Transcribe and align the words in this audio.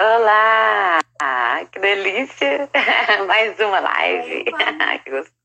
Olá! 0.00 1.00
Que 1.72 1.80
delícia! 1.80 2.70
Mais 3.26 3.58
uma 3.58 3.80
live. 3.80 4.44
que 5.02 5.10
gostoso. 5.10 5.36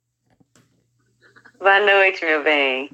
Boa 1.58 1.80
noite, 1.80 2.24
meu 2.24 2.44
bem. 2.44 2.92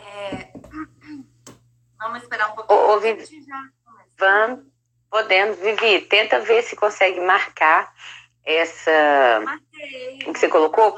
É... 0.00 0.50
Vamos 1.98 2.22
esperar 2.22 2.52
um 2.52 2.54
pouquinho. 2.54 2.80
Ô, 2.80 2.94
ô, 2.94 3.00
Vivi, 3.00 3.44
vamos, 4.16 4.64
podemos. 5.10 5.58
Vivi, 5.58 6.00
tenta 6.06 6.40
ver 6.40 6.62
se 6.62 6.74
consegue 6.74 7.20
marcar 7.20 7.92
essa. 8.42 9.42
Marquei. 9.44 10.20
O 10.26 10.32
que 10.32 10.38
você 10.38 10.48
colocou? 10.48 10.96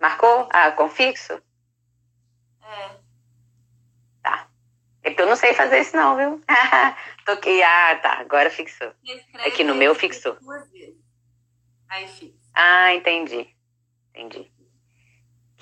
Marcou? 0.00 0.48
Ah, 0.50 0.70
com 0.70 0.88
fixo? 0.88 1.34
É. 2.62 2.90
Tá. 4.22 4.46
É 4.46 4.46
porque 4.46 4.50
eu 5.02 5.26
não 5.26 5.36
sei 5.36 5.54
fazer 5.54 5.80
isso, 5.80 5.96
não, 5.96 6.16
viu? 6.16 6.42
Toquei. 7.24 7.62
Ah, 7.62 7.98
tá. 8.02 8.12
Agora 8.20 8.50
fixou. 8.50 8.92
Escreve 9.04 9.48
Aqui 9.48 9.64
no 9.64 9.74
meu 9.74 9.94
fixou. 9.94 10.34
duas 10.40 10.70
vezes. 10.70 10.96
Aí 11.88 12.06
fixa. 12.08 12.34
Ah, 12.54 12.94
entendi. 12.94 13.48
Entendi. 14.14 14.50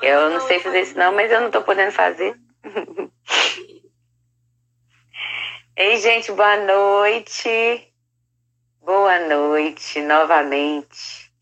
Eu 0.00 0.30
não 0.30 0.40
sei 0.40 0.60
fazer 0.60 0.82
isso, 0.82 0.96
não, 0.96 1.12
mas 1.12 1.30
eu 1.30 1.40
não 1.40 1.50
tô 1.50 1.62
podendo 1.62 1.92
fazer. 1.92 2.38
Ei, 5.76 5.96
gente, 5.98 6.32
boa 6.32 6.56
noite. 6.56 7.92
Boa 8.80 9.18
noite 9.20 10.00
novamente. 10.00 11.32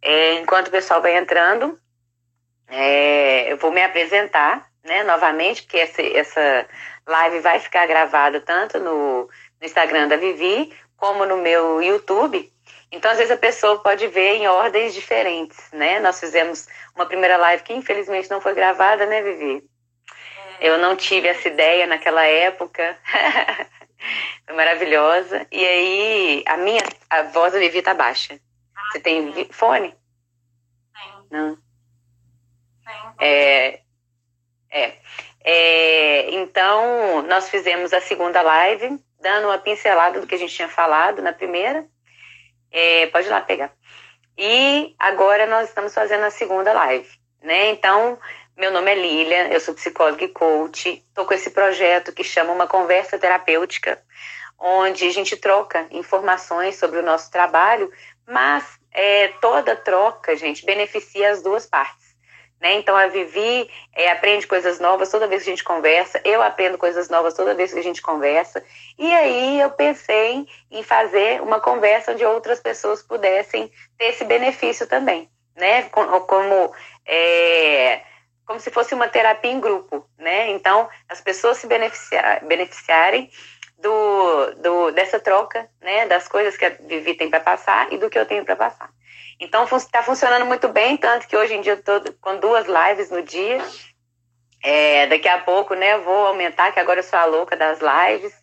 É, 0.00 0.34
enquanto 0.34 0.68
o 0.68 0.70
pessoal 0.70 1.02
vai 1.02 1.16
entrando, 1.16 1.78
é, 2.66 3.52
eu 3.52 3.56
vou 3.56 3.70
me 3.70 3.82
apresentar, 3.82 4.68
né, 4.84 5.02
novamente, 5.02 5.62
porque 5.62 5.78
essa, 5.78 6.02
essa 6.02 6.68
live 7.08 7.40
vai 7.40 7.58
ficar 7.58 7.86
gravada 7.86 8.40
tanto 8.40 8.78
no, 8.78 9.22
no 9.22 9.66
Instagram 9.66 10.08
da 10.08 10.16
Vivi 10.16 10.72
como 10.96 11.24
no 11.24 11.38
meu 11.38 11.82
YouTube. 11.82 12.52
Então, 12.90 13.10
às 13.10 13.18
vezes, 13.18 13.32
a 13.32 13.36
pessoa 13.36 13.80
pode 13.80 14.06
ver 14.06 14.36
em 14.36 14.48
ordens 14.48 14.94
diferentes, 14.94 15.70
né? 15.72 16.00
Nós 16.00 16.18
fizemos 16.18 16.66
uma 16.94 17.06
primeira 17.06 17.36
live 17.36 17.62
que, 17.62 17.74
infelizmente, 17.74 18.30
não 18.30 18.40
foi 18.40 18.54
gravada, 18.54 19.04
né, 19.06 19.22
Vivi? 19.22 19.62
Eu 20.60 20.78
não 20.78 20.96
tive 20.96 21.28
essa 21.28 21.48
ideia 21.48 21.86
naquela 21.86 22.24
época. 22.24 22.98
Foi 24.46 24.54
maravilhosa. 24.56 25.46
E 25.52 25.64
aí, 25.64 26.44
a 26.46 26.56
minha 26.56 26.82
a 27.10 27.22
voz 27.24 27.52
da 27.52 27.58
Vivi 27.58 27.82
tá 27.82 27.94
baixa. 27.94 28.40
Você 28.90 29.00
tem 29.00 29.46
fone? 29.52 29.90
Tem, 29.90 31.12
Não. 31.30 31.58
tem. 32.84 33.26
É, 33.28 33.80
é. 34.70 34.98
É, 35.44 36.30
então, 36.32 37.22
nós 37.22 37.48
fizemos 37.48 37.92
a 37.92 38.00
segunda 38.00 38.42
live, 38.42 38.98
dando 39.20 39.46
uma 39.46 39.58
pincelada 39.58 40.20
do 40.20 40.26
que 40.26 40.34
a 40.34 40.38
gente 40.38 40.54
tinha 40.54 40.68
falado 40.68 41.22
na 41.22 41.32
primeira. 41.32 41.86
É, 42.70 43.06
pode 43.06 43.26
ir 43.26 43.30
lá 43.30 43.40
pegar. 43.40 43.72
E 44.36 44.94
agora 44.98 45.46
nós 45.46 45.68
estamos 45.68 45.92
fazendo 45.92 46.24
a 46.24 46.30
segunda 46.30 46.72
live, 46.72 47.08
né? 47.42 47.70
Então, 47.70 48.18
meu 48.56 48.70
nome 48.70 48.90
é 48.90 48.94
Lília, 48.94 49.52
eu 49.52 49.60
sou 49.60 49.74
psicóloga 49.74 50.24
e 50.24 50.28
coach. 50.28 51.02
Estou 51.08 51.24
com 51.24 51.34
esse 51.34 51.50
projeto 51.50 52.12
que 52.12 52.22
chama 52.22 52.52
Uma 52.52 52.66
Conversa 52.66 53.18
Terapêutica, 53.18 54.00
onde 54.58 55.06
a 55.06 55.12
gente 55.12 55.36
troca 55.36 55.86
informações 55.90 56.76
sobre 56.76 56.98
o 56.98 57.02
nosso 57.02 57.30
trabalho, 57.30 57.90
mas 58.26 58.64
é, 58.92 59.28
toda 59.40 59.76
troca, 59.76 60.36
gente, 60.36 60.64
beneficia 60.64 61.30
as 61.30 61.42
duas 61.42 61.66
partes. 61.66 62.07
Né? 62.60 62.74
Então 62.74 62.96
a 62.96 63.06
Vivi 63.06 63.70
é, 63.94 64.10
aprende 64.10 64.46
coisas 64.46 64.80
novas 64.80 65.10
toda 65.10 65.28
vez 65.28 65.44
que 65.44 65.48
a 65.48 65.52
gente 65.52 65.62
conversa, 65.64 66.20
eu 66.24 66.42
aprendo 66.42 66.76
coisas 66.76 67.08
novas 67.08 67.34
toda 67.34 67.54
vez 67.54 67.72
que 67.72 67.78
a 67.78 67.82
gente 67.82 68.02
conversa. 68.02 68.64
E 68.98 69.14
aí 69.14 69.60
eu 69.60 69.70
pensei 69.70 70.46
em 70.70 70.82
fazer 70.82 71.40
uma 71.40 71.60
conversa 71.60 72.12
onde 72.12 72.24
outras 72.24 72.58
pessoas 72.60 73.02
pudessem 73.02 73.70
ter 73.96 74.06
esse 74.06 74.24
benefício 74.24 74.86
também, 74.88 75.30
né? 75.56 75.84
Com- 75.84 76.20
Como 76.22 76.72
é, 77.06 78.00
como 78.44 78.58
se 78.58 78.70
fosse 78.70 78.94
uma 78.94 79.08
terapia 79.08 79.52
em 79.52 79.60
grupo, 79.60 80.04
né? 80.18 80.50
Então 80.50 80.88
as 81.08 81.20
pessoas 81.20 81.58
se 81.58 81.66
beneficiar, 81.66 82.44
beneficiarem 82.44 83.30
do, 83.78 84.54
do 84.56 84.90
dessa 84.90 85.20
troca, 85.20 85.68
né? 85.80 86.06
Das 86.06 86.26
coisas 86.26 86.56
que 86.56 86.64
a 86.64 86.70
Vivi 86.70 87.14
tem 87.14 87.30
para 87.30 87.40
passar 87.40 87.92
e 87.92 87.98
do 87.98 88.10
que 88.10 88.18
eu 88.18 88.26
tenho 88.26 88.44
para 88.44 88.56
passar. 88.56 88.90
Então 89.40 89.64
está 89.64 90.02
funcionando 90.02 90.44
muito 90.44 90.68
bem, 90.68 90.96
tanto 90.96 91.28
que 91.28 91.36
hoje 91.36 91.54
em 91.54 91.60
dia 91.60 91.72
eu 91.72 91.78
estou 91.78 92.00
com 92.20 92.38
duas 92.38 92.66
lives 92.66 93.10
no 93.10 93.22
dia. 93.22 93.64
É, 94.62 95.06
daqui 95.06 95.28
a 95.28 95.38
pouco, 95.38 95.74
né, 95.74 95.94
eu 95.94 96.02
vou 96.02 96.26
aumentar, 96.26 96.72
que 96.72 96.80
agora 96.80 96.98
eu 96.98 97.04
sou 97.04 97.18
a 97.18 97.24
louca 97.24 97.56
das 97.56 97.78
lives. 97.80 98.34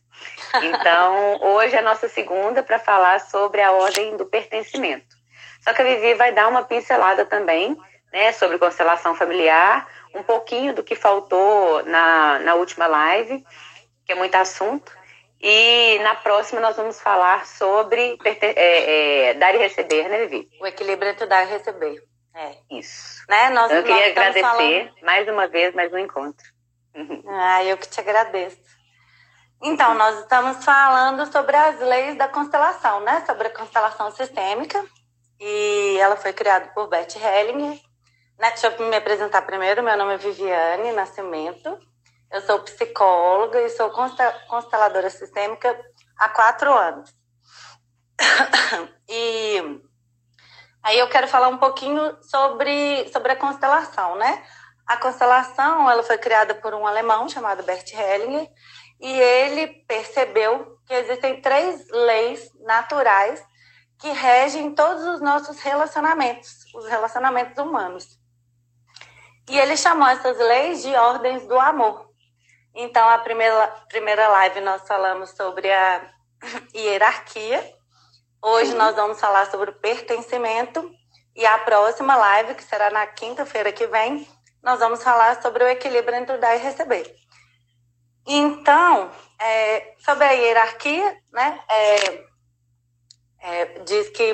Então, 0.63 1.41
hoje 1.44 1.75
é 1.75 1.79
a 1.79 1.81
nossa 1.81 2.07
segunda 2.07 2.63
para 2.63 2.79
falar 2.79 3.19
sobre 3.19 3.61
a 3.61 3.73
ordem 3.73 4.16
do 4.16 4.25
pertencimento. 4.25 5.16
Só 5.61 5.73
que 5.73 5.81
a 5.81 5.85
Vivi 5.85 6.13
vai 6.13 6.31
dar 6.31 6.47
uma 6.47 6.63
pincelada 6.63 7.25
também, 7.25 7.75
né, 8.13 8.31
sobre 8.31 8.57
constelação 8.57 9.16
familiar, 9.16 9.85
um 10.13 10.23
pouquinho 10.23 10.73
do 10.73 10.84
que 10.84 10.95
faltou 10.95 11.84
na, 11.84 12.39
na 12.39 12.55
última 12.55 12.88
live, 12.88 13.44
que 14.05 14.13
é 14.13 14.16
muito 14.16 14.35
assunto. 14.35 14.95
E 15.41 16.00
na 16.00 16.16
próxima 16.16 16.62
nós 16.62 16.75
vamos 16.75 17.00
falar 17.00 17.46
sobre 17.46 18.18
é, 18.23 19.29
é, 19.29 19.34
dar 19.35 19.53
e 19.53 19.57
receber, 19.57 20.07
né, 20.09 20.25
Vivi? 20.25 20.50
O 20.59 20.66
equilíbrio 20.66 21.12
entre 21.12 21.25
dar 21.25 21.44
e 21.44 21.50
receber. 21.50 22.01
É. 22.34 22.56
Isso. 22.72 23.23
Né? 23.29 23.50
Nós, 23.50 23.66
Então, 23.66 23.78
eu 23.78 23.84
queria 23.84 24.12
agradecer 24.12 24.41
falando- 24.41 24.91
mais 25.03 25.28
uma 25.28 25.47
vez 25.47 25.73
mais 25.73 25.91
um 25.94 25.97
encontro. 25.97 26.46
Ah, 27.28 27.63
eu 27.63 27.78
que 27.78 27.88
te 27.88 28.00
agradeço. 28.00 28.57
Então, 29.62 29.94
nós 29.96 30.19
estamos 30.19 30.63
falando 30.63 31.29
sobre 31.31 31.56
as 31.56 31.79
leis 31.79 32.17
da 32.17 32.28
constelação, 32.28 33.00
né? 33.02 33.23
Sobre 33.25 33.47
a 33.47 33.52
constelação 33.52 34.12
sistêmica. 34.12 34.84
E 35.40 35.97
ela 36.00 36.16
foi 36.16 36.31
criada 36.34 36.67
por 36.73 36.88
Beth 36.88 37.16
Hellinger. 37.16 37.79
Né? 38.40 38.50
Deixa 38.52 38.67
eu 38.67 38.88
me 38.90 38.96
apresentar 38.96 39.41
primeiro. 39.44 39.81
Meu 39.84 39.97
nome 39.97 40.13
é 40.13 40.17
Viviane 40.17 40.91
Nascimento. 40.91 41.78
Eu 42.35 42.41
sou 42.41 42.59
psicóloga 42.59 43.62
e 43.62 43.69
sou 43.69 43.90
consteladora 44.50 45.09
sistêmica 45.09 45.73
há 46.18 46.28
quatro 46.28 46.73
anos. 46.73 47.09
E 49.07 49.81
aí 50.84 51.00
eu 51.00 51.07
quero 51.07 51.29
falar 51.29 51.47
um 51.47 51.57
pouquinho 51.57 52.18
sobre, 52.23 53.07
sobre 53.13 53.31
a 53.31 53.35
constelação, 53.38 54.18
né? 54.18 54.44
A 54.85 54.97
constelação 54.97 55.90
ela 55.90 56.03
foi 56.03 56.18
criada 56.18 56.53
por 56.56 56.73
um 56.73 56.85
alemão 56.85 57.29
chamado 57.29 57.63
Bert 57.63 57.90
Hellinger 57.94 58.50
e 59.00 59.12
ele 59.12 59.67
percebeu 59.88 60.78
que 60.85 60.94
existem 60.94 61.40
três 61.40 61.88
leis 61.90 62.52
naturais 62.59 63.41
que 63.97 64.09
regem 64.09 64.75
todos 64.75 65.06
os 65.06 65.22
nossos 65.22 65.62
relacionamentos, 65.62 66.66
os 66.75 66.85
relacionamentos 66.88 67.57
humanos. 67.57 68.19
E 69.50 69.57
ele 69.57 69.78
chamou 69.78 70.07
essas 70.09 70.38
leis 70.38 70.81
de 70.81 70.94
ordens 70.96 71.47
do 71.47 71.57
amor. 71.57 72.04
Então, 72.75 73.07
a 73.07 73.17
primeira, 73.19 73.67
primeira 73.89 74.27
live 74.27 74.59
nós 74.59 74.85
falamos 74.85 75.29
sobre 75.29 75.71
a 75.71 76.01
hierarquia. 76.75 77.73
Hoje 78.43 78.71
Sim. 78.71 78.77
nós 78.77 78.95
vamos 78.95 79.19
falar 79.19 79.49
sobre 79.49 79.69
o 79.69 79.79
pertencimento. 79.79 80.91
E 81.33 81.45
a 81.45 81.57
próxima 81.59 82.15
live, 82.15 82.55
que 82.55 82.63
será 82.63 82.89
na 82.89 83.07
quinta-feira 83.07 83.71
que 83.71 83.87
vem, 83.87 84.27
nós 84.61 84.79
vamos 84.79 85.03
falar 85.03 85.41
sobre 85.41 85.63
o 85.63 85.67
equilíbrio 85.67 86.17
entre 86.17 86.35
o 86.35 86.39
dar 86.39 86.55
e 86.55 86.59
receber. 86.59 87.13
Então, 88.27 89.11
é, 89.39 89.93
sobre 89.99 90.25
a 90.25 90.31
hierarquia, 90.31 91.17
né, 91.31 91.61
é, 91.69 92.25
é, 93.41 93.65
diz 93.85 94.09
que, 94.09 94.33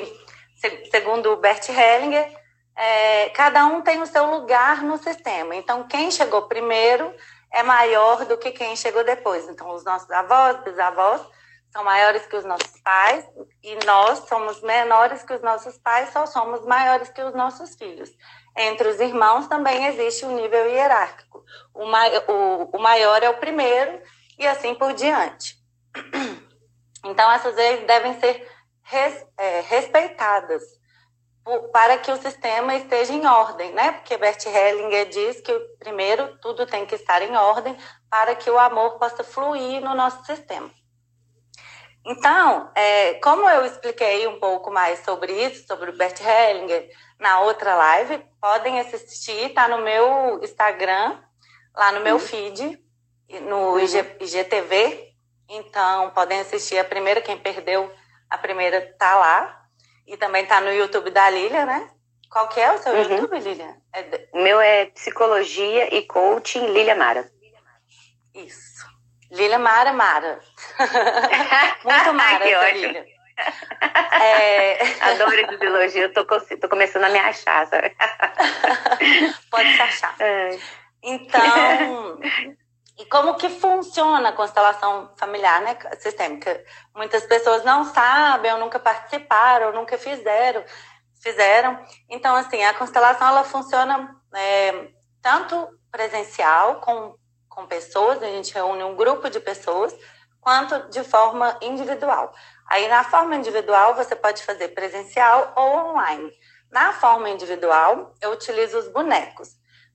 se- 0.56 0.90
segundo 0.90 1.32
o 1.32 1.36
Bert 1.36 1.68
Hellinger, 1.68 2.32
é, 2.74 3.28
cada 3.30 3.66
um 3.66 3.82
tem 3.82 4.00
o 4.00 4.06
seu 4.06 4.26
lugar 4.30 4.82
no 4.82 4.96
sistema. 4.96 5.54
Então, 5.54 5.86
quem 5.86 6.10
chegou 6.10 6.42
primeiro 6.42 7.12
é 7.52 7.62
maior 7.62 8.24
do 8.24 8.38
que 8.38 8.50
quem 8.50 8.74
chegou 8.76 9.04
depois. 9.04 9.48
Então, 9.48 9.70
os 9.74 9.84
nossos 9.84 10.10
avós, 10.10 10.62
bisavós, 10.62 11.20
são 11.70 11.84
maiores 11.84 12.26
que 12.26 12.36
os 12.36 12.44
nossos 12.44 12.80
pais 12.82 13.26
e 13.62 13.76
nós 13.86 14.20
somos 14.28 14.60
menores 14.62 15.22
que 15.22 15.32
os 15.32 15.40
nossos 15.40 15.78
pais, 15.78 16.10
só 16.12 16.26
somos 16.26 16.64
maiores 16.66 17.08
que 17.08 17.22
os 17.22 17.34
nossos 17.34 17.74
filhos. 17.76 18.10
Entre 18.56 18.88
os 18.88 19.00
irmãos 19.00 19.46
também 19.46 19.86
existe 19.86 20.26
um 20.26 20.36
nível 20.36 20.66
hierárquico. 20.66 21.42
O, 21.72 21.86
mai 21.86 22.10
o, 22.28 22.70
o 22.74 22.78
maior 22.78 23.22
é 23.22 23.30
o 23.30 23.38
primeiro 23.38 24.00
e 24.38 24.46
assim 24.46 24.74
por 24.74 24.92
diante. 24.92 25.56
Então, 27.04 27.30
essas 27.32 27.56
leis 27.56 27.84
devem 27.84 28.20
ser 28.20 28.48
res, 28.82 29.26
é, 29.36 29.60
respeitadas 29.62 30.62
para 31.72 31.98
que 31.98 32.10
o 32.10 32.16
sistema 32.22 32.74
esteja 32.76 33.12
em 33.12 33.26
ordem, 33.26 33.72
né? 33.72 33.92
Porque 33.92 34.16
Bert 34.16 34.44
Hellinger 34.46 35.08
diz 35.08 35.40
que 35.40 35.52
primeiro 35.78 36.38
tudo 36.38 36.66
tem 36.66 36.86
que 36.86 36.94
estar 36.94 37.20
em 37.22 37.36
ordem 37.36 37.76
para 38.08 38.34
que 38.34 38.50
o 38.50 38.58
amor 38.58 38.98
possa 38.98 39.24
fluir 39.24 39.80
no 39.80 39.94
nosso 39.94 40.24
sistema. 40.24 40.70
Então, 42.04 42.70
é, 42.74 43.14
como 43.14 43.48
eu 43.48 43.64
expliquei 43.64 44.26
um 44.26 44.38
pouco 44.40 44.70
mais 44.72 45.00
sobre 45.04 45.32
isso, 45.32 45.66
sobre 45.66 45.90
o 45.90 45.96
Bert 45.96 46.20
Hellinger, 46.20 46.90
na 47.18 47.40
outra 47.40 47.76
live, 47.76 48.18
podem 48.40 48.80
assistir, 48.80 49.50
tá 49.50 49.68
no 49.68 49.78
meu 49.78 50.40
Instagram, 50.42 51.22
lá 51.74 51.92
no 51.92 52.00
meu 52.00 52.16
Uhum. 52.16 52.20
feed, 52.20 52.78
no 53.42 53.78
IG, 53.78 53.98
IGTV, 54.20 55.10
Então, 55.48 56.10
podem 56.10 56.40
assistir 56.40 56.78
a 56.78 56.84
primeira, 56.84 57.20
quem 57.20 57.36
perdeu 57.36 57.92
a 58.30 58.38
primeira 58.38 58.80
tá 58.98 59.14
lá. 59.16 59.61
E 60.12 60.16
também 60.18 60.44
tá 60.44 60.60
no 60.60 60.70
YouTube 60.70 61.10
da 61.10 61.30
Lilia, 61.30 61.64
né? 61.64 61.88
Qual 62.30 62.46
que 62.48 62.60
é 62.60 62.70
o 62.70 62.76
seu 62.76 62.92
uhum. 62.92 63.00
YouTube, 63.00 63.38
Lilia? 63.38 63.74
É. 63.94 64.28
O 64.34 64.42
meu 64.42 64.60
é 64.60 64.84
Psicologia 64.86 65.94
e 65.94 66.02
Coaching 66.02 66.66
Lilia 66.66 66.94
Mara. 66.94 67.30
Isso. 68.34 68.86
Lilia 69.30 69.58
Mara 69.58 69.94
Mara. 69.94 70.38
Muito 71.82 72.12
Mara, 72.12 72.44
Ai, 72.60 72.72
Lilia. 72.74 73.06
É... 74.22 74.78
Adoro 75.00 75.34
esse 75.34 75.56
biologia, 75.56 76.02
eu 76.02 76.12
tô, 76.12 76.24
tô, 76.24 76.68
começando 76.68 77.04
a 77.04 77.08
me 77.08 77.18
achar, 77.18 77.66
sabe? 77.66 77.96
Pode 79.50 79.74
se 79.74 79.80
achar. 79.80 80.14
É. 80.20 80.58
Então, 81.02 82.20
e 82.98 83.04
como 83.06 83.36
que 83.36 83.48
funciona 83.48 84.28
a 84.28 84.32
constelação 84.32 85.12
familiar, 85.16 85.60
né, 85.62 85.78
sistêmica? 85.98 86.62
Muitas 86.94 87.24
pessoas 87.24 87.64
não 87.64 87.84
sabem, 87.84 88.52
ou 88.52 88.58
nunca 88.58 88.78
participaram, 88.78 89.68
ou 89.68 89.72
nunca 89.72 89.96
fizeram, 89.96 90.64
fizeram. 91.22 91.82
Então, 92.08 92.34
assim, 92.36 92.62
a 92.62 92.74
constelação 92.74 93.28
ela 93.28 93.44
funciona 93.44 94.14
é, 94.34 94.88
tanto 95.22 95.68
presencial 95.90 96.80
com 96.80 97.16
com 97.54 97.66
pessoas, 97.66 98.22
a 98.22 98.26
gente 98.26 98.52
reúne 98.52 98.82
um 98.82 98.96
grupo 98.96 99.28
de 99.28 99.38
pessoas, 99.38 99.94
quanto 100.40 100.90
de 100.90 101.04
forma 101.04 101.56
individual. 101.60 102.32
Aí, 102.68 102.88
na 102.88 103.04
forma 103.04 103.36
individual, 103.36 103.94
você 103.94 104.16
pode 104.16 104.42
fazer 104.42 104.68
presencial 104.68 105.52
ou 105.56 105.90
online. 105.90 106.32
Na 106.70 106.92
forma 106.92 107.28
individual, 107.28 108.14
eu 108.20 108.30
utilizo 108.32 108.78
os 108.78 108.88
bonecos. 108.88 109.50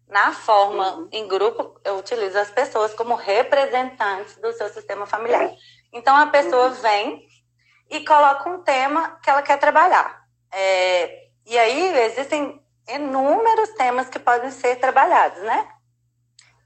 Na 0.08 0.32
forma 0.32 0.96
uhum. 0.96 1.10
em 1.12 1.28
grupo, 1.28 1.80
eu 1.84 1.98
utilizo 1.98 2.38
as 2.38 2.50
pessoas 2.50 2.94
como 2.94 3.16
representantes 3.16 4.38
do 4.38 4.54
seu 4.54 4.70
sistema 4.70 5.06
familiar. 5.06 5.52
Então, 5.92 6.16
a 6.16 6.28
pessoa 6.28 6.68
uhum. 6.68 6.74
vem 6.76 7.28
e 7.90 8.06
coloca 8.06 8.50
um 8.50 8.64
tema 8.64 9.20
que 9.22 9.30
ela 9.30 9.42
quer 9.42 9.58
trabalhar. 9.60 10.26
É, 10.52 11.28
e 11.46 11.58
aí, 11.58 12.00
existem 12.06 12.62
inúmeros 12.88 13.70
temas 13.72 14.08
que 14.08 14.20
podem 14.20 14.50
ser 14.50 14.78
trabalhados, 14.78 15.42
né? 15.44 15.68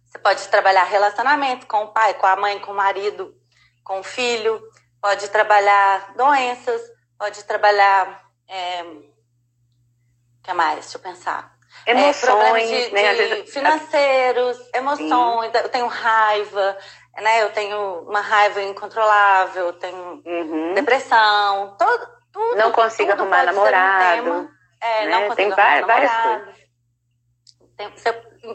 Você 0.06 0.20
pode 0.20 0.48
trabalhar 0.50 0.84
relacionamento 0.84 1.66
com 1.66 1.84
o 1.84 1.88
pai, 1.88 2.14
com 2.16 2.28
a 2.28 2.36
mãe, 2.36 2.60
com 2.60 2.72
o 2.72 2.76
marido, 2.76 3.36
com 3.84 4.02
o 4.02 4.04
filho, 4.04 4.62
pode 5.02 5.30
trabalhar 5.30 6.14
doenças, 6.16 6.82
pode 7.18 7.44
trabalhar. 7.46 8.24
É... 8.48 8.84
O 8.84 10.44
que 10.44 10.54
mais? 10.54 10.82
Deixa 10.82 10.98
eu 10.98 11.02
pensar. 11.02 11.58
É, 11.86 11.92
emoções, 11.92 12.72
é, 12.72 12.88
de, 12.88 12.94
né? 12.94 13.14
De 13.14 13.52
financeiros, 13.52 14.58
emoções, 14.74 15.52
Sim. 15.52 15.58
eu 15.64 15.70
tenho 15.70 15.88
raiva, 15.88 16.78
né? 17.20 17.44
Eu 17.44 17.52
tenho 17.52 18.02
uma 18.02 18.22
raiva 18.22 18.62
incontrolável, 18.62 19.68
eu 19.68 19.74
tenho 19.74 20.22
uhum. 20.26 20.74
depressão, 20.74 21.76
todo, 21.78 22.08
tudo. 22.32 22.56
Não 22.56 22.72
consigo 22.72 23.12
tudo 23.12 23.22
arrumar 23.22 23.46
namorado. 23.46 24.32
Um 24.32 24.62
é, 24.82 25.06
né? 25.06 25.28
não 25.28 25.36
Tem 25.36 25.50
várias, 25.50 26.12
coisas. 26.12 26.56
Tem, 27.78 27.92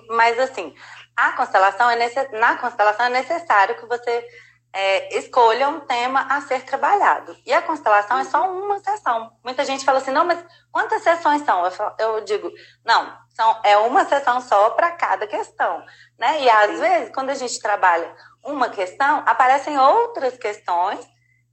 mas 0.08 0.38
assim, 0.38 0.74
a 1.16 1.32
constelação 1.32 1.88
é 1.88 1.96
necess... 1.96 2.30
na 2.32 2.56
constelação 2.56 3.06
é 3.06 3.10
necessário 3.10 3.76
que 3.76 3.86
você 3.86 4.26
é, 4.76 5.18
escolha 5.18 5.70
um 5.70 5.80
tema 5.80 6.26
a 6.28 6.42
ser 6.42 6.62
trabalhado. 6.62 7.34
E 7.46 7.52
a 7.52 7.62
constelação 7.62 8.18
é 8.18 8.24
só 8.24 8.52
uma 8.52 8.78
sessão. 8.80 9.32
Muita 9.42 9.64
gente 9.64 9.86
fala 9.86 9.98
assim, 9.98 10.10
não, 10.10 10.26
mas 10.26 10.38
quantas 10.70 11.02
sessões 11.02 11.40
são? 11.46 11.64
Eu, 11.64 11.70
falo, 11.70 11.94
eu 11.98 12.20
digo, 12.20 12.52
não, 12.84 13.16
são, 13.30 13.58
é 13.64 13.78
uma 13.78 14.04
sessão 14.04 14.38
só 14.42 14.68
para 14.70 14.92
cada 14.92 15.26
questão. 15.26 15.82
Né? 16.18 16.42
E 16.42 16.50
às 16.50 16.72
Sim. 16.72 16.80
vezes, 16.80 17.14
quando 17.14 17.30
a 17.30 17.34
gente 17.34 17.58
trabalha 17.58 18.14
uma 18.44 18.68
questão, 18.68 19.22
aparecem 19.24 19.78
outras 19.78 20.36
questões 20.36 21.00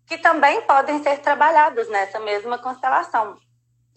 que 0.05 0.17
também 0.17 0.59
podem 0.63 1.01
ser 1.01 1.19
trabalhadas 1.19 1.87
nessa 1.87 2.19
mesma 2.19 2.57
constelação. 2.57 3.37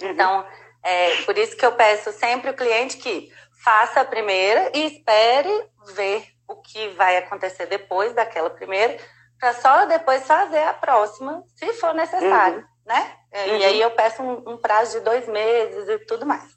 Uhum. 0.02 0.08
Então, 0.08 0.46
é 0.84 1.16
por 1.22 1.36
isso 1.36 1.56
que 1.56 1.66
eu 1.66 1.72
peço 1.72 2.12
sempre 2.12 2.50
o 2.50 2.56
cliente 2.56 2.96
que 2.98 3.28
faça 3.64 4.02
a 4.02 4.04
primeira 4.04 4.70
e 4.72 4.86
espere 4.86 5.68
ver 5.96 6.28
o 6.46 6.54
que 6.62 6.90
vai 6.90 7.16
acontecer 7.16 7.66
depois 7.66 8.14
daquela 8.14 8.50
primeira 8.50 8.96
para 9.38 9.52
só 9.54 9.84
depois 9.86 10.26
fazer 10.26 10.62
a 10.62 10.74
próxima, 10.74 11.42
se 11.56 11.72
for 11.74 11.94
necessário, 11.94 12.58
uhum. 12.58 12.64
né? 12.86 13.16
Uhum. 13.34 13.56
E 13.56 13.64
aí 13.64 13.80
eu 13.80 13.90
peço 13.90 14.22
um, 14.22 14.52
um, 14.52 14.56
prazo 14.56 14.98
de 14.98 15.04
dois 15.04 15.28
meses 15.28 15.88
e 15.88 15.98
tudo 16.06 16.24
mais. 16.24 16.56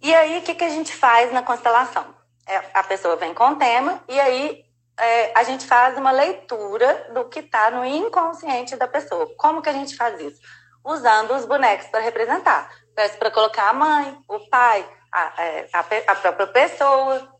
E 0.00 0.14
aí, 0.14 0.38
o 0.38 0.42
que, 0.42 0.54
que 0.54 0.64
a 0.64 0.68
gente 0.68 0.94
faz 0.94 1.32
na 1.32 1.42
constelação? 1.42 2.14
É, 2.46 2.62
a 2.74 2.82
pessoa 2.82 3.16
vem 3.16 3.32
com 3.32 3.52
o 3.52 3.56
tema 3.56 4.02
e 4.06 4.20
aí 4.20 4.64
é, 5.00 5.32
a 5.34 5.42
gente 5.42 5.66
faz 5.66 5.96
uma 5.96 6.10
leitura 6.10 7.10
do 7.12 7.24
que 7.24 7.40
está 7.40 7.70
no 7.70 7.84
inconsciente 7.84 8.76
da 8.76 8.86
pessoa. 8.86 9.34
Como 9.36 9.62
que 9.62 9.68
a 9.68 9.72
gente 9.72 9.96
faz 9.96 10.20
isso? 10.20 10.40
Usando 10.84 11.34
os 11.34 11.46
bonecos 11.46 11.86
para 11.86 12.00
representar. 12.00 12.70
Peço 12.94 13.16
para 13.16 13.30
colocar 13.30 13.70
a 13.70 13.72
mãe, 13.72 14.16
o 14.28 14.38
pai, 14.50 14.86
a, 15.10 15.42
é, 15.42 15.68
a, 15.72 15.80
a 15.80 16.14
própria 16.14 16.46
pessoa, 16.48 17.33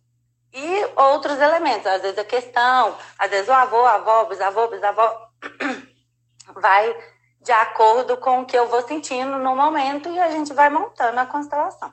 e 0.54 0.86
outros 0.94 1.40
elementos, 1.40 1.84
às 1.84 2.00
vezes 2.00 2.16
a 2.16 2.24
questão, 2.24 2.96
às 3.18 3.28
vezes 3.28 3.48
o 3.48 3.52
avô, 3.52 3.84
a 3.84 3.94
avó, 3.94 4.24
bisavô, 4.26 4.68
bisavó, 4.68 5.28
vai 6.54 6.96
de 7.40 7.50
acordo 7.50 8.16
com 8.18 8.40
o 8.40 8.46
que 8.46 8.56
eu 8.56 8.68
vou 8.68 8.80
sentindo 8.82 9.36
no 9.38 9.56
momento 9.56 10.08
e 10.08 10.20
a 10.20 10.30
gente 10.30 10.52
vai 10.54 10.70
montando 10.70 11.18
a 11.18 11.26
constelação. 11.26 11.92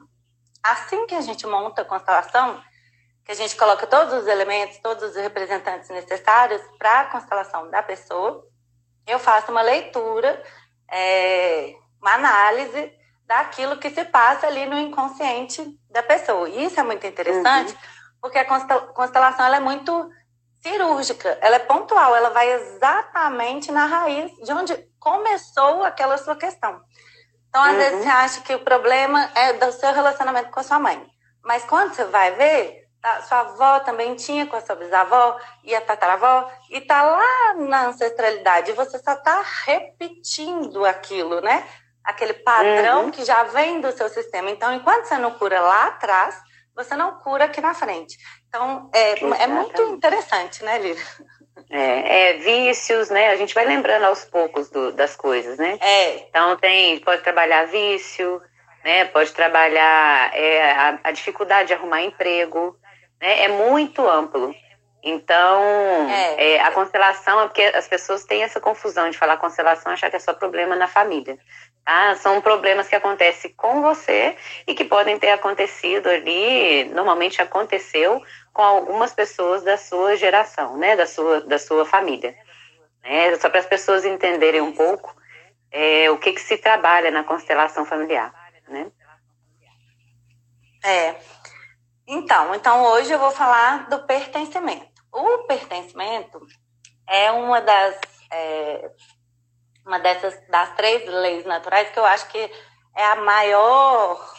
Assim 0.62 1.08
que 1.08 1.16
a 1.16 1.22
gente 1.22 1.48
monta 1.48 1.82
a 1.82 1.86
constelação, 1.86 2.62
que 3.26 3.32
a 3.32 3.36
gente 3.36 3.56
coloca 3.56 3.88
todos 3.88 4.14
os 4.14 4.28
elementos, 4.28 4.78
todos 4.78 5.10
os 5.10 5.16
representantes 5.16 5.90
necessários 5.90 6.62
para 6.78 7.02
a 7.02 7.06
constelação 7.06 7.68
da 7.72 7.82
pessoa, 7.82 8.46
eu 9.08 9.18
faço 9.18 9.52
uma 9.52 9.64
leitura, 9.64 10.42
é, 10.88 11.74
uma 12.00 12.14
análise 12.14 12.94
daquilo 13.26 13.78
que 13.78 13.90
se 13.90 14.06
passa 14.06 14.46
ali 14.46 14.68
no 14.68 14.78
inconsciente 14.78 15.80
da 15.90 16.04
pessoa. 16.04 16.48
E 16.48 16.66
isso 16.66 16.80
é 16.80 16.84
muito 16.84 17.08
interessante, 17.08 17.74
uhum 17.74 18.01
porque 18.22 18.38
a 18.38 18.46
constelação 18.94 19.46
ela 19.46 19.58
é 19.58 19.60
muito 19.60 20.10
cirúrgica, 20.62 21.38
ela 21.42 21.56
é 21.56 21.60
pontual, 21.60 22.16
ela 22.16 22.30
vai 22.30 22.52
exatamente 22.52 23.72
na 23.72 23.86
raiz 23.86 24.32
de 24.44 24.54
onde 24.54 24.76
começou 25.00 25.84
aquela 25.84 26.18
sua 26.18 26.36
questão. 26.36 26.80
Então, 27.50 27.64
às 27.64 27.72
uhum. 27.72 27.78
vezes, 27.78 28.04
você 28.04 28.10
acha 28.10 28.42
que 28.42 28.56
o 28.56 28.64
problema 28.64 29.30
é 29.36 29.54
do 29.54 29.72
seu 29.74 29.92
relacionamento 29.92 30.52
com 30.52 30.60
a 30.60 30.64
sua 30.64 30.80
mãe. 30.80 31.06
Mas 31.44 31.66
quando 31.66 31.94
você 31.94 32.06
vai 32.06 32.32
ver, 32.32 32.88
tá, 33.02 33.22
sua 33.24 33.40
avó 33.40 33.80
também 33.80 34.16
tinha 34.16 34.46
com 34.46 34.56
a 34.56 34.62
sua 34.62 34.76
bisavó 34.76 35.38
e 35.64 35.76
a 35.76 35.82
tataravó, 35.82 36.50
e 36.70 36.80
tá 36.80 37.02
lá 37.02 37.56
na 37.56 37.88
ancestralidade, 37.88 38.72
e 38.72 38.76
você 38.76 39.00
só 39.00 39.16
tá 39.16 39.44
repetindo 39.66 40.86
aquilo, 40.86 41.42
né? 41.42 41.68
Aquele 42.04 42.34
padrão 42.34 43.06
uhum. 43.06 43.12
que 43.12 43.26
já 43.26 43.44
vem 43.44 43.82
do 43.82 43.92
seu 43.92 44.08
sistema. 44.08 44.50
Então, 44.52 44.72
enquanto 44.74 45.06
você 45.06 45.18
não 45.18 45.32
cura 45.32 45.60
lá 45.60 45.88
atrás, 45.88 46.40
você 46.76 46.96
não 46.96 47.20
cura 47.20 47.46
aqui 47.46 47.62
na 47.62 47.74
frente. 47.74 48.18
Então, 48.48 48.90
é, 48.94 49.44
é 49.44 49.48
muito 49.48 49.82
interessante, 49.84 50.64
né, 50.64 50.78
Lívia? 50.78 51.06
É, 51.70 52.32
é, 52.32 52.34
vícios, 52.38 53.10
né? 53.10 53.30
A 53.30 53.36
gente 53.36 53.54
vai 53.54 53.66
lembrando 53.66 54.04
aos 54.04 54.26
poucos 54.26 54.70
do, 54.70 54.92
das 54.92 55.16
coisas, 55.16 55.58
né? 55.58 55.78
É. 55.82 56.18
Então, 56.28 56.58
tem, 56.58 57.00
pode 57.00 57.22
trabalhar 57.22 57.66
vício, 57.68 58.42
né? 58.84 59.06
Pode 59.06 59.32
trabalhar 59.32 60.36
é, 60.36 60.72
a, 60.72 61.00
a, 61.04 61.12
dificuldade 61.12 61.68
de 61.68 61.74
arrumar 61.74 62.02
emprego, 62.02 62.78
né? 63.22 63.44
É 63.44 63.48
muito 63.48 64.08
amplo. 64.08 64.54
Então, 65.04 65.62
é. 66.10 66.56
é. 66.56 66.62
a 66.62 66.72
constelação 66.72 67.42
é 67.42 67.48
porque 67.48 67.64
as 67.64 67.88
pessoas 67.88 68.24
têm 68.24 68.44
essa 68.44 68.60
confusão 68.60 69.10
de 69.10 69.18
falar 69.18 69.38
constelação 69.38 69.92
achar 69.92 70.10
que 70.10 70.16
é 70.16 70.20
só 70.20 70.34
problema 70.34 70.76
na 70.76 70.88
família. 70.88 71.38
Tá? 71.84 72.16
São 72.16 72.42
problemas 72.42 72.88
que 72.88 72.96
acontecem 72.96 73.52
com 73.54 73.82
você 73.82 74.38
e 74.68 74.76
que 74.76 74.86
podem 74.86 75.18
ter 75.18 75.32
acontecido 75.32 76.08
ali, 76.08 76.86
normalmente 76.86 77.42
aconteceu 77.42 78.24
com 78.54 78.62
algumas 78.62 79.14
pessoas 79.14 79.64
da 79.64 79.78
sua 79.78 80.16
geração, 80.16 80.78
né? 80.78 80.96
Da 80.96 81.08
sua, 81.08 81.42
da 81.42 81.58
sua 81.58 81.86
família. 81.86 82.36
Né? 83.04 83.36
Só 83.38 83.50
para 83.50 83.60
as 83.60 83.66
pessoas 83.66 84.06
entenderem 84.06 84.62
um 84.62 84.74
pouco 84.74 85.16
é, 85.72 86.10
o 86.12 86.18
que, 86.18 86.34
que 86.34 86.42
se 86.42 86.58
trabalha 86.58 87.10
na 87.10 87.24
constelação 87.24 87.86
familiar, 87.86 88.34
né? 88.68 88.92
É. 90.84 91.16
Então, 92.08 92.54
então 92.54 92.84
hoje 92.86 93.12
eu 93.12 93.20
vou 93.20 93.32
falar 93.32 93.90
do 93.90 94.04
pertencimento. 94.06 95.02
O 95.12 95.40
pertencimento 95.40 96.46
é 97.08 97.32
uma 97.32 97.62
das 97.62 98.00
é, 98.32 98.92
uma 99.86 100.00
dessas 100.00 100.40
das 100.48 100.76
três 100.76 101.06
leis 101.08 101.46
naturais 101.46 101.90
que 101.90 102.00
eu 102.00 102.06
acho 102.06 102.28
que 102.30 102.52
é 102.96 103.06
a 103.06 103.16
maior 103.16 104.34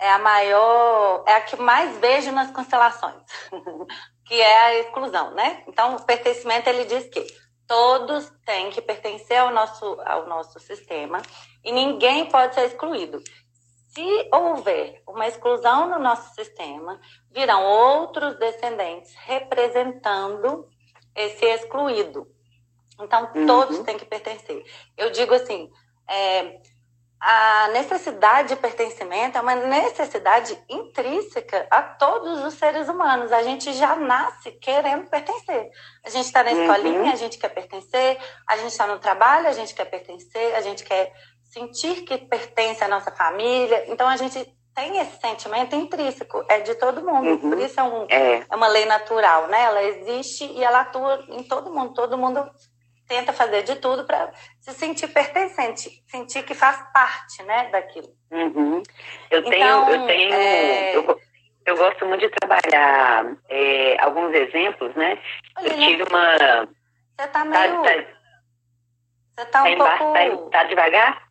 é 0.00 0.10
a 0.10 0.18
maior 0.18 1.24
é 1.26 1.34
a 1.34 1.40
que 1.40 1.56
mais 1.56 1.96
vejo 1.98 2.30
nas 2.30 2.50
constelações, 2.52 3.22
que 4.24 4.40
é 4.40 4.58
a 4.58 4.74
exclusão, 4.80 5.32
né? 5.32 5.64
Então, 5.66 5.96
o 5.96 6.04
pertencimento 6.04 6.68
ele 6.68 6.84
diz 6.84 7.08
que 7.08 7.26
todos 7.66 8.30
têm 8.46 8.70
que 8.70 8.80
pertencer 8.80 9.38
ao 9.38 9.50
nosso 9.50 10.00
ao 10.04 10.26
nosso 10.26 10.60
sistema 10.60 11.20
e 11.64 11.72
ninguém 11.72 12.26
pode 12.26 12.54
ser 12.54 12.66
excluído. 12.66 13.20
Se 13.88 14.28
houver 14.32 15.02
uma 15.08 15.26
exclusão 15.26 15.88
no 15.88 15.98
nosso 15.98 16.32
sistema, 16.34 17.00
virão 17.32 17.64
outros 17.64 18.38
descendentes 18.38 19.12
representando 19.24 20.68
esse 21.14 21.44
excluído. 21.44 22.26
Então, 23.00 23.30
uhum. 23.34 23.46
todos 23.46 23.78
têm 23.80 23.96
que 23.96 24.04
pertencer. 24.04 24.64
Eu 24.96 25.10
digo 25.10 25.34
assim, 25.34 25.70
é, 26.08 26.60
a 27.20 27.68
necessidade 27.72 28.50
de 28.50 28.56
pertencimento 28.56 29.36
é 29.36 29.40
uma 29.40 29.54
necessidade 29.54 30.56
intrínseca 30.68 31.66
a 31.70 31.82
todos 31.82 32.44
os 32.44 32.54
seres 32.54 32.88
humanos. 32.88 33.32
A 33.32 33.42
gente 33.42 33.72
já 33.72 33.96
nasce 33.96 34.52
querendo 34.52 35.08
pertencer. 35.08 35.68
A 36.04 36.10
gente 36.10 36.26
está 36.26 36.44
na 36.44 36.52
uhum. 36.52 36.62
escolinha, 36.62 37.12
a 37.12 37.16
gente 37.16 37.38
quer 37.38 37.48
pertencer. 37.48 38.18
A 38.48 38.56
gente 38.56 38.70
está 38.70 38.86
no 38.86 38.98
trabalho, 38.98 39.48
a 39.48 39.52
gente 39.52 39.74
quer 39.74 39.86
pertencer. 39.86 40.54
A 40.54 40.60
gente 40.60 40.84
quer 40.84 41.12
sentir 41.42 42.02
que 42.02 42.18
pertence 42.18 42.84
à 42.84 42.88
nossa 42.88 43.10
família. 43.10 43.84
Então, 43.88 44.06
a 44.06 44.16
gente 44.16 44.56
tem 44.72 44.98
esse 44.98 45.20
sentimento 45.20 45.74
intrínseco, 45.74 46.44
é 46.48 46.60
de 46.60 46.76
todo 46.76 47.04
mundo. 47.04 47.30
Uhum. 47.30 47.50
Por 47.50 47.58
isso 47.58 47.80
é, 47.80 47.82
um, 47.82 48.06
é. 48.08 48.46
é 48.48 48.54
uma 48.54 48.68
lei 48.68 48.86
natural, 48.86 49.48
né? 49.48 49.64
Ela 49.64 49.82
existe 49.82 50.44
e 50.44 50.62
ela 50.62 50.82
atua 50.82 51.24
em 51.30 51.42
todo 51.42 51.74
mundo. 51.74 51.94
Todo 51.94 52.16
mundo 52.16 52.48
tenta 53.08 53.32
fazer 53.32 53.62
de 53.62 53.76
tudo 53.76 54.04
para 54.04 54.30
se 54.60 54.72
sentir 54.74 55.08
pertencente, 55.08 55.90
sentir 56.06 56.44
que 56.44 56.54
faz 56.54 56.80
parte, 56.92 57.42
né, 57.42 57.70
daquilo. 57.70 58.08
Uhum. 58.30 58.82
Eu 59.30 59.42
tenho, 59.42 59.56
então, 59.56 59.90
eu 59.90 60.06
tenho, 60.06 60.34
é... 60.34 60.96
eu, 60.96 61.20
eu, 61.66 61.76
gosto 61.76 62.06
muito 62.06 62.20
de 62.20 62.28
trabalhar 62.28 63.34
é, 63.48 63.96
alguns 64.00 64.34
exemplos, 64.34 64.94
né? 64.94 65.18
Olha, 65.56 65.68
eu 65.68 65.78
tive 65.78 66.02
uma. 66.04 66.36
Você 67.16 67.26
tá 67.28 67.44
meio. 67.44 67.82
Tá, 67.82 67.82
tá, 67.82 68.04
você 69.36 69.46
tá 69.46 69.64
um 69.64 69.78
tá 69.78 69.98
pouco. 69.98 70.50
Tá, 70.50 70.58
tá 70.58 70.64
devagar? 70.64 71.28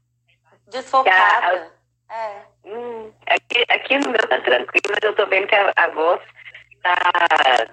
Desfocada. 0.68 1.72
A, 2.10 2.14
é. 2.14 2.46
Hum, 2.66 3.14
aqui, 3.28 3.64
aqui 3.70 3.98
no 4.00 4.10
meu 4.10 4.28
tá 4.28 4.42
tranquilo, 4.42 4.90
mas 4.90 5.04
eu 5.04 5.16
tô 5.16 5.26
vendo 5.28 5.48
que 5.48 5.56
a, 5.56 5.72
a 5.76 5.88
voz 5.90 6.22
tá 6.82 6.94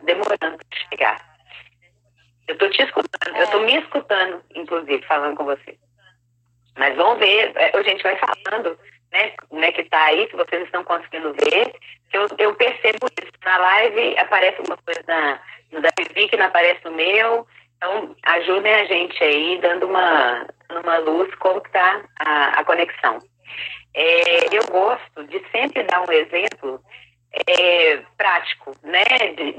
demorando 0.03 0.59
para 0.59 0.79
chegar. 0.91 1.34
Eu 2.47 2.59
tô 2.59 2.69
te 2.69 2.83
escutando, 2.83 3.37
é. 3.37 3.43
eu 3.43 3.51
tô 3.51 3.61
me 3.61 3.77
escutando, 3.79 4.43
inclusive, 4.55 5.03
falando 5.07 5.37
com 5.37 5.45
você. 5.45 5.79
Mas 6.77 6.97
vamos 6.97 7.19
ver, 7.19 7.53
é, 7.57 7.77
a 7.77 7.83
gente 7.83 8.03
vai 8.03 8.17
falando, 8.17 8.79
né, 9.13 9.33
como 9.49 9.65
é 9.65 9.73
que 9.73 9.85
tá 9.85 10.05
aí, 10.05 10.29
se 10.29 10.37
vocês 10.37 10.65
estão 10.65 10.85
conseguindo 10.85 11.33
ver, 11.33 11.73
que 12.11 12.19
eu, 12.19 12.27
eu 12.39 12.55
percebo 12.55 13.07
isso. 13.21 13.33
Na 13.45 13.57
live 13.59 14.19
aparece 14.19 14.61
uma 14.67 14.77
coisa 14.77 15.41
no 15.71 15.81
da 15.81 15.91
Vivi 15.99 16.29
que 16.29 16.37
não 16.37 16.47
aparece 16.47 16.85
no 16.85 16.93
meu, 16.93 17.47
então 17.77 18.17
ajudem 18.25 18.75
a 18.75 18.85
gente 18.85 19.23
aí, 19.23 19.59
dando 19.61 19.87
uma, 19.87 20.47
uma 20.71 20.99
luz 20.99 21.35
como 21.37 21.61
que 21.61 21.71
tá 21.71 22.03
a, 22.19 22.61
a 22.61 22.65
conexão. 22.65 23.19
É, 23.95 24.57
eu 24.57 24.65
gosto 24.71 25.25
de 25.29 25.41
sempre 25.51 25.85
dar 25.85 26.01
um 26.09 26.13
exemplo 26.13 26.81
é, 27.47 28.03
prático, 28.17 28.75
né, 28.83 29.05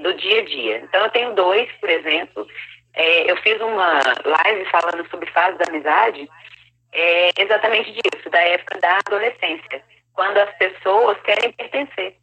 do 0.02 0.14
dia 0.14 0.42
a 0.42 0.46
dia. 0.46 0.78
Então, 0.80 1.04
eu 1.04 1.10
tenho 1.12 1.36
dois, 1.36 1.72
por 1.74 1.90
exemplo, 1.90 2.48
é, 2.96 3.30
eu 3.30 3.38
fiz 3.38 3.60
uma 3.62 4.00
live 4.24 4.66
falando 4.72 5.08
sobre 5.10 5.30
fase 5.32 5.58
da 5.58 5.66
amizade, 5.70 6.30
é, 6.94 7.30
exatamente 7.38 7.92
disso, 7.92 8.30
da 8.30 8.40
época 8.40 8.80
da 8.80 8.98
adolescência, 8.98 9.84
quando 10.14 10.38
as 10.38 10.52
pessoas 10.58 11.20
querem 11.22 11.52
pertencer. 11.52 12.16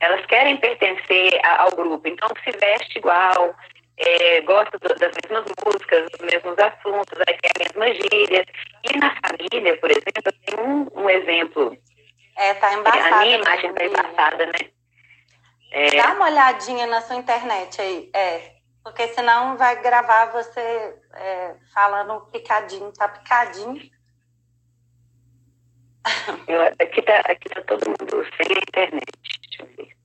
Elas 0.00 0.24
querem 0.26 0.56
pertencer 0.56 1.40
ao 1.44 1.70
grupo, 1.70 2.06
então 2.08 2.28
se 2.42 2.50
veste 2.58 2.98
igual, 2.98 3.54
é, 3.96 4.40
gosta 4.40 4.78
das 4.78 5.12
mesmas 5.22 5.44
músicas, 5.64 6.10
dos 6.10 6.20
mesmos 6.20 6.58
assuntos, 6.58 7.18
aí 7.26 7.38
tem 7.38 7.50
a 7.54 7.58
mesma 7.58 7.94
gíria. 7.94 8.46
E 8.82 8.98
na 8.98 9.14
família, 9.20 9.76
por 9.76 9.90
exemplo, 9.90 10.32
tem 10.44 10.58
um, 10.58 10.88
um 10.94 11.10
exemplo. 11.10 11.76
É, 12.36 12.54
tá 12.54 12.74
embaçada. 12.74 13.14
A 13.14 13.20
minha 13.20 13.38
imagem 13.38 13.72
tá 13.72 13.84
embaçada, 13.84 14.46
né? 14.46 14.70
É... 15.74 15.90
Dá 15.90 16.12
uma 16.12 16.26
olhadinha 16.26 16.86
na 16.86 17.00
sua 17.00 17.16
internet 17.16 17.80
aí, 17.80 18.08
é. 18.14 18.54
Porque 18.84 19.08
senão 19.08 19.56
vai 19.56 19.82
gravar 19.82 20.26
você 20.26 20.60
é, 21.14 21.56
falando 21.74 22.20
picadinho, 22.30 22.92
tá 22.92 23.08
picadinho. 23.08 23.82
Eu, 26.46 26.62
aqui, 26.62 27.02
tá, 27.02 27.16
aqui 27.24 27.48
tá 27.48 27.60
todo 27.62 27.88
mundo 27.88 28.24
sem 28.36 28.56
internet. 28.56 29.04
Deixa 29.42 29.62
eu 29.62 29.76
ver. 29.76 29.96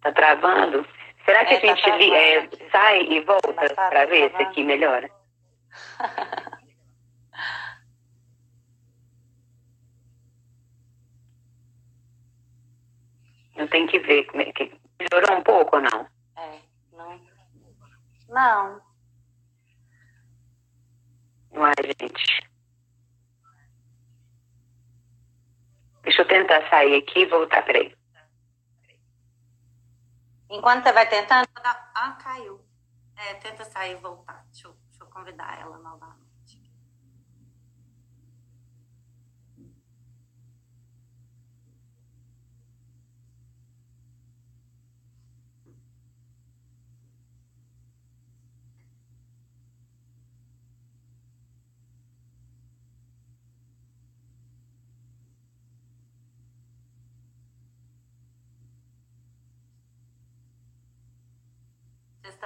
Tá 0.00 0.12
travando? 0.12 0.86
Será 1.24 1.44
que 1.44 1.54
é, 1.54 1.56
a 1.56 1.60
gente 1.60 1.82
tá 1.82 1.98
é, 1.98 2.48
sai 2.70 3.02
e 3.02 3.20
volta 3.22 3.74
tá 3.74 3.88
para 3.88 4.06
ver 4.06 4.30
se 4.36 4.42
aqui 4.42 4.62
melhora? 4.62 5.10
Eu 13.58 13.68
tenho 13.68 13.88
que 13.88 13.98
ver 13.98 14.24
como 14.26 14.40
é 14.40 14.52
que. 14.52 14.72
Melhorou 15.00 15.38
um 15.38 15.42
pouco 15.42 15.76
ou 15.76 15.82
não? 15.82 16.08
É, 16.36 16.60
não. 16.92 17.20
Não. 18.28 18.82
Uai, 21.52 21.74
gente. 22.00 22.48
Deixa 26.02 26.22
eu 26.22 26.28
tentar 26.28 26.68
sair 26.70 26.96
aqui 26.96 27.20
e 27.20 27.26
voltar, 27.26 27.64
peraí. 27.64 27.94
Enquanto 30.50 30.84
você 30.84 30.92
vai 30.92 31.08
tentando. 31.08 31.48
Ah, 31.94 32.16
caiu. 32.22 32.64
É, 33.16 33.34
tenta 33.34 33.64
sair 33.64 33.92
e 33.92 33.96
voltar. 33.96 34.44
Deixa 34.50 34.68
eu, 34.68 34.72
deixa 34.88 35.02
eu 35.02 35.08
convidar 35.08 35.60
ela 35.60 35.78
novamente. 35.78 36.17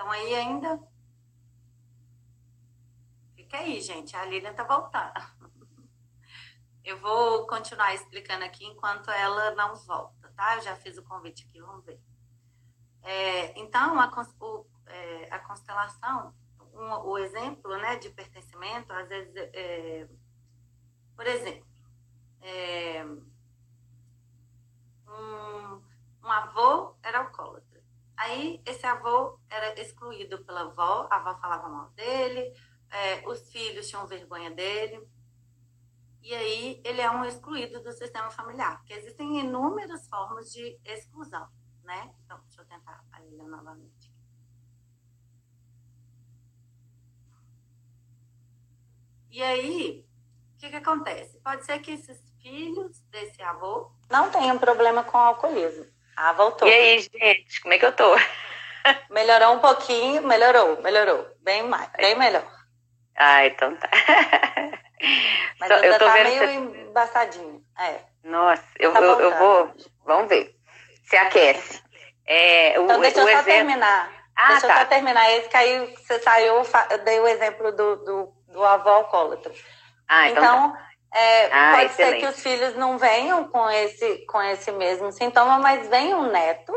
Estão 0.03 0.11
aí 0.11 0.35
ainda? 0.35 0.81
Fica 3.37 3.59
aí, 3.59 3.81
gente. 3.81 4.17
A 4.17 4.25
Lilian 4.25 4.53
tá 4.53 4.65
voltando. 4.65 5.13
Eu 6.85 6.99
vou 6.99 7.47
continuar 7.47 7.95
explicando 7.95 8.45
aqui 8.45 8.65
enquanto 8.65 9.09
ela 9.11 9.53
não 9.53 9.77
volta, 9.77 10.33
tá? 10.37 10.57
Eu 10.57 10.63
já 10.63 10.75
fiz 10.75 10.99
o 10.99 11.05
convite 11.05 11.47
aqui, 11.47 11.61
vamos 11.61 11.85
ver. 11.85 12.01
É, 13.03 13.57
então, 13.61 14.01
a, 14.01 14.11
o, 14.41 14.67
é, 14.87 15.29
a 15.33 15.39
constelação, 15.39 16.35
um, 16.75 16.93
o 17.09 17.19
exemplo 17.19 17.77
né, 17.79 17.97
de 17.97 18.11
pertencimento, 18.11 18.93
às 18.93 19.09
vezes, 19.09 19.33
é, 19.37 20.09
por 21.15 21.27
exemplo, 21.27 21.67
é, 22.41 23.05
um, 25.07 25.83
um 26.25 26.31
avô 26.31 26.97
era 27.01 27.21
alcoólatra. 27.21 27.72
Aí 28.17 28.63
esse 28.67 28.87
avô 28.87 29.39
era 29.49 29.81
excluído 29.81 30.45
pela 30.45 30.63
avó, 30.63 31.09
a 31.11 31.17
avó 31.17 31.35
falava 31.41 31.69
mal 31.69 31.91
dele, 31.91 32.55
é, 32.91 33.27
os 33.29 33.51
filhos 33.51 33.89
tinham 33.89 34.07
vergonha 34.07 34.51
dele. 34.51 35.07
E 36.23 36.33
aí 36.35 36.81
ele 36.85 37.01
é 37.01 37.11
um 37.11 37.25
excluído 37.25 37.83
do 37.83 37.93
sistema 37.93 38.31
familiar, 38.31 38.79
porque 38.79 38.93
existem 38.93 39.41
inúmeras 39.41 40.09
formas 40.09 40.53
de 40.53 40.79
exclusão, 40.85 41.49
né? 41.83 42.15
Então, 42.25 42.41
deixa 42.45 42.61
eu 42.61 42.67
tentar 42.67 43.05
a 43.13 43.21
novamente. 43.21 44.13
E 49.31 49.43
aí, 49.43 50.07
o 50.55 50.59
que, 50.59 50.69
que 50.69 50.77
acontece? 50.77 51.41
Pode 51.41 51.65
ser 51.65 51.79
que 51.81 51.93
esses 51.93 52.21
filhos 52.41 53.01
desse 53.11 53.43
avô 53.43 53.91
não 54.11 54.31
tenham 54.31 54.59
problema 54.59 55.03
com 55.03 55.17
o 55.17 55.21
alcoolismo 55.21 55.92
ah, 56.17 56.33
voltou. 56.33 56.69
E 56.69 56.73
aí, 56.73 57.01
gente, 57.01 57.61
como 57.61 57.75
é 57.75 57.79
que 57.79 57.87
eu 57.87 57.93
tô? 57.93 58.15
Melhorou 59.11 59.55
um 59.55 59.59
pouquinho, 59.61 60.23
melhorou, 60.23 60.83
melhorou. 60.83 61.27
Bem 61.41 61.63
mais, 61.63 61.89
bem 61.97 62.17
melhor. 62.17 62.45
Ah, 63.17 63.47
então 63.47 63.77
tá. 63.77 63.89
Mas 65.59 65.69
Só, 65.69 65.75
eu 65.77 65.99
tô 65.99 66.05
tá 66.05 66.13
vendo 66.13 66.29
meio 66.29 66.71
você... 66.71 66.81
embaçadinho. 66.81 67.65
É. 67.79 68.01
Nossa, 68.25 68.65
eu, 68.79 68.93
tá 68.93 69.01
eu, 69.01 69.21
eu, 69.21 69.39
vou. 69.39 69.75
Vamos 70.05 70.29
ver. 70.29 70.55
Se 71.05 71.17
aquece. 71.17 71.83
É, 72.27 72.79
o, 72.79 72.85
então, 72.85 73.01
deixa 73.01 73.19
eu 73.19 73.25
só 73.25 73.29
exemplo... 73.29 73.45
terminar. 73.45 74.11
Ah, 74.37 74.49
deixa 74.49 74.67
tá. 74.67 74.75
eu 74.75 74.79
só 74.81 74.85
terminar. 74.87 75.31
Esse 75.33 75.49
que 75.49 75.57
aí 75.57 75.95
você 75.95 76.19
saiu, 76.21 76.63
eu 76.91 76.99
dei 77.05 77.21
o 77.21 77.29
exemplo 77.29 77.73
do, 77.73 77.97
do, 77.97 78.35
do 78.49 78.65
avô 78.65 78.91
alcoólatra. 78.91 79.53
Ah, 80.09 80.29
então, 80.29 80.43
então 80.43 80.73
tá. 80.73 80.92
É, 81.13 81.47
ah, 81.53 81.73
pode 81.73 81.85
excelente. 81.87 82.21
ser 82.21 82.21
que 82.21 82.27
os 82.27 82.43
filhos 82.43 82.77
não 82.77 82.97
venham 82.97 83.49
com 83.49 83.69
esse, 83.69 84.25
com 84.27 84.41
esse 84.43 84.73
mesmo 84.73 85.13
sintoma, 85.13 85.59
mas 85.59 85.89
vem 85.89 86.15
um 86.15 86.31
neto 86.31 86.73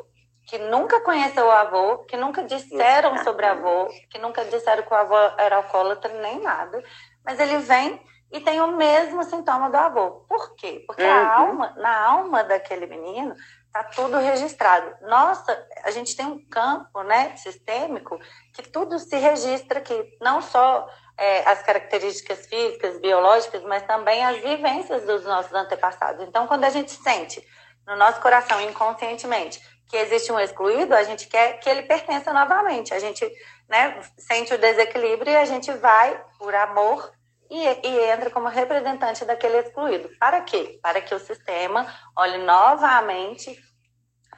que 0.48 0.58
nunca 0.58 1.00
conheceu 1.01 1.46
o 1.46 1.51
avô, 1.51 2.00
que 2.00 2.18
nunca 2.18 2.44
disseram 2.44 3.18
sobre 3.24 3.46
o 3.46 3.50
avô, 3.50 3.88
que 4.10 4.20
nunca 4.20 4.46
disseram 4.46 4.84
que 4.84 4.94
o 4.94 4.98
avô 4.98 5.15
era 5.38 5.58
alcoólatra 5.58 6.13
nem 6.22 6.39
nada, 6.42 6.84
mas 7.24 7.39
ele 7.39 7.58
vem 7.60 8.00
e 8.32 8.39
tem 8.42 8.60
o 8.62 8.75
mesmo 8.75 9.24
sintoma 9.24 9.70
do 9.70 9.77
avô. 9.77 10.25
Por 10.27 10.56
quê? 10.56 10.84
Porque 10.86 11.04
uhum. 11.04 11.10
a 11.10 11.36
alma, 11.36 11.74
na 11.77 12.06
alma 12.06 12.44
daquele 12.44 12.86
menino 12.86 13.36
Está 13.75 13.84
tudo 13.84 14.18
registrado. 14.20 14.89
Nossa, 15.01 15.68
a 15.84 15.92
gente 15.92 16.15
tem 16.15 16.25
um 16.25 16.39
campo 16.48 17.04
né, 17.04 17.36
sistêmico 17.36 18.18
que 18.54 18.63
tudo 18.63 18.98
se 18.98 19.18
registra 19.18 19.80
aqui, 19.80 20.18
não 20.22 20.42
só 20.42 20.88
é, 21.17 21.48
as 21.50 21.62
características 21.62 22.45
físicas, 22.45 23.00
biológicas, 23.00 23.63
mas 23.63 23.84
também 23.84 24.24
as 24.25 24.38
vivências 24.38 25.03
dos 25.03 25.24
nossos 25.24 25.53
antepassados. 25.53 26.27
Então, 26.27 26.48
quando 26.48 26.63
a 26.65 26.69
gente 26.69 26.91
sente 26.91 27.45
no 27.88 27.95
nosso 27.95 28.19
coração, 28.19 28.60
inconscientemente, 28.62 29.62
que 29.88 29.98
existe 29.98 30.31
um 30.31 30.39
excluído, 30.39 30.95
a 30.95 31.03
gente 31.03 31.27
quer 31.27 31.60
que 31.60 31.69
ele 31.69 31.84
pertença 31.84 32.34
novamente. 32.34 32.93
A 32.93 33.00
gente 33.00 33.29
né, 33.69 34.00
sente 34.17 34.53
o 34.53 34.57
desequilíbrio 34.57 35.31
e 35.31 35.38
a 35.38 35.45
gente 35.45 35.72
vai, 35.74 36.19
por 36.39 36.53
amor, 36.53 37.12
e, 37.50 37.88
e, 37.88 38.00
entra 38.10 38.31
como 38.31 38.48
representante 38.48 39.24
daquele 39.24 39.60
excluído. 39.60 40.10
Para 40.19 40.41
quê? 40.41 40.79
Para 40.81 41.00
que 41.00 41.13
o 41.13 41.19
sistema 41.19 41.86
olhe 42.17 42.39
novamente 42.39 43.55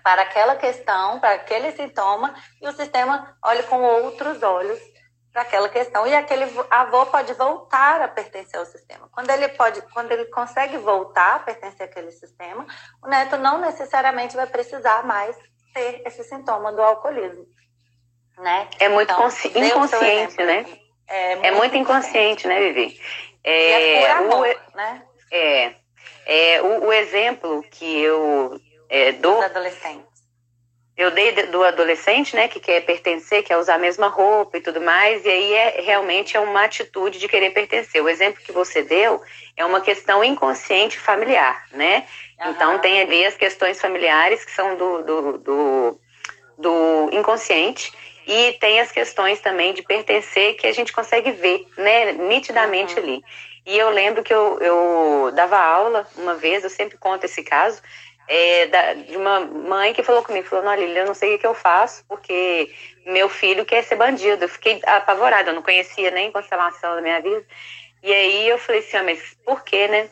para 0.03 0.23
aquela 0.23 0.55
questão, 0.55 1.19
para 1.19 1.35
aquele 1.35 1.71
sintoma, 1.71 2.35
e 2.61 2.67
o 2.67 2.73
sistema 2.73 3.35
olhe 3.43 3.63
com 3.63 3.81
outros 3.81 4.43
olhos 4.43 4.79
para 5.37 5.43
aquela 5.43 5.69
questão. 5.69 6.07
E 6.07 6.15
aquele 6.15 6.45
avô 6.71 7.05
pode 7.05 7.31
voltar 7.33 8.01
a 8.01 8.07
pertencer 8.07 8.59
ao 8.59 8.65
sistema. 8.65 9.07
Quando 9.11 9.29
ele 9.29 9.47
pode, 9.49 9.79
quando 9.93 10.11
ele 10.11 10.25
consegue 10.25 10.77
voltar 10.77 11.35
a 11.35 11.39
pertencer 11.39 11.85
àquele 11.85 12.11
sistema, 12.11 12.65
o 13.03 13.07
neto 13.07 13.37
não 13.37 13.59
necessariamente 13.59 14.35
vai 14.35 14.47
precisar 14.47 15.05
mais 15.05 15.37
ter 15.75 16.01
esse 16.07 16.23
sintoma 16.23 16.71
do 16.71 16.81
alcoolismo. 16.81 17.45
Né? 18.39 18.67
É 18.79 18.89
muito 18.89 19.11
então, 19.11 19.27
inconsciente, 19.55 20.37
né? 20.37 20.65
É, 21.07 21.33
é 21.33 21.35
muito, 21.35 21.45
é 21.45 21.51
muito 21.51 21.77
inconsciente, 21.77 22.47
né, 22.47 22.59
Vivi? 22.59 22.99
É, 23.43 24.01
é 24.01 24.11
amor, 24.11 24.47
o, 24.47 24.75
né? 24.75 25.03
É, 25.31 25.75
é 26.25 26.61
o, 26.63 26.85
o, 26.85 26.93
exemplo 26.93 27.63
que 27.71 28.01
eu 28.01 28.59
é, 28.89 29.11
dou. 29.13 29.39
adolescentes. 29.41 30.06
Eu 30.97 31.11
dei 31.11 31.31
do 31.31 31.63
adolescente, 31.63 32.35
né, 32.35 32.47
que 32.47 32.59
quer 32.59 32.81
pertencer, 32.81 33.43
quer 33.43 33.57
usar 33.57 33.75
a 33.75 33.79
mesma 33.79 34.07
roupa 34.07 34.57
e 34.57 34.61
tudo 34.61 34.81
mais, 34.81 35.23
e 35.23 35.29
aí 35.29 35.53
é 35.53 35.81
realmente 35.81 36.35
é 36.35 36.39
uma 36.39 36.63
atitude 36.63 37.19
de 37.19 37.27
querer 37.27 37.51
pertencer. 37.51 38.03
O 38.03 38.09
exemplo 38.09 38.41
que 38.43 38.51
você 38.51 38.81
deu 38.81 39.21
é 39.55 39.63
uma 39.63 39.79
questão 39.79 40.23
inconsciente 40.23 40.97
familiar, 40.97 41.67
né? 41.71 42.03
Uhum. 42.39 42.49
Então 42.49 42.79
tem 42.79 42.99
ali 42.99 43.23
as 43.25 43.35
questões 43.35 43.79
familiares 43.79 44.43
que 44.43 44.51
são 44.51 44.75
do, 44.75 45.03
do, 45.03 45.37
do, 45.37 45.99
do 46.57 47.09
inconsciente 47.11 47.93
e 48.25 48.53
tem 48.53 48.79
as 48.79 48.91
questões 48.91 49.39
também 49.39 49.75
de 49.75 49.83
pertencer 49.83 50.55
que 50.55 50.65
a 50.65 50.73
gente 50.73 50.91
consegue 50.91 51.31
ver, 51.31 51.63
né, 51.77 52.11
nitidamente 52.13 52.95
uhum. 52.95 53.03
ali. 53.03 53.23
E 53.67 53.77
eu 53.77 53.89
lembro 53.89 54.23
que 54.23 54.33
eu, 54.33 54.57
eu 54.61 55.31
dava 55.35 55.59
aula 55.59 56.07
uma 56.15 56.35
vez, 56.35 56.63
eu 56.63 56.69
sempre 56.69 56.97
conto 56.97 57.25
esse 57.25 57.43
caso, 57.43 57.81
é, 58.27 58.65
da, 58.67 58.93
de 58.93 59.15
uma 59.15 59.39
mãe 59.41 59.93
que 59.93 60.03
falou 60.03 60.23
comigo, 60.23 60.47
falou, 60.47 60.65
não, 60.65 60.75
Lili, 60.75 60.97
eu 60.97 61.05
não 61.05 61.13
sei 61.13 61.35
o 61.35 61.39
que 61.39 61.47
eu 61.47 61.53
faço, 61.53 62.03
porque 62.07 62.71
meu 63.05 63.29
filho 63.29 63.65
quer 63.65 63.83
ser 63.83 63.95
bandido. 63.95 64.43
Eu 64.43 64.49
fiquei 64.49 64.81
apavorada, 64.85 65.49
eu 65.49 65.55
não 65.55 65.61
conhecia 65.61 66.11
nem 66.11 66.31
constelação 66.31 66.95
da 66.95 67.01
minha 67.01 67.21
vida. 67.21 67.45
E 68.03 68.13
aí 68.13 68.49
eu 68.49 68.57
falei 68.57 68.81
assim, 68.81 68.97
ah, 68.97 69.03
mas 69.03 69.37
por 69.45 69.63
quê, 69.63 69.87
né? 69.87 70.09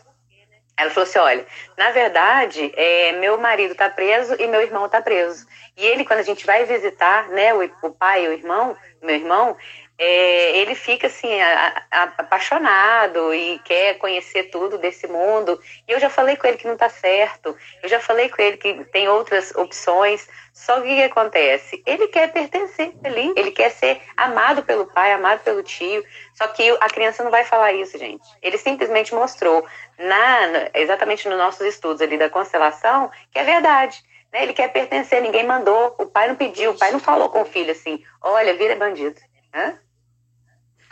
Ela 0.77 0.89
falou 0.89 1.07
assim, 1.07 1.19
olha, 1.19 1.45
na 1.77 1.91
verdade, 1.91 2.71
é, 2.75 3.13
meu 3.13 3.37
marido 3.37 3.71
está 3.71 3.89
preso 3.89 4.35
e 4.39 4.47
meu 4.47 4.61
irmão 4.61 4.85
está 4.85 5.01
preso. 5.01 5.45
E 5.77 5.85
ele, 5.85 6.05
quando 6.05 6.19
a 6.19 6.23
gente 6.23 6.45
vai 6.45 6.65
visitar, 6.65 7.29
né, 7.29 7.53
o, 7.53 7.63
o 7.81 7.91
pai, 7.91 8.27
o 8.27 8.33
irmão, 8.33 8.75
meu 9.01 9.15
irmão, 9.15 9.55
é, 9.97 10.57
ele 10.57 10.75
fica 10.75 11.07
assim 11.07 11.41
a, 11.41 11.83
a, 11.89 12.03
apaixonado 12.17 13.33
e 13.33 13.59
quer 13.59 13.97
conhecer 13.97 14.45
tudo 14.45 14.77
desse 14.77 15.07
mundo. 15.07 15.59
E 15.87 15.91
eu 15.91 15.99
já 15.99 16.09
falei 16.09 16.35
com 16.35 16.45
ele 16.45 16.57
que 16.57 16.67
não 16.67 16.73
está 16.73 16.89
certo. 16.89 17.55
Eu 17.81 17.87
já 17.87 17.99
falei 17.99 18.27
com 18.27 18.41
ele 18.41 18.57
que 18.57 18.73
tem 18.85 19.07
outras 19.07 19.51
opções. 19.55 20.27
Só 20.53 20.81
que 20.81 20.87
o 20.87 20.95
que 20.95 21.03
acontece? 21.03 21.81
Ele 21.85 22.07
quer 22.09 22.31
pertencer 22.31 22.93
ali. 23.05 23.33
Ele 23.37 23.51
quer 23.51 23.69
ser 23.69 24.01
amado 24.17 24.63
pelo 24.63 24.85
pai, 24.85 25.13
amado 25.13 25.39
pelo 25.43 25.63
tio. 25.63 26.03
Só 26.33 26.47
que 26.49 26.69
a 26.81 26.89
criança 26.89 27.23
não 27.23 27.31
vai 27.31 27.45
falar 27.45 27.71
isso, 27.71 27.97
gente. 27.97 28.27
Ele 28.41 28.57
simplesmente 28.57 29.15
mostrou 29.15 29.65
na 29.97 30.69
exatamente 30.73 31.29
nos 31.29 31.37
nossos 31.37 31.61
estudos 31.61 32.01
ali 32.01 32.17
da 32.17 32.29
constelação 32.29 33.09
que 33.31 33.39
é 33.39 33.43
verdade. 33.43 34.03
Né? 34.33 34.43
Ele 34.43 34.53
quer 34.53 34.73
pertencer, 34.73 35.21
ninguém 35.21 35.45
mandou, 35.45 35.95
o 35.97 36.05
pai 36.05 36.27
não 36.27 36.35
pediu, 36.35 36.71
o 36.71 36.77
pai 36.77 36.91
não 36.91 36.99
falou 36.99 37.29
com 37.29 37.43
o 37.43 37.45
filho 37.45 37.71
assim, 37.71 38.03
olha, 38.21 38.53
vira 38.55 38.75
bandido. 38.75 39.21
Hã? 39.53 39.79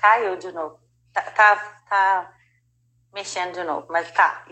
Caiu 0.04 0.36
de 0.36 0.52
novo. 0.52 0.78
Tá, 1.14 1.22
tá, 1.22 1.56
tá, 1.90 2.34
mexendo 3.14 3.54
de 3.54 3.64
novo, 3.64 3.88
mas 3.90 4.12
tá. 4.12 4.44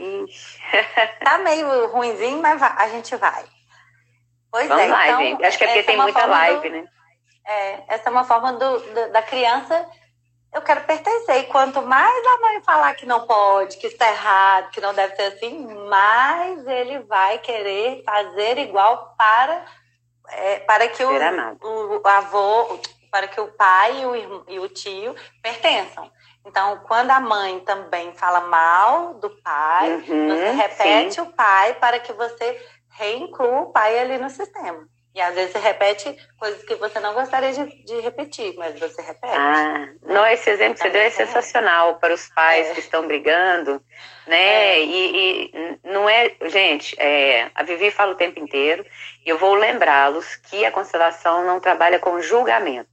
tá 1.22 1.38
meio 1.40 1.88
ruimzinho, 1.88 2.42
mas 2.42 2.62
a 2.64 2.88
gente 2.88 3.14
vai. 3.18 3.44
Pois 4.50 4.70
Vamos 4.70 4.86
é, 4.86 4.88
lá, 4.88 5.08
então, 5.08 5.20
gente. 5.20 5.44
Acho 5.44 5.58
que 5.58 5.64
é 5.66 5.68
porque 5.68 5.84
tem 5.84 5.96
é 5.96 6.02
muita 6.02 6.26
live, 6.26 6.70
do, 6.70 6.76
né? 6.76 6.88
É, 7.46 7.84
essa 7.96 8.08
é 8.08 8.12
uma 8.12 8.24
forma 8.24 8.54
do, 8.54 8.80
do, 8.80 9.12
da 9.12 9.22
criança 9.22 9.86
eu 10.54 10.62
quero 10.62 10.86
pertencer. 10.86 11.40
E 11.40 11.48
quanto 11.48 11.82
mais 11.82 12.26
a 12.26 12.38
mãe 12.40 12.64
falar 12.64 12.94
que 12.94 13.06
não 13.06 13.28
pode, 13.28 13.76
que 13.76 13.88
está 13.88 14.10
errado, 14.10 14.72
que 14.72 14.80
não 14.80 14.94
deve 14.94 15.18
ser 15.18 15.34
assim, 15.34 15.66
mais 15.90 16.66
ele 16.66 17.00
vai 17.00 17.40
querer 17.40 18.04
fazer 18.06 18.58
igual 18.58 19.16
para, 19.18 19.66
é, 20.30 20.60
para 20.60 20.88
que 20.88 21.04
o, 21.04 21.10
o, 21.10 22.02
o, 22.02 22.08
avô, 22.08 22.80
para 23.12 23.28
que 23.28 23.40
o 23.40 23.50
pai 23.50 24.02
e 24.02 24.06
o, 24.06 24.46
e 24.48 24.60
o 24.60 24.70
tio 24.70 25.14
pertençam. 25.44 26.10
Então, 26.46 26.80
quando 26.88 27.12
a 27.12 27.20
mãe 27.20 27.60
também 27.60 28.14
fala 28.14 28.42
mal 28.42 29.16
do 29.16 29.30
pai, 29.42 29.94
uhum, 29.94 30.30
você 30.30 30.52
repete 30.52 31.16
sim. 31.16 31.22
o 31.22 31.28
pai 31.28 31.76
para 31.76 32.00
que 32.00 32.14
você 32.14 32.60
reinclua 32.90 33.62
o 33.62 33.72
pai 33.72 34.00
ali 34.00 34.18
no 34.18 34.30
sistema. 34.30 34.88
E 35.14 35.20
às 35.20 35.36
vezes 35.36 35.52
você 35.52 35.60
repete 35.60 36.18
coisas 36.38 36.64
que 36.64 36.76
você 36.76 37.00
não 37.02 37.14
gostaria 37.14 37.52
de, 37.52 37.84
de 37.84 38.00
repetir, 38.00 38.56
mas 38.56 38.80
você 38.80 39.02
repete. 39.02 39.36
Ah, 39.36 39.90
não, 40.04 40.26
esse 40.26 40.50
exemplo 40.50 40.76
que 40.76 40.82
você 40.82 40.90
deu 40.90 41.02
é 41.02 41.10
sensacional 41.10 41.96
para 41.96 42.14
os 42.14 42.30
pais 42.30 42.70
é. 42.70 42.74
que 42.74 42.80
estão 42.80 43.06
brigando, 43.06 43.84
né? 44.26 44.80
É. 44.80 44.84
E, 44.86 45.52
e, 45.54 45.80
não 45.84 46.08
é, 46.08 46.34
gente, 46.46 46.96
é, 46.98 47.52
a 47.54 47.62
Vivi 47.64 47.92
fala 47.92 48.14
o 48.14 48.16
tempo 48.16 48.40
inteiro, 48.40 48.86
e 49.26 49.30
eu 49.30 49.38
vou 49.38 49.54
lembrá-los 49.54 50.38
que 50.38 50.66
a 50.66 50.72
constelação 50.72 51.44
não 51.44 51.60
trabalha 51.60 52.00
com 52.00 52.22
julgamento. 52.22 52.90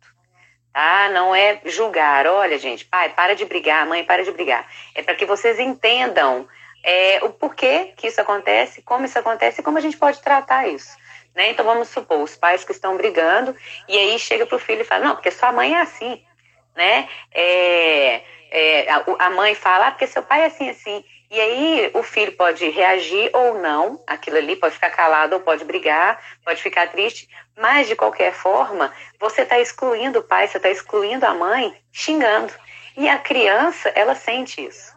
Tá? 0.72 1.08
Não 1.10 1.34
é 1.34 1.60
julgar, 1.64 2.26
olha, 2.26 2.58
gente, 2.58 2.84
pai, 2.84 3.10
para 3.10 3.34
de 3.34 3.44
brigar, 3.44 3.86
mãe, 3.86 4.04
para 4.04 4.24
de 4.24 4.32
brigar. 4.32 4.66
É 4.94 5.02
para 5.02 5.14
que 5.14 5.24
vocês 5.24 5.58
entendam 5.60 6.48
é, 6.84 7.20
o 7.24 7.30
porquê 7.30 7.92
que 7.96 8.08
isso 8.08 8.20
acontece, 8.20 8.82
como 8.82 9.04
isso 9.04 9.18
acontece 9.18 9.60
e 9.60 9.64
como 9.64 9.78
a 9.78 9.80
gente 9.80 9.96
pode 9.96 10.20
tratar 10.20 10.68
isso. 10.68 10.96
Né? 11.38 11.50
Então 11.50 11.64
vamos 11.64 11.86
supor, 11.90 12.20
os 12.20 12.34
pais 12.34 12.64
que 12.64 12.72
estão 12.72 12.96
brigando, 12.96 13.54
e 13.86 13.96
aí 13.96 14.18
chega 14.18 14.44
para 14.44 14.56
o 14.56 14.58
filho 14.58 14.80
e 14.80 14.84
fala, 14.84 15.04
não, 15.04 15.14
porque 15.14 15.30
sua 15.30 15.52
mãe 15.52 15.72
é 15.72 15.82
assim. 15.82 16.20
Né? 16.74 17.08
É, 17.32 18.22
é, 18.50 18.90
a, 18.90 19.04
a, 19.20 19.30
mãe 19.30 19.54
fala, 19.54 19.86
ah, 19.86 19.90
porque 19.92 20.08
seu 20.08 20.20
pai 20.20 20.40
é 20.42 20.46
assim, 20.46 20.68
assim. 20.68 21.04
E 21.30 21.40
aí 21.40 21.92
o 21.94 22.02
filho 22.02 22.32
pode 22.32 22.68
reagir 22.70 23.30
ou 23.32 23.54
não, 23.54 24.02
aquilo 24.04 24.36
ali 24.36 24.56
pode 24.56 24.74
ficar 24.74 24.90
calado 24.90 25.36
ou 25.36 25.40
pode 25.40 25.64
brigar, 25.64 26.20
pode 26.44 26.60
ficar 26.60 26.88
triste, 26.88 27.28
mas 27.56 27.86
de 27.86 27.94
qualquer 27.94 28.32
forma, 28.32 28.92
você 29.20 29.42
está 29.42 29.60
excluindo 29.60 30.18
o 30.18 30.24
pai, 30.24 30.48
você 30.48 30.56
está 30.56 30.68
excluindo 30.68 31.24
a 31.24 31.34
mãe, 31.34 31.72
xingando. 31.92 32.52
E 32.96 33.08
a 33.08 33.16
criança, 33.16 33.90
ela 33.90 34.16
sente 34.16 34.66
isso. 34.66 34.92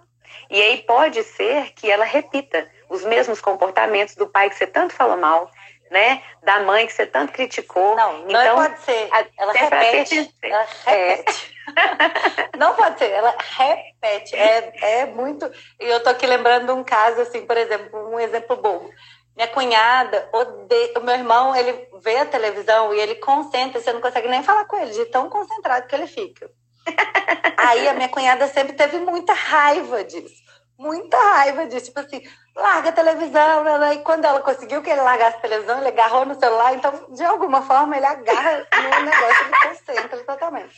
E 0.50 0.60
aí 0.60 0.80
pode 0.80 1.22
ser 1.24 1.72
que 1.74 1.90
ela 1.90 2.04
repita 2.04 2.68
os 2.90 3.06
mesmos 3.06 3.40
comportamentos 3.40 4.16
do 4.16 4.28
pai 4.28 4.50
que 4.50 4.56
você 4.56 4.66
tanto 4.66 4.94
falou 4.94 5.18
mal, 5.18 5.52
né? 5.92 6.24
Da 6.42 6.62
mãe 6.62 6.88
que 6.88 6.94
você 6.94 7.06
tanto 7.06 7.34
criticou. 7.34 7.96
Não, 7.98 8.20
não 8.20 8.42
então, 8.42 8.56
pode 8.56 8.80
ser. 8.80 9.10
Ela 9.38 9.52
repete. 9.52 10.36
Ela 10.42 10.66
repete. 10.86 11.58
É. 11.68 12.58
não 12.58 12.74
pode 12.74 12.98
ser, 12.98 13.12
ela 13.12 13.36
repete. 13.38 14.36
É, 14.36 15.02
é 15.02 15.06
muito. 15.06 15.46
E 15.80 15.86
eu 15.86 16.02
tô 16.02 16.10
aqui 16.10 16.26
lembrando 16.26 16.74
um 16.74 16.84
caso, 16.84 17.22
assim, 17.22 17.46
por 17.46 17.58
exemplo, 17.58 18.10
um 18.10 18.20
exemplo 18.20 18.56
bom. 18.56 18.90
Minha 19.36 19.50
cunhada, 19.50 20.30
odeia, 20.32 20.98
o 20.98 21.04
meu 21.04 21.16
irmão, 21.16 21.56
ele 21.56 21.88
vê 22.02 22.18
a 22.18 22.26
televisão 22.26 22.94
e 22.94 23.00
ele 23.00 23.16
concentra, 23.16 23.80
você 23.80 23.92
não 23.92 24.02
consegue 24.02 24.28
nem 24.28 24.44
falar 24.44 24.66
com 24.66 24.78
ele, 24.78 24.92
de 24.92 25.06
tão 25.06 25.30
concentrado 25.30 25.88
que 25.88 25.96
ele 25.96 26.08
fica. 26.08 26.50
Aí 27.58 27.88
a 27.88 27.94
minha 27.94 28.10
cunhada 28.10 28.48
sempre 28.48 28.74
teve 28.74 28.98
muita 28.98 29.34
raiva 29.34 30.04
disso 30.04 30.51
muita 30.82 31.18
raiva 31.18 31.66
disso. 31.68 31.86
Tipo 31.86 32.00
assim, 32.02 32.22
larga 32.56 32.90
a 32.90 32.94
televisão. 32.94 33.64
Né? 33.64 33.94
E 33.96 34.00
quando 34.00 34.26
ela 34.26 34.42
conseguiu 34.42 34.82
que 34.82 34.90
ele 34.90 35.02
largasse 35.02 35.38
a 35.38 35.42
televisão, 35.42 35.80
ele 35.80 35.90
agarrou 35.90 36.26
no 36.26 36.40
celular. 36.40 36.74
Então, 36.74 37.06
de 37.10 37.24
alguma 37.24 37.62
forma, 37.62 37.96
ele 37.96 38.06
agarra 38.06 38.68
no 38.76 39.06
negócio 39.06 39.48
e 39.48 39.68
concentra 39.68 40.18
totalmente. 40.24 40.76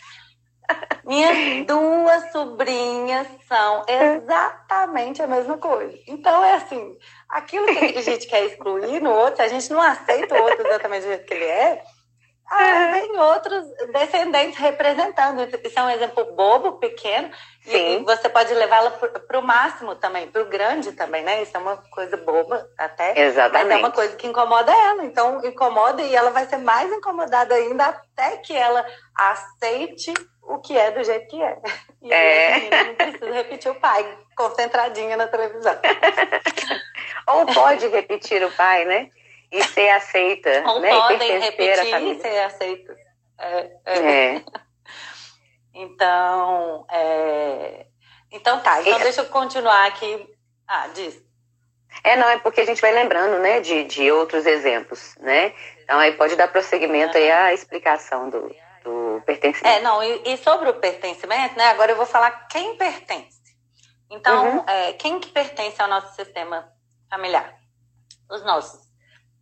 Minhas 1.03 1.65
duas 1.67 2.31
sobrinhas 2.31 3.27
são 3.47 3.83
exatamente 3.87 5.21
a 5.21 5.27
mesma 5.27 5.57
coisa. 5.57 5.97
Então, 6.07 6.43
é 6.43 6.53
assim, 6.55 6.97
aquilo 7.27 7.65
que 7.65 7.97
a 7.97 8.01
gente 8.01 8.27
quer 8.27 8.45
excluir 8.45 9.01
no 9.01 9.11
outro, 9.11 9.43
a 9.43 9.47
gente 9.47 9.69
não 9.71 9.81
aceita 9.81 10.35
o 10.35 10.41
outro 10.41 10.65
exatamente 10.65 11.03
do 11.03 11.07
jeito 11.07 11.25
que 11.25 11.33
ele 11.33 11.45
é, 11.45 11.83
ah, 12.53 12.91
vem 12.91 13.17
outros 13.17 13.65
descendentes 13.91 14.59
representando. 14.59 15.41
Isso 15.63 15.79
é 15.79 15.83
um 15.83 15.89
exemplo 15.89 16.25
bobo, 16.33 16.73
pequeno, 16.73 17.31
Sim. 17.61 18.01
e 18.01 18.03
você 18.03 18.29
pode 18.29 18.53
levá-la 18.53 18.91
para 18.91 19.39
o 19.39 19.43
máximo 19.43 19.95
também, 19.95 20.27
para 20.27 20.41
o 20.41 20.49
grande 20.49 20.91
também, 20.91 21.23
né? 21.23 21.41
Isso 21.41 21.55
é 21.55 21.59
uma 21.59 21.77
coisa 21.77 22.15
boba 22.17 22.69
até, 22.77 23.19
Exatamente. 23.19 23.67
mas 23.67 23.77
é 23.77 23.79
uma 23.79 23.91
coisa 23.91 24.15
que 24.15 24.27
incomoda 24.27 24.71
ela. 24.71 25.03
Então, 25.03 25.43
incomoda 25.43 26.01
e 26.01 26.15
ela 26.15 26.29
vai 26.29 26.45
ser 26.45 26.57
mais 26.57 26.91
incomodada 26.91 27.55
ainda 27.55 27.85
até 27.85 28.37
que 28.37 28.55
ela 28.55 28.85
aceite 29.15 30.13
o 30.43 30.59
que 30.59 30.77
é 30.77 30.91
do 30.91 31.03
jeito 31.03 31.27
que 31.27 31.41
é. 31.41 31.57
E 32.01 32.13
é. 32.13 32.53
aí, 32.53 32.87
não 32.87 32.95
precisa 32.95 33.31
repetir 33.31 33.71
o 33.71 33.75
pai, 33.75 34.17
concentradinha 34.35 35.17
na 35.17 35.27
televisão. 35.27 35.73
Ou 37.27 37.45
pode 37.47 37.87
repetir 37.87 38.43
o 38.43 38.51
pai, 38.51 38.85
né? 38.85 39.09
E 39.53 39.63
ser 39.63 39.89
aceita. 39.89 40.63
Ou 40.67 40.79
né? 40.79 40.89
podem 40.89 41.39
repetir 41.39 41.93
e 41.95 42.19
ser 42.19 42.39
aceitas. 42.39 42.97
É, 43.39 43.71
é. 43.85 44.35
é. 44.35 44.43
Então, 45.75 46.85
é... 46.87 47.87
então 48.31 48.59
tá. 48.59 48.79
Então 48.81 48.99
deixa 48.99 49.21
eu 49.21 49.25
continuar 49.25 49.87
aqui. 49.87 50.29
Ah, 50.67 50.87
diz. 50.93 51.19
É, 52.03 52.15
não, 52.15 52.29
é 52.29 52.37
porque 52.37 52.61
a 52.61 52.65
gente 52.65 52.79
vai 52.79 52.91
lembrando, 52.91 53.39
né, 53.39 53.59
de, 53.59 53.83
de 53.85 54.11
outros 54.11 54.45
exemplos, 54.45 55.15
né? 55.19 55.51
Então 55.81 55.97
aí 55.97 56.11
pode 56.13 56.35
dar 56.35 56.47
prosseguimento 56.47 57.17
aí 57.17 57.31
à 57.31 57.53
explicação 57.53 58.29
do, 58.29 58.55
do 58.83 59.21
pertencimento. 59.25 59.77
É, 59.77 59.81
não, 59.81 60.03
e, 60.03 60.33
e, 60.33 60.37
sobre 60.37 60.69
o 60.69 60.75
pertencimento, 60.75 61.57
né, 61.57 61.69
agora 61.69 61.91
eu 61.91 61.97
vou 61.97 62.05
falar 62.05 62.47
quem 62.47 62.77
pertence. 62.77 63.41
Então, 64.09 64.57
uhum. 64.57 64.69
é, 64.69 64.93
quem 64.93 65.19
que 65.19 65.29
pertence 65.29 65.81
ao 65.81 65.87
nosso 65.87 66.15
sistema 66.15 66.71
familiar? 67.09 67.55
Os 68.29 68.43
nossos 68.43 68.82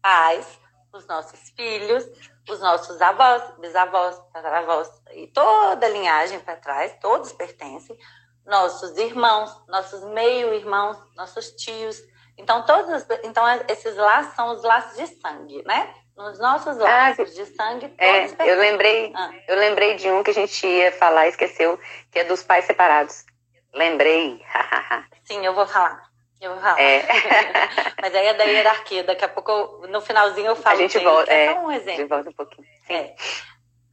pais, 0.01 0.59
os 0.93 1.05
nossos 1.07 1.39
filhos, 1.55 2.05
os 2.49 2.59
nossos 2.59 3.01
avós, 3.01 3.43
bisavós, 3.59 4.17
tataravós 4.33 4.89
e 5.13 5.27
toda 5.27 5.85
a 5.85 5.89
linhagem 5.89 6.39
para 6.39 6.57
trás, 6.57 6.97
todos 6.99 7.31
pertencem. 7.33 7.97
Nossos 8.45 8.97
irmãos, 8.97 9.55
nossos 9.67 10.03
meio-irmãos, 10.05 10.97
nossos 11.15 11.51
tios. 11.51 12.01
Então, 12.37 12.65
todos, 12.65 13.05
então, 13.23 13.45
esses 13.67 13.95
laços 13.95 14.33
são 14.33 14.51
os 14.53 14.63
laços 14.63 14.97
de 14.97 15.07
sangue, 15.21 15.63
né? 15.65 15.93
Nos 16.17 16.39
nossos 16.39 16.79
ah, 16.79 16.83
laços 16.83 17.31
ah, 17.31 17.33
de 17.33 17.45
sangue, 17.55 17.93
é, 17.97 18.51
eu 18.51 18.57
lembrei, 18.59 19.13
ah. 19.15 19.31
eu 19.47 19.57
lembrei 19.57 19.95
de 19.95 20.09
um 20.09 20.23
que 20.23 20.31
a 20.31 20.33
gente 20.33 20.67
ia 20.67 20.91
falar, 20.91 21.27
esqueceu, 21.27 21.79
que 22.11 22.19
é 22.19 22.23
dos 22.23 22.43
pais 22.43 22.65
separados. 22.65 23.25
Lembrei. 23.73 24.43
Sim, 25.23 25.45
eu 25.45 25.53
vou 25.53 25.65
falar. 25.65 26.10
Eu 26.41 26.59
falar. 26.59 26.81
É. 26.81 27.05
Mas 28.01 28.15
aí 28.15 28.27
é 28.27 28.33
da 28.33 28.43
hierarquia. 28.43 29.03
Daqui 29.03 29.23
a 29.23 29.29
pouco, 29.29 29.85
no 29.87 30.01
finalzinho, 30.01 30.47
eu 30.47 30.55
falo. 30.55 30.75
A 30.75 30.81
gente 30.81 30.97
volta. 30.99 31.31
É, 31.31 31.45
é 31.45 31.53
um 31.53 31.71
exemplo. 31.71 31.91
A 31.91 31.97
gente 31.97 32.09
volta 32.09 32.29
um 32.29 32.33
pouquinho. 32.33 32.67
É. 32.89 33.15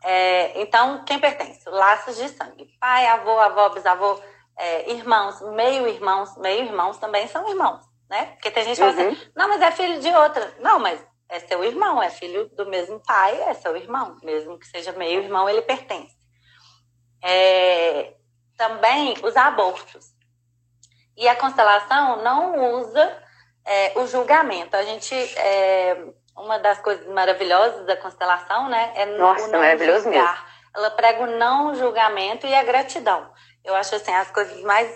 É, 0.03 0.61
então, 0.61 1.05
quem 1.05 1.19
pertence? 1.19 1.69
Laços 1.69 2.17
de 2.17 2.29
sangue. 2.29 2.69
Pai, 2.81 3.07
avô, 3.07 3.39
avó, 3.39 3.69
bisavô, 3.69 4.19
é, 4.57 4.91
irmãos, 4.93 5.41
meio-irmãos. 5.43 6.37
Meio-irmãos 6.39 6.99
também 6.99 7.27
são 7.29 7.49
irmãos, 7.49 7.83
né? 8.09 8.27
Porque 8.33 8.51
tem 8.51 8.65
gente 8.65 8.77
que 8.77 8.81
fala 8.81 8.93
assim, 8.93 9.09
uhum. 9.09 9.31
não, 9.37 9.49
mas 9.49 9.61
é 9.61 9.71
filho 9.71 10.01
de 10.01 10.09
outra. 10.09 10.55
Não, 10.61 10.79
mas 10.79 11.05
é 11.29 11.41
seu 11.41 11.63
irmão, 11.65 12.03
é 12.03 12.11
filho 12.11 12.49
do 12.51 12.67
mesmo 12.67 13.01
pai, 13.01 13.41
é 13.43 13.55
seu 13.55 13.77
irmão. 13.77 14.17
Mesmo 14.23 14.59
que 14.59 14.67
seja 14.67 14.93
meio-irmão, 14.93 15.49
ele 15.49 15.63
pertence. 15.63 16.17
É, 17.23 18.15
também 18.57 19.15
os 19.23 19.37
abortos. 19.37 20.17
E 21.19 21.29
a 21.29 21.35
constelação 21.35 22.23
não 22.23 22.79
usa 22.79 23.13
é, 23.67 23.93
o 23.99 24.07
julgamento. 24.07 24.77
A 24.77 24.83
gente. 24.85 25.15
É, 25.37 26.05
uma 26.37 26.59
das 26.59 26.79
coisas 26.81 27.05
maravilhosas 27.09 27.85
da 27.85 27.97
constelação, 27.97 28.69
né? 28.69 28.93
É 28.95 29.07
Nossa, 29.07 29.49
não 29.49 29.59
maravilhoso 29.59 30.05
julgar. 30.05 30.33
mesmo. 30.33 30.47
Ela 30.77 30.91
prega 30.93 31.25
o 31.25 31.27
não 31.27 31.75
julgamento 31.75 32.47
e 32.47 32.55
a 32.55 32.63
gratidão. 32.63 33.29
Eu 33.65 33.75
acho 33.75 33.97
assim, 33.97 34.15
as 34.15 34.31
coisas 34.31 34.63
mais 34.63 34.89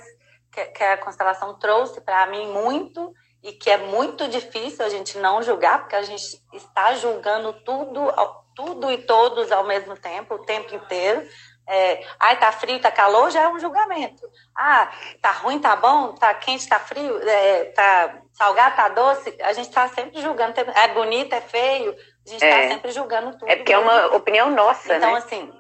que, 0.53 0.65
que 0.67 0.85
a 0.85 0.97
constelação 0.99 1.59
trouxe 1.59 2.01
para 2.01 2.27
mim 2.27 2.47
muito 2.53 3.13
e 3.43 3.53
que 3.53 3.69
é 3.69 3.77
muito 3.77 4.29
difícil 4.29 4.85
a 4.85 4.89
gente 4.89 5.19
não 5.19 5.43
julgar, 5.43 5.81
porque 5.81 5.97
a 5.97 6.03
gente 6.03 6.41
está 6.53 6.95
julgando 6.95 7.53
tudo, 7.65 8.13
tudo 8.55 8.91
e 8.93 8.99
todos 8.99 9.51
ao 9.51 9.65
mesmo 9.65 9.97
tempo, 9.97 10.35
o 10.35 10.45
tempo 10.45 10.75
inteiro. 10.75 11.27
É, 11.67 12.05
ai, 12.19 12.39
tá 12.39 12.51
frio, 12.51 12.81
tá 12.81 12.91
calor, 12.91 13.31
já 13.31 13.43
é 13.43 13.49
um 13.49 13.59
julgamento. 13.59 14.23
Ah, 14.55 14.91
tá 15.21 15.31
ruim, 15.33 15.59
tá 15.59 15.77
bom, 15.77 16.13
tá 16.13 16.35
quente, 16.35 16.69
tá 16.69 16.79
frio, 16.79 17.19
é, 17.29 17.65
tá 17.67 18.19
salgado, 18.33 18.77
tá 18.77 18.89
doce. 18.89 19.37
A 19.43 19.53
gente 19.53 19.71
tá 19.71 19.89
sempre 19.89 20.21
julgando. 20.21 20.55
É 20.59 20.89
bonito, 20.89 21.33
é 21.33 21.41
feio. 21.41 21.97
A 22.27 22.31
gente 22.31 22.41
tá 22.41 22.47
é. 22.47 22.63
tá 22.63 22.75
sempre 22.75 22.91
julgando 22.91 23.39
tudo. 23.39 23.49
É 23.49 23.57
porque 23.57 23.73
é 23.73 23.79
uma 23.79 24.07
opinião 24.17 24.51
nossa, 24.51 24.97
então, 24.97 25.13
né? 25.13 25.19
Então, 25.19 25.27
assim, 25.27 25.53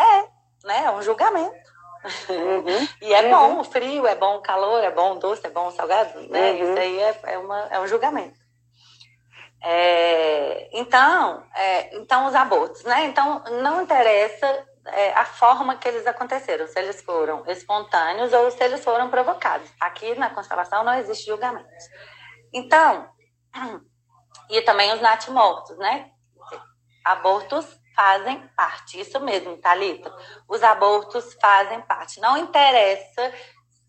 é, 0.00 0.22
né? 0.64 0.84
É 0.84 0.90
um 0.90 1.02
julgamento. 1.02 1.68
Uhum. 2.28 2.88
e 3.02 3.12
é 3.12 3.22
uhum. 3.22 3.30
bom, 3.30 3.60
o 3.60 3.64
frio 3.64 4.06
é 4.06 4.14
bom, 4.14 4.36
o 4.36 4.42
calor 4.42 4.82
é 4.82 4.90
bom, 4.90 5.16
o 5.16 5.18
doce 5.18 5.44
é 5.44 5.50
bom, 5.50 5.66
o 5.66 5.72
salgado, 5.72 6.20
né? 6.28 6.52
Uhum. 6.52 6.70
Isso 6.70 6.80
aí 6.80 6.98
é, 7.00 7.20
é, 7.24 7.38
uma, 7.38 7.68
é 7.70 7.80
um 7.80 7.86
julgamento. 7.86 8.38
É, 9.60 10.68
então, 10.72 11.42
é, 11.54 11.96
então 11.96 12.26
os 12.26 12.34
abortos, 12.34 12.84
né? 12.84 13.06
Então 13.06 13.42
não 13.60 13.82
interessa 13.82 14.67
é, 14.92 15.12
a 15.14 15.24
forma 15.24 15.76
que 15.76 15.88
eles 15.88 16.06
aconteceram, 16.06 16.66
se 16.66 16.78
eles 16.78 17.02
foram 17.02 17.44
espontâneos 17.46 18.32
ou 18.32 18.50
se 18.50 18.62
eles 18.62 18.82
foram 18.84 19.10
provocados. 19.10 19.68
Aqui 19.80 20.14
na 20.14 20.30
constelação 20.30 20.84
não 20.84 20.94
existe 20.94 21.26
julgamento. 21.26 21.68
Então, 22.52 23.10
e 24.50 24.60
também 24.62 24.92
os 24.92 25.00
natimortos, 25.00 25.76
né? 25.78 26.10
Abortos 27.04 27.66
fazem 27.94 28.46
parte, 28.56 29.00
isso 29.00 29.18
mesmo, 29.20 29.56
Thalita. 29.56 30.14
Os 30.48 30.62
abortos 30.62 31.34
fazem 31.40 31.80
parte. 31.82 32.20
Não 32.20 32.36
interessa 32.36 33.32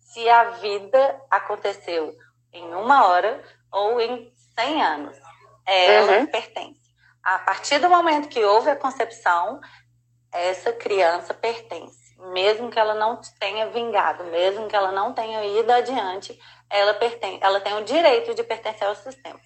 se 0.00 0.28
a 0.28 0.50
vida 0.50 1.20
aconteceu 1.30 2.12
em 2.52 2.74
uma 2.74 3.06
hora 3.06 3.42
ou 3.70 4.00
em 4.00 4.32
100 4.58 4.82
anos 4.82 5.30
ela 5.70 6.18
uhum. 6.18 6.26
pertence. 6.26 6.80
A 7.22 7.38
partir 7.38 7.78
do 7.78 7.88
momento 7.88 8.28
que 8.28 8.42
houve 8.42 8.70
a 8.70 8.76
concepção, 8.76 9.60
essa 10.32 10.72
criança 10.72 11.34
pertence. 11.34 11.98
Mesmo 12.32 12.70
que 12.70 12.78
ela 12.78 12.94
não 12.94 13.20
tenha 13.38 13.70
vingado, 13.70 14.24
mesmo 14.24 14.68
que 14.68 14.76
ela 14.76 14.92
não 14.92 15.12
tenha 15.12 15.44
ido 15.58 15.72
adiante, 15.72 16.38
ela 16.68 16.94
pertence, 16.94 17.38
ela 17.42 17.60
tem 17.60 17.74
o 17.74 17.84
direito 17.84 18.34
de 18.34 18.44
pertencer 18.44 18.86
ao 18.86 18.94
sistema. 18.94 19.40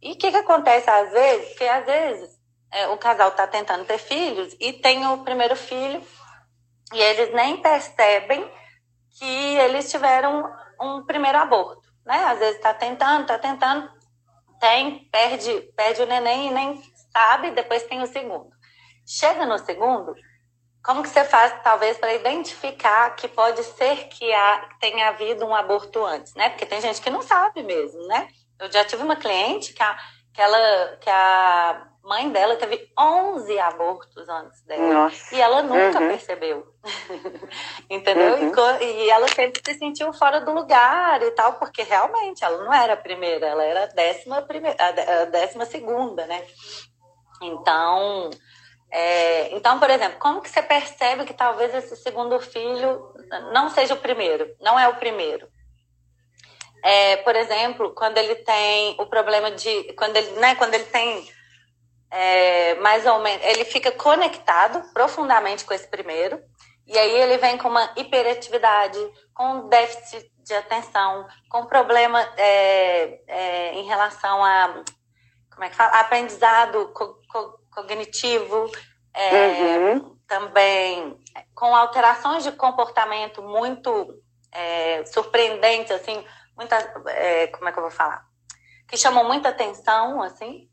E 0.00 0.12
o 0.12 0.16
que, 0.16 0.30
que 0.30 0.36
acontece 0.36 0.88
às 0.88 1.10
vezes? 1.12 1.58
Que 1.58 1.64
às 1.64 1.84
vezes 1.84 2.40
é, 2.70 2.88
o 2.88 2.96
casal 2.96 3.28
está 3.28 3.46
tentando 3.46 3.84
ter 3.84 3.98
filhos 3.98 4.56
e 4.60 4.72
tem 4.72 5.06
o 5.06 5.24
primeiro 5.24 5.56
filho 5.56 6.02
e 6.92 7.00
eles 7.00 7.34
nem 7.34 7.60
percebem 7.60 8.50
que 9.18 9.56
eles 9.58 9.90
tiveram 9.90 10.50
um 10.80 11.04
primeiro 11.04 11.38
aborto, 11.38 11.82
né? 12.06 12.16
Às 12.24 12.38
vezes 12.38 12.56
está 12.56 12.72
tentando, 12.72 13.22
está 13.22 13.38
tentando, 13.38 13.90
tem, 14.58 15.04
perde, 15.10 15.52
perde 15.76 16.02
o 16.02 16.06
neném 16.06 16.48
e 16.48 16.52
nem 16.52 16.82
sabe, 17.12 17.50
depois 17.50 17.82
tem 17.82 18.02
o 18.02 18.06
segundo. 18.06 18.50
Chega 19.06 19.44
no 19.44 19.58
segundo, 19.58 20.14
como 20.82 21.02
que 21.02 21.08
você 21.08 21.24
faz, 21.24 21.54
talvez, 21.62 21.98
para 21.98 22.14
identificar 22.14 23.14
que 23.14 23.28
pode 23.28 23.62
ser 23.62 24.08
que 24.08 24.32
há, 24.32 24.68
tenha 24.80 25.08
havido 25.08 25.44
um 25.44 25.54
aborto 25.54 26.04
antes, 26.04 26.34
né? 26.34 26.48
Porque 26.50 26.66
tem 26.66 26.80
gente 26.80 27.00
que 27.00 27.10
não 27.10 27.22
sabe 27.22 27.62
mesmo, 27.62 28.06
né? 28.06 28.28
Eu 28.58 28.70
já 28.70 28.84
tive 28.84 29.02
uma 29.02 29.16
cliente 29.16 29.72
que 29.72 29.82
a, 29.82 29.96
que 30.32 30.40
ela, 30.40 30.96
que 31.00 31.10
a 31.10 31.86
mãe 32.02 32.30
dela 32.30 32.56
teve 32.56 32.90
11 32.98 33.58
abortos 33.58 34.28
antes 34.28 34.62
dela. 34.62 34.94
Nossa. 34.94 35.34
E 35.34 35.40
ela 35.40 35.62
nunca 35.62 36.00
uhum. 36.00 36.08
percebeu. 36.08 36.66
Entendeu? 37.88 38.36
Uhum. 38.36 38.80
E, 38.80 39.04
e, 39.04 39.10
ela 39.10 39.28
sempre 39.28 39.60
se 39.64 39.78
sentiu 39.78 40.12
fora 40.14 40.40
do 40.40 40.52
lugar 40.52 41.22
e 41.22 41.30
tal, 41.32 41.54
porque 41.54 41.82
realmente 41.82 42.42
ela 42.42 42.64
não 42.64 42.72
era 42.72 42.94
a 42.94 42.96
primeira, 42.96 43.46
ela 43.46 43.62
era 43.62 43.84
a 43.84 43.86
décima, 43.86 44.42
primeira, 44.42 44.76
a 44.82 45.24
décima 45.26 45.66
segunda, 45.66 46.26
né? 46.26 46.42
Então, 47.42 48.30
é, 48.92 49.54
então, 49.54 49.78
por 49.78 49.88
exemplo, 49.88 50.18
como 50.18 50.40
que 50.40 50.50
você 50.50 50.62
percebe 50.62 51.24
que 51.24 51.34
talvez 51.34 51.72
esse 51.74 51.96
segundo 51.96 52.40
filho 52.40 53.14
não 53.52 53.70
seja 53.70 53.94
o 53.94 53.98
primeiro, 53.98 54.54
não 54.60 54.78
é 54.78 54.88
o 54.88 54.96
primeiro? 54.96 55.48
É, 56.82 57.18
por 57.18 57.36
exemplo, 57.36 57.94
quando 57.94 58.18
ele 58.18 58.34
tem 58.36 58.96
o 58.98 59.06
problema 59.06 59.50
de, 59.50 59.92
quando 59.92 60.16
ele, 60.16 60.30
né, 60.40 60.54
quando 60.56 60.74
ele 60.74 60.84
tem 60.84 61.30
é, 62.10 62.74
mais 62.76 63.06
ou 63.06 63.20
menos, 63.20 63.44
ele 63.44 63.64
fica 63.64 63.92
conectado 63.92 64.82
profundamente 64.92 65.64
com 65.64 65.72
esse 65.72 65.86
primeiro, 65.86 66.42
e 66.86 66.98
aí 66.98 67.12
ele 67.20 67.38
vem 67.38 67.56
com 67.58 67.68
uma 67.68 67.92
hiperatividade, 67.96 68.98
com 69.32 69.68
déficit 69.68 70.28
de 70.38 70.54
atenção, 70.54 71.28
com 71.48 71.66
problema 71.66 72.20
é, 72.36 73.20
é, 73.28 73.74
em 73.74 73.84
relação 73.84 74.44
a, 74.44 74.82
como 75.52 75.64
é 75.64 75.68
que 75.68 75.76
fala, 75.76 76.00
aprendizado 76.00 76.88
co 76.92 77.20
co 77.30 77.59
cognitivo, 77.70 78.70
é, 79.14 79.78
uhum. 79.78 80.16
também 80.26 81.18
com 81.54 81.74
alterações 81.74 82.44
de 82.44 82.52
comportamento 82.52 83.42
muito 83.42 84.14
é, 84.52 85.04
surpreendentes, 85.06 85.92
assim, 85.92 86.24
muita, 86.56 86.76
é, 87.08 87.46
como 87.48 87.68
é 87.68 87.72
que 87.72 87.78
eu 87.78 87.82
vou 87.82 87.90
falar? 87.90 88.24
Que 88.88 88.96
chamam 88.96 89.24
muita 89.24 89.50
atenção, 89.50 90.22
assim, 90.22 90.68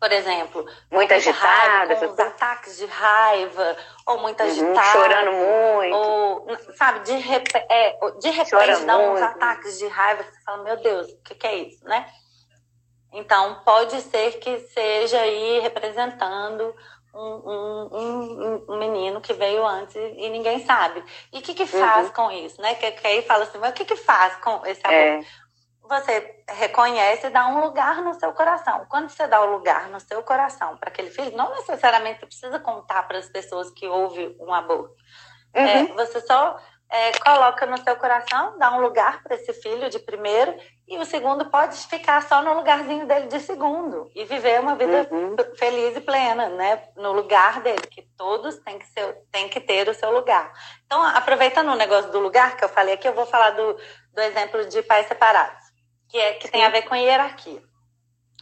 por 0.00 0.12
exemplo, 0.12 0.64
muito 0.90 1.12
agitada, 1.12 1.94
raiva, 1.94 2.08
com 2.08 2.22
ataques 2.22 2.76
de 2.76 2.86
raiva, 2.86 3.76
ou 4.06 4.18
muito 4.18 4.40
uhum, 4.42 4.48
agitada, 4.48 4.92
chorando 4.92 5.32
muito, 5.32 5.96
ou 5.96 6.46
sabe, 6.76 7.00
de, 7.00 7.16
rep 7.16 7.48
é, 7.54 7.98
de 8.20 8.30
repente 8.30 8.84
dá 8.84 8.96
uns 8.96 9.20
ataques 9.20 9.78
de 9.78 9.88
raiva, 9.88 10.22
você 10.22 10.42
fala, 10.44 10.62
meu 10.62 10.76
Deus, 10.76 11.08
o 11.08 11.22
que, 11.22 11.34
que 11.34 11.46
é 11.46 11.54
isso, 11.56 11.84
né? 11.84 12.06
Então 13.12 13.60
pode 13.64 14.00
ser 14.02 14.38
que 14.38 14.58
seja 14.60 15.20
aí 15.20 15.60
representando 15.60 16.74
um, 17.14 17.20
um, 17.20 18.64
um, 18.68 18.78
menino 18.78 19.20
que 19.20 19.32
veio 19.32 19.66
antes 19.66 19.96
e 19.96 20.28
ninguém 20.28 20.64
sabe. 20.64 21.02
E 21.32 21.38
o 21.38 21.42
que, 21.42 21.54
que 21.54 21.66
faz 21.66 22.08
uhum. 22.08 22.12
com 22.12 22.30
isso, 22.30 22.60
né? 22.60 22.74
Que, 22.74 22.92
que 22.92 23.06
aí 23.06 23.22
fala 23.22 23.44
assim, 23.44 23.58
mas 23.58 23.70
o 23.70 23.74
que, 23.74 23.84
que 23.84 23.96
faz 23.96 24.36
com 24.36 24.64
esse 24.66 24.86
amor? 24.86 24.94
É 24.94 25.20
você 25.88 26.42
reconhece 26.50 27.26
e 27.26 27.30
dá 27.30 27.48
um 27.48 27.60
lugar 27.60 28.02
no 28.02 28.12
seu 28.14 28.32
coração. 28.32 28.86
Quando 28.88 29.08
você 29.08 29.26
dá 29.26 29.40
o 29.40 29.48
um 29.48 29.52
lugar 29.52 29.88
no 29.88 29.98
seu 29.98 30.22
coração 30.22 30.76
para 30.76 30.90
aquele 30.90 31.10
filho, 31.10 31.36
não 31.36 31.50
necessariamente 31.50 32.20
você 32.20 32.26
precisa 32.26 32.60
contar 32.60 33.08
para 33.08 33.18
as 33.18 33.28
pessoas 33.28 33.70
que 33.70 33.88
houve 33.88 34.36
um 34.38 34.52
aborto. 34.52 34.94
É, 35.54 35.62
uhum. 35.62 35.68
É, 35.68 35.84
você 35.94 36.20
só 36.20 36.60
é, 36.90 37.12
coloca 37.18 37.64
no 37.66 37.78
seu 37.78 37.96
coração, 37.96 38.58
dá 38.58 38.70
um 38.76 38.80
lugar 38.80 39.22
para 39.22 39.34
esse 39.34 39.52
filho 39.54 39.88
de 39.88 39.98
primeiro, 39.98 40.54
e 40.88 40.98
o 40.98 41.04
segundo 41.04 41.50
pode 41.50 41.76
ficar 41.86 42.22
só 42.22 42.42
no 42.42 42.54
lugarzinho 42.54 43.06
dele 43.06 43.26
de 43.26 43.40
segundo 43.40 44.10
e 44.14 44.24
viver 44.24 44.60
uma 44.60 44.74
vida 44.74 45.06
uhum. 45.10 45.36
feliz 45.56 45.96
e 45.96 46.00
plena, 46.00 46.48
né? 46.48 46.82
No 46.96 47.12
lugar 47.12 47.60
dele, 47.60 47.86
que 47.90 48.02
todos 48.16 48.56
têm 48.58 48.78
que, 48.78 48.86
ser, 48.86 49.16
têm 49.30 49.48
que 49.48 49.60
ter 49.60 49.88
o 49.88 49.94
seu 49.94 50.10
lugar. 50.10 50.50
Então, 50.86 51.02
aproveitando 51.02 51.68
o 51.68 51.76
negócio 51.76 52.10
do 52.10 52.20
lugar 52.20 52.56
que 52.56 52.64
eu 52.64 52.68
falei 52.68 52.94
aqui, 52.94 53.06
eu 53.06 53.14
vou 53.14 53.26
falar 53.26 53.50
do, 53.50 53.74
do 54.14 54.20
exemplo 54.20 54.64
de 54.66 54.82
pais 54.82 55.06
separados 55.06 55.68
que, 56.08 56.18
é, 56.18 56.34
que 56.34 56.48
tem 56.48 56.64
a 56.64 56.70
ver 56.70 56.82
com 56.82 56.96
hierarquia. 56.96 57.62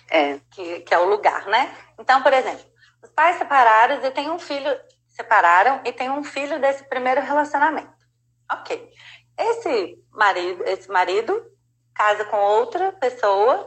É. 0.09 0.39
Que, 0.53 0.81
que 0.81 0.95
é 0.95 0.99
o 0.99 1.09
lugar, 1.09 1.47
né? 1.47 1.77
Então, 1.99 2.23
por 2.23 2.33
exemplo, 2.33 2.65
os 3.03 3.11
pais 3.11 3.37
separaram 3.37 4.05
e 4.05 4.11
tem 4.13 4.31
um 4.31 4.39
filho, 4.39 4.71
separaram 5.09 5.81
e 5.85 5.93
tem 5.93 6.11
um 6.11 6.23
filho 6.23 6.61
desse 6.61 6.85
primeiro 6.85 7.21
relacionamento. 7.21 7.93
Ok. 8.51 8.89
Esse 9.37 9.99
marido, 10.13 10.63
esse 10.65 10.89
marido 10.89 11.45
casa 11.97 12.25
com 12.27 12.37
outra 12.37 12.93
pessoa. 12.93 13.67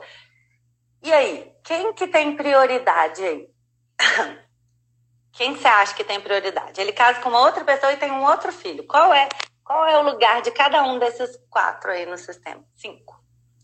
E 1.01 1.11
aí, 1.11 1.51
quem 1.63 1.93
que 1.93 2.07
tem 2.07 2.35
prioridade 2.35 3.23
aí? 3.23 3.49
Quem 5.31 5.55
você 5.55 5.67
acha 5.67 5.95
que 5.95 6.03
tem 6.03 6.19
prioridade? 6.19 6.81
Ele 6.81 6.91
casa 6.91 7.21
com 7.21 7.29
uma 7.29 7.39
outra 7.39 7.63
pessoa 7.63 7.93
e 7.93 7.97
tem 7.97 8.11
um 8.11 8.25
outro 8.25 8.51
filho. 8.51 8.85
Qual 8.85 9.13
é, 9.13 9.29
qual 9.63 9.85
é 9.85 9.97
o 9.97 10.01
lugar 10.01 10.41
de 10.41 10.51
cada 10.51 10.83
um 10.83 10.99
desses 10.99 11.37
quatro 11.49 11.91
aí 11.91 12.05
no 12.05 12.17
sistema? 12.17 12.61
Cinco 12.75 13.19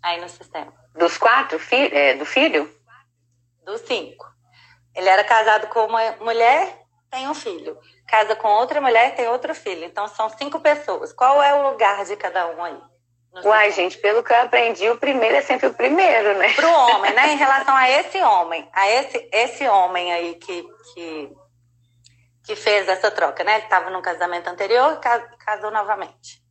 aí 0.06 0.22
no 0.22 0.30
sistema. 0.30 0.72
Dos 0.94 1.18
quatro 1.18 1.58
fi 1.58 1.94
é, 1.94 2.14
do 2.14 2.26
filho? 2.26 2.72
Dos 3.64 3.82
cinco. 3.82 4.26
Ele 4.96 5.10
era 5.10 5.24
casado 5.24 5.68
com 5.68 5.86
uma 5.86 6.12
mulher, 6.22 6.80
tem 7.10 7.28
um 7.28 7.34
filho. 7.34 7.78
Casa 8.08 8.36
com 8.36 8.48
outra 8.48 8.80
mulher, 8.80 9.16
tem 9.16 9.28
outro 9.28 9.56
filho. 9.56 9.84
Então 9.84 10.08
são 10.08 10.30
cinco 10.30 10.60
pessoas. 10.60 11.12
Qual 11.12 11.42
é 11.42 11.56
o 11.56 11.72
lugar 11.72 12.06
de 12.06 12.16
cada 12.16 12.48
um 12.48 12.64
aí? 12.64 12.80
Uai, 13.44 13.72
gente, 13.72 13.98
pelo 13.98 14.24
que 14.24 14.32
eu 14.32 14.42
aprendi, 14.42 14.90
o 14.90 14.98
primeiro 14.98 15.36
é 15.36 15.42
sempre 15.42 15.68
o 15.68 15.74
primeiro, 15.74 16.38
né? 16.38 16.54
Pro 16.54 16.70
homem, 16.70 17.14
né? 17.14 17.34
Em 17.34 17.38
relação 17.38 17.76
a 17.76 17.90
esse 17.90 18.18
homem, 18.22 18.70
a 18.72 18.90
esse, 18.90 19.30
esse 19.32 19.68
homem 19.68 20.14
aí 20.14 20.36
que, 20.36 20.66
que, 20.94 21.32
que 22.46 22.56
fez 22.56 22.88
essa 22.88 23.12
troca, 23.12 23.44
né? 23.44 23.56
Ele 23.56 23.64
estava 23.64 23.90
num 23.90 24.02
casamento 24.02 24.48
anterior 24.48 24.94
e 24.94 25.38
casou 25.38 25.70
novamente. 25.70 26.44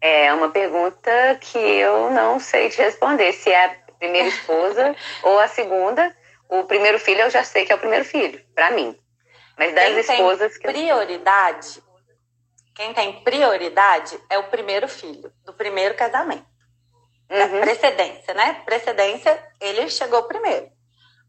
É 0.00 0.32
uma 0.32 0.50
pergunta 0.50 1.10
que 1.40 1.58
eu 1.58 2.10
não 2.10 2.38
sei 2.38 2.68
te 2.68 2.78
responder. 2.78 3.32
Se 3.32 3.50
é 3.50 3.64
a 3.64 3.84
primeira 3.98 4.28
esposa 4.28 4.94
ou 5.24 5.38
a 5.38 5.48
segunda. 5.48 6.14
O 6.46 6.64
primeiro 6.64 6.98
filho 6.98 7.22
eu 7.22 7.30
já 7.30 7.42
sei 7.42 7.64
que 7.64 7.72
é 7.72 7.74
o 7.74 7.78
primeiro 7.78 8.04
filho, 8.04 8.40
para 8.54 8.70
mim. 8.70 8.96
Mas 9.56 9.74
das 9.74 9.84
quem 9.84 9.98
esposas 10.00 10.58
tem 10.58 10.72
prioridade, 10.72 11.82
quem 12.74 12.92
tem 12.92 13.22
prioridade 13.22 14.18
é 14.28 14.38
o 14.38 14.48
primeiro 14.48 14.88
filho 14.88 15.32
do 15.44 15.52
primeiro 15.52 15.94
casamento. 15.94 16.46
É 17.28 17.44
uhum. 17.44 17.60
Precedência, 17.60 18.34
né? 18.34 18.62
Precedência, 18.64 19.42
ele 19.60 19.88
chegou 19.88 20.24
primeiro. 20.24 20.68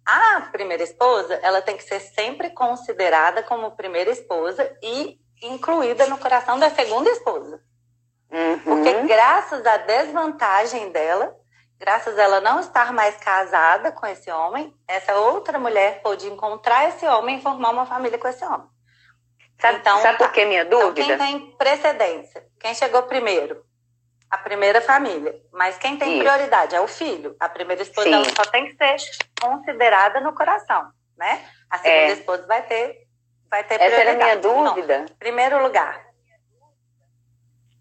A 0.05 0.41
primeira 0.51 0.84
esposa, 0.84 1.39
ela 1.41 1.62
tem 1.62 1.77
que 1.77 1.84
ser 1.84 1.99
sempre 1.99 2.49
considerada 2.51 3.41
como 3.43 3.75
primeira 3.75 4.12
esposa 4.12 4.75
e 4.81 5.19
incluída 5.41 6.05
no 6.08 6.17
coração 6.17 6.60
da 6.60 6.69
segunda 6.69 7.10
esposa. 7.10 7.62
Uhum. 8.31 8.60
Porque 8.60 8.93
graças 9.03 9.65
à 9.65 9.77
desvantagem 9.77 10.91
dela, 10.91 11.36
graças 11.79 12.17
a 12.17 12.23
ela 12.23 12.41
não 12.41 12.60
estar 12.60 12.91
mais 12.91 13.15
casada 13.17 13.91
com 13.91 14.05
esse 14.05 14.29
homem, 14.31 14.75
essa 14.88 15.15
outra 15.15 15.58
mulher 15.58 16.01
pôde 16.01 16.27
encontrar 16.27 16.89
esse 16.89 17.05
homem 17.08 17.38
e 17.38 17.41
formar 17.41 17.71
uma 17.71 17.86
família 17.86 18.17
com 18.17 18.27
esse 18.27 18.43
homem. 18.43 18.67
Sabe, 19.59 19.77
então, 19.79 20.01
sabe 20.01 20.17
por 20.17 20.31
que 20.31 20.45
minha 20.45 20.65
dúvida? 20.65 21.01
Então, 21.01 21.17
quem 21.17 21.39
tem 21.39 21.51
precedência? 21.57 22.45
Quem 22.59 22.75
chegou 22.75 23.03
primeiro? 23.03 23.63
A 24.29 24.37
primeira 24.37 24.81
família. 24.81 25.35
Mas 25.51 25.77
quem 25.77 25.97
tem 25.97 26.13
Isso. 26.13 26.19
prioridade 26.19 26.75
é 26.75 26.81
o 26.81 26.87
filho. 26.87 27.35
A 27.39 27.47
primeira 27.47 27.81
esposa 27.81 28.09
só 28.35 28.43
tem 28.51 28.65
que 28.65 28.75
ser 28.75 28.97
considerada 29.39 30.19
no 30.19 30.33
coração, 30.33 30.89
né? 31.17 31.41
A 31.69 31.77
segunda 31.77 31.97
é. 31.97 32.11
esposa 32.11 32.45
vai 32.45 32.61
ter, 32.63 33.07
vai 33.49 33.63
ter 33.63 33.75
Essa 33.75 33.85
prioridade. 33.85 33.91
Essa 33.91 34.01
era 34.01 34.11
a 34.11 34.15
minha 34.15 34.37
dúvida. 34.37 34.95
Então, 35.05 35.15
primeiro 35.17 35.63
lugar. 35.63 36.05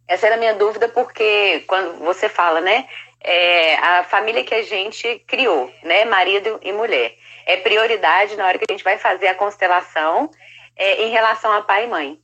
Essa 0.07 0.27
era 0.27 0.37
a 0.37 0.39
minha 0.39 0.55
dúvida, 0.55 0.89
porque 0.89 1.65
quando 1.67 1.99
você 2.05 2.29
fala, 2.29 2.61
né? 2.61 2.87
É, 3.21 3.77
a 3.77 4.05
família 4.05 4.45
que 4.45 4.55
a 4.55 4.63
gente 4.63 5.19
criou, 5.27 5.73
né? 5.83 6.05
Marido 6.05 6.61
e 6.63 6.73
mulher. 6.73 7.17
É 7.47 7.57
prioridade 7.57 8.37
na 8.37 8.47
hora 8.47 8.59
que 8.59 8.67
a 8.69 8.73
gente 8.73 8.85
vai 8.85 8.99
fazer 8.99 9.29
a 9.29 9.35
constelação 9.35 10.31
é, 10.77 11.05
em 11.05 11.11
relação 11.11 11.53
a 11.53 11.63
pai 11.63 11.85
e 11.85 11.89
mãe. 11.89 12.19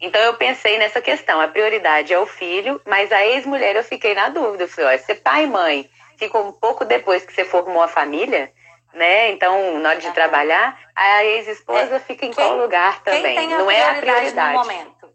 Então 0.00 0.20
eu 0.22 0.34
pensei 0.34 0.78
nessa 0.78 1.00
questão. 1.00 1.40
A 1.40 1.48
prioridade 1.48 2.12
é 2.12 2.18
o 2.18 2.26
filho, 2.26 2.80
mas 2.86 3.12
a 3.12 3.24
ex-mulher 3.24 3.76
eu 3.76 3.84
fiquei 3.84 4.14
na 4.14 4.30
dúvida. 4.30 4.64
Eu 4.64 4.68
falei, 4.68 4.90
olha, 4.90 4.98
se 4.98 5.14
pai 5.14 5.44
e 5.44 5.46
mãe 5.46 5.90
ficam 6.16 6.48
um 6.48 6.52
pouco 6.52 6.84
depois 6.84 7.24
que 7.24 7.32
você 7.32 7.44
formou 7.44 7.82
a 7.82 7.88
família, 7.88 8.52
né? 8.94 9.30
Então, 9.30 9.78
na 9.78 9.90
hora 9.90 9.98
de 9.98 10.10
trabalhar, 10.12 10.78
a 10.94 11.24
ex-esposa 11.24 11.96
é, 11.96 12.00
fica 12.00 12.26
em 12.26 12.30
quem, 12.30 12.44
qual 12.44 12.56
lugar 12.56 13.02
também? 13.02 13.48
Não 13.48 13.70
é 13.70 13.82
a 13.82 13.94
prioridade. 13.94 14.52
No 14.52 14.58
momento? 14.58 15.10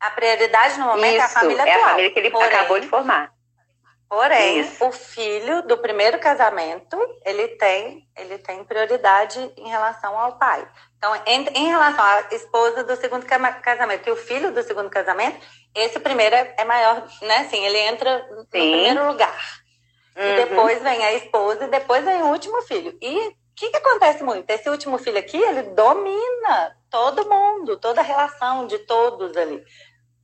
A 0.00 0.10
prioridade 0.10 0.78
no 0.78 0.86
momento 0.86 1.12
Isso, 1.12 1.20
é 1.20 1.24
a 1.24 1.28
família 1.28 1.62
atual. 1.62 1.76
É 1.76 1.82
a 1.82 1.88
família 1.88 2.10
que 2.10 2.18
ele 2.18 2.30
porém, 2.30 2.48
acabou 2.48 2.78
de 2.78 2.86
formar. 2.86 3.32
Porém, 4.08 4.66
o 4.80 4.90
filho 4.90 5.62
do 5.66 5.76
primeiro 5.76 6.18
casamento, 6.18 6.96
ele 7.26 7.48
tem, 7.48 8.08
ele 8.16 8.38
tem 8.38 8.64
prioridade 8.64 9.38
em 9.54 9.68
relação 9.68 10.18
ao 10.18 10.38
pai. 10.38 10.66
Então, 10.96 11.14
em, 11.26 11.46
em 11.48 11.68
relação 11.68 12.02
à 12.02 12.20
esposa 12.32 12.82
do 12.82 12.96
segundo 12.96 13.26
casamento 13.26 14.08
e 14.08 14.12
o 14.12 14.16
filho 14.16 14.50
do 14.50 14.62
segundo 14.62 14.88
casamento, 14.88 15.38
esse 15.74 16.00
primeiro 16.00 16.34
é, 16.34 16.54
é 16.56 16.64
maior, 16.64 17.06
né? 17.20 17.38
Assim, 17.38 17.62
ele 17.64 17.78
entra 17.78 18.26
no 18.30 18.40
Sim. 18.40 18.46
primeiro 18.48 19.06
lugar. 19.06 19.60
Uhum. 20.16 20.24
E 20.24 20.36
depois 20.36 20.82
vem 20.82 21.04
a 21.04 21.12
esposa 21.12 21.64
e 21.66 21.68
depois 21.68 22.02
vem 22.02 22.22
o 22.22 22.28
último 22.28 22.62
filho. 22.62 22.96
E 23.02 23.28
o 23.28 23.34
que, 23.54 23.68
que 23.70 23.76
acontece 23.76 24.24
muito? 24.24 24.48
Esse 24.50 24.70
último 24.70 24.96
filho 24.96 25.18
aqui, 25.18 25.36
ele 25.36 25.62
domina 25.74 26.76
todo 26.90 27.28
mundo, 27.28 27.76
toda 27.76 28.00
a 28.00 28.04
relação 28.04 28.66
de 28.66 28.78
todos 28.78 29.36
ali. 29.36 29.62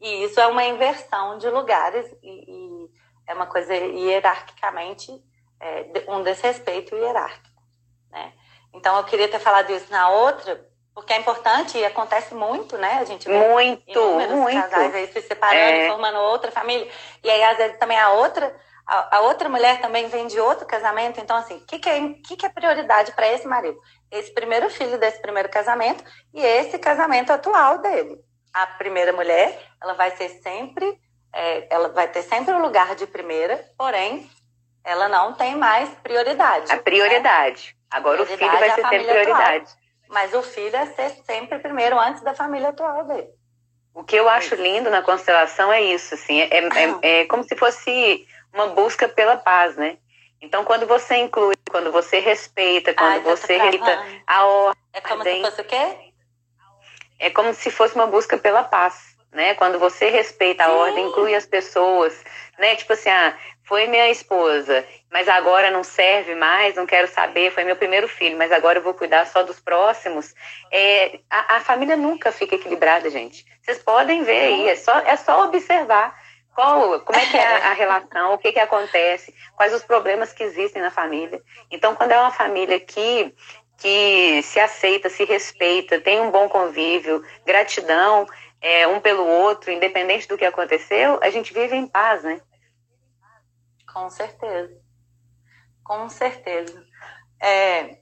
E 0.01 0.25
isso 0.25 0.41
é 0.41 0.47
uma 0.47 0.65
inversão 0.65 1.37
de 1.39 1.49
lugares 1.51 2.07
e, 2.23 2.51
e 2.51 2.74
é 3.27 3.35
uma 3.35 3.47
coisa 3.47 3.75
hierarquicamente 3.75 5.11
é, 5.61 5.87
um 6.09 6.23
desrespeito 6.23 6.95
hierárquico, 6.95 7.63
né? 8.11 8.33
Então 8.73 8.97
eu 8.97 9.05
queria 9.05 9.29
ter 9.29 9.39
falado 9.39 9.71
isso 9.71 9.91
na 9.91 10.09
outra, 10.09 10.69
porque 10.95 11.13
é 11.13 11.19
importante 11.19 11.79
e 11.79 11.85
acontece 11.85 12.35
muito, 12.35 12.77
né? 12.77 12.99
A 13.01 13.05
gente 13.05 13.27
vê 13.27 13.39
muito, 13.39 14.01
muito. 14.37 14.61
casais 14.61 14.95
aí 14.95 15.07
se 15.09 15.23
separando, 15.23 15.77
é. 15.77 15.89
formando 15.89 16.19
outra 16.19 16.51
família. 16.51 16.89
E 17.23 17.31
aí 17.31 17.43
às 17.45 17.57
vezes 17.57 17.79
também 17.79 17.99
a 17.99 18.11
outra 18.11 18.55
a, 18.87 19.17
a, 19.17 19.21
outra 19.21 19.49
mulher 19.49 19.81
também 19.81 20.09
vem 20.09 20.27
de 20.27 20.39
outro 20.39 20.67
casamento, 20.67 21.19
então 21.19 21.37
assim, 21.37 21.57
o 21.57 21.61
que, 21.65 21.79
que, 21.79 21.89
é, 21.89 22.09
que, 22.27 22.37
que 22.37 22.45
é 22.45 22.51
prioridade 22.51 23.13
para 23.13 23.27
esse 23.33 23.47
marido? 23.47 23.81
Esse 24.11 24.31
primeiro 24.35 24.69
filho 24.69 24.99
desse 24.99 25.23
primeiro 25.23 25.49
casamento 25.49 26.05
e 26.35 26.45
esse 26.45 26.79
casamento 26.79 27.33
atual 27.33 27.79
dele 27.79 28.23
a 28.55 28.69
primeira 28.69 29.13
mulher, 29.13 29.61
ela 29.83 29.95
vai 29.95 30.13
ser 30.13 30.29
sempre, 30.41 30.97
é, 31.35 31.67
ela 31.71 31.89
vai 31.89 32.09
ter 32.09 32.23
sempre 32.23 32.55
o 32.55 32.61
lugar 32.61 32.95
de 32.95 33.07
primeira, 33.07 33.65
porém, 33.77 34.29
ela 34.85 35.09
não 35.09 35.35
tem 35.35 35.57
mais 35.57 35.89
prioridade. 36.03 36.73
A 36.73 36.79
prioridade. 36.79 37.69
Né? 37.69 37.85
Agora 37.91 38.25
prioridade 38.25 38.35
o 38.35 38.39
filho 38.39 38.61
vai 38.61 38.69
é 38.69 38.75
ser 38.75 38.83
sempre 38.83 39.13
prioridade. 39.13 39.65
Atual, 39.65 39.77
mas 40.09 40.35
o 40.35 40.43
filho 40.43 40.77
é 40.77 40.87
ser 40.87 41.11
sempre 41.25 41.59
primeiro 41.59 41.99
antes 41.99 42.23
da 42.23 42.35
família 42.35 42.69
atual 42.69 43.05
dele. 43.05 43.29
O 43.95 44.03
que 44.03 44.17
eu 44.17 44.29
acho 44.29 44.55
lindo 44.57 44.91
na 44.91 45.03
constelação 45.03 45.73
é 45.73 45.81
isso, 45.81 46.15
assim, 46.15 46.41
é, 46.41 46.49
é, 46.51 46.69
é, 46.69 47.21
é 47.21 47.27
como 47.27 47.45
se 47.45 47.55
fosse 47.55 48.27
uma 48.53 48.69
busca 48.69 49.09
pela 49.09 49.37
paz, 49.37 49.77
né? 49.77 49.99
Então, 50.41 50.65
quando 50.65 50.87
você 50.87 51.17
inclui, 51.17 51.55
quando 51.71 51.91
você 51.91 52.19
respeita, 52.19 52.93
quando 52.93 53.13
Ai, 53.13 53.21
você 53.21 53.57
respeita 53.57 54.05
a 54.27 54.45
ordem... 54.45 54.83
É 54.93 55.01
como 55.01 55.23
se 55.23 55.41
fosse 55.41 55.61
o 55.61 55.65
quê? 55.65 56.13
é 57.19 57.31
como 57.31 57.55
se 57.55 57.71
fosse 57.71 57.95
uma 57.95 58.07
busca 58.07 58.37
pela 58.37 58.63
paz, 58.63 59.14
né? 59.35 59.55
Quando 59.55 59.79
você 59.79 60.09
respeita 60.09 60.65
a 60.65 60.73
ordem, 60.73 61.07
inclui 61.07 61.35
as 61.35 61.45
pessoas, 61.45 62.15
né? 62.59 62.77
Tipo 62.77 62.93
assim, 62.93 63.11
ah, 63.11 63.37
foi 63.65 63.87
minha 63.87 64.09
esposa, 64.11 64.87
mas 65.11 65.29
agora 65.29 65.71
não 65.71 65.83
serve 65.83 66.35
mais, 66.35 66.77
não 66.77 66.87
quero 66.87 67.09
saber, 67.09 67.51
foi 67.51 67.65
meu 67.65 67.77
primeiro 67.77 68.07
filho, 68.07 68.37
mas 68.37 68.53
agora 68.53 68.79
eu 68.79 68.83
vou 68.83 68.95
cuidar 68.95 69.27
só 69.27 69.43
dos 69.43 69.59
próximos. 69.59 70.35
É, 70.71 71.19
a, 71.29 71.57
a 71.57 71.61
família 71.61 71.97
nunca 71.97 72.31
fica 72.31 72.55
equilibrada, 72.55 73.11
gente. 73.11 73.45
Vocês 73.63 73.79
podem 73.79 74.23
ver 74.23 74.41
aí, 74.41 74.69
é 74.69 74.77
só, 74.77 74.99
é 75.01 75.17
só 75.17 75.45
observar 75.45 76.15
qual, 76.55 77.01
como 77.01 77.19
é 77.19 77.27
que 77.27 77.37
é 77.37 77.57
a 77.57 77.73
relação, 77.73 78.35
o 78.35 78.39
que, 78.39 78.53
que 78.53 78.61
acontece, 78.61 79.35
quais 79.57 79.75
os 79.75 79.83
problemas 79.83 80.33
que 80.33 80.45
existem 80.45 80.81
na 80.81 80.91
família. 80.91 81.43
Então, 81.71 81.95
quando 81.95 82.13
é 82.13 82.21
uma 82.21 82.31
família 82.31 82.79
que, 82.79 83.35
que 83.79 84.41
se 84.43 84.61
aceita, 84.61 85.09
se 85.09 85.25
respeita, 85.25 86.01
tem 86.01 86.21
um 86.21 86.31
bom 86.31 86.49
convívio, 86.49 87.25
gratidão 87.45 88.27
é, 88.65 88.89
um 88.89 88.99
pelo 88.99 89.27
outro, 89.27 89.71
independente 89.71 90.27
do 90.27 90.39
que 90.39 90.45
aconteceu, 90.45 91.19
a 91.23 91.29
gente 91.29 91.53
vive 91.53 91.77
em 91.77 91.87
paz, 91.87 92.23
né? 92.23 92.41
Com 93.93 94.09
certeza. 94.09 94.81
Com 95.85 96.09
certeza. 96.09 96.83
É, 97.39 97.99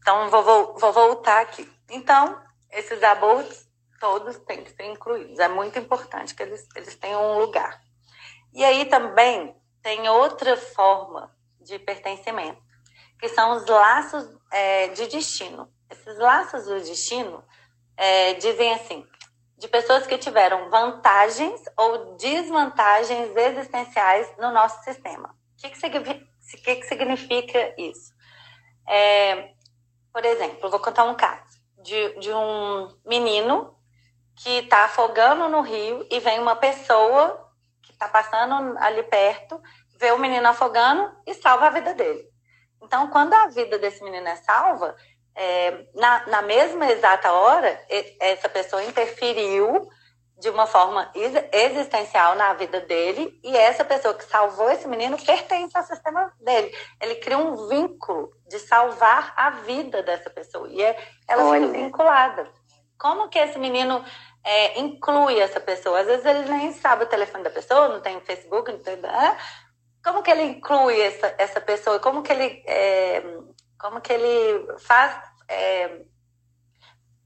então, 0.00 0.28
vou, 0.30 0.76
vou, 0.76 0.92
voltar 0.92 1.42
aqui. 1.42 1.70
Então, 1.88 2.42
esses 2.72 3.00
abortos 3.04 3.68
todos 4.00 4.36
têm 4.38 4.64
que 4.64 4.72
ser 4.72 4.86
incluídos. 4.86 5.38
É 5.38 5.46
muito 5.46 5.78
importante 5.78 6.34
que 6.34 6.42
eles, 6.42 6.66
eles 6.74 6.96
tenham 6.96 7.22
um 7.22 7.38
lugar. 7.38 7.80
E 8.52 8.64
aí 8.64 8.84
também 8.86 9.54
tem 9.80 10.08
outra 10.08 10.56
forma 10.56 11.32
de 11.60 11.78
pertencimento, 11.78 12.60
que 13.16 13.28
são 13.28 13.52
os 13.52 13.64
laços 13.64 14.28
é, 14.50 14.88
de 14.88 15.06
destino. 15.06 15.72
Esses 15.88 16.18
laços 16.18 16.64
do 16.64 16.80
destino 16.80 17.44
é, 17.96 18.34
dizem 18.34 18.72
assim: 18.72 19.06
de 19.60 19.68
pessoas 19.68 20.06
que 20.06 20.16
tiveram 20.16 20.70
vantagens 20.70 21.60
ou 21.76 22.16
desvantagens 22.16 23.36
existenciais 23.36 24.32
no 24.38 24.50
nosso 24.50 24.82
sistema. 24.82 25.28
O 25.28 25.60
que, 25.60 25.68
que, 25.68 26.76
que, 26.76 26.82
significa 26.86 27.74
isso? 27.76 28.14
É, 28.88 29.50
por 30.10 30.24
exemplo, 30.24 30.70
vou 30.70 30.80
contar 30.80 31.04
um 31.04 31.14
caso 31.14 31.60
de, 31.82 32.18
de 32.20 32.32
um 32.32 32.88
menino 33.04 33.76
que 34.34 34.60
está 34.60 34.86
afogando 34.86 35.46
no 35.50 35.60
rio 35.60 36.06
e 36.10 36.18
vem 36.20 36.40
uma 36.40 36.56
pessoa 36.56 37.52
que 37.82 37.92
está 37.92 38.08
passando 38.08 38.78
ali 38.78 39.02
perto, 39.02 39.60
vê 39.98 40.10
o 40.10 40.18
menino 40.18 40.48
afogando 40.48 41.14
e 41.26 41.34
salva 41.34 41.66
a 41.66 41.70
vida 41.70 41.92
dele. 41.92 42.26
Então, 42.82 43.10
quando 43.10 43.34
a 43.34 43.48
vida 43.48 43.78
desse 43.78 44.02
menino 44.02 44.26
é 44.26 44.36
salva, 44.36 44.96
é, 45.42 45.86
na, 45.94 46.26
na 46.26 46.42
mesma 46.42 46.92
exata 46.92 47.32
hora, 47.32 47.80
essa 48.20 48.46
pessoa 48.46 48.84
interferiu 48.84 49.88
de 50.38 50.50
uma 50.50 50.66
forma 50.66 51.10
existencial 51.50 52.34
na 52.34 52.52
vida 52.52 52.80
dele 52.82 53.40
e 53.42 53.56
essa 53.56 53.82
pessoa 53.82 54.12
que 54.12 54.24
salvou 54.24 54.70
esse 54.70 54.86
menino 54.86 55.16
pertence 55.16 55.74
ao 55.76 55.82
sistema 55.84 56.30
dele. 56.40 56.70
Ele 57.00 57.14
cria 57.14 57.38
um 57.38 57.68
vínculo 57.68 58.30
de 58.46 58.58
salvar 58.58 59.32
a 59.34 59.48
vida 59.50 60.02
dessa 60.02 60.28
pessoa 60.28 60.68
e 60.68 60.82
é, 60.82 60.94
ela 61.26 61.44
Olha. 61.46 61.66
fica 61.66 61.78
vinculada. 61.78 62.46
Como 62.98 63.30
que 63.30 63.38
esse 63.38 63.58
menino 63.58 64.04
é, 64.44 64.78
inclui 64.78 65.40
essa 65.40 65.58
pessoa? 65.58 66.00
Às 66.00 66.06
vezes 66.06 66.26
ele 66.26 66.50
nem 66.50 66.72
sabe 66.74 67.04
o 67.04 67.08
telefone 67.08 67.44
da 67.44 67.50
pessoa, 67.50 67.88
não 67.88 68.00
tem 68.00 68.20
Facebook, 68.20 68.70
não 68.70 68.78
tem... 68.80 68.98
Como 70.04 70.22
que 70.22 70.30
ele 70.30 70.42
inclui 70.42 71.00
essa, 71.00 71.34
essa 71.38 71.60
pessoa? 71.62 71.98
Como 71.98 72.22
que 72.22 72.30
ele... 72.30 72.62
É, 72.66 73.22
como 73.80 74.00
que 74.00 74.12
ele 74.12 74.78
faz, 74.78 75.16
é, 75.50 76.00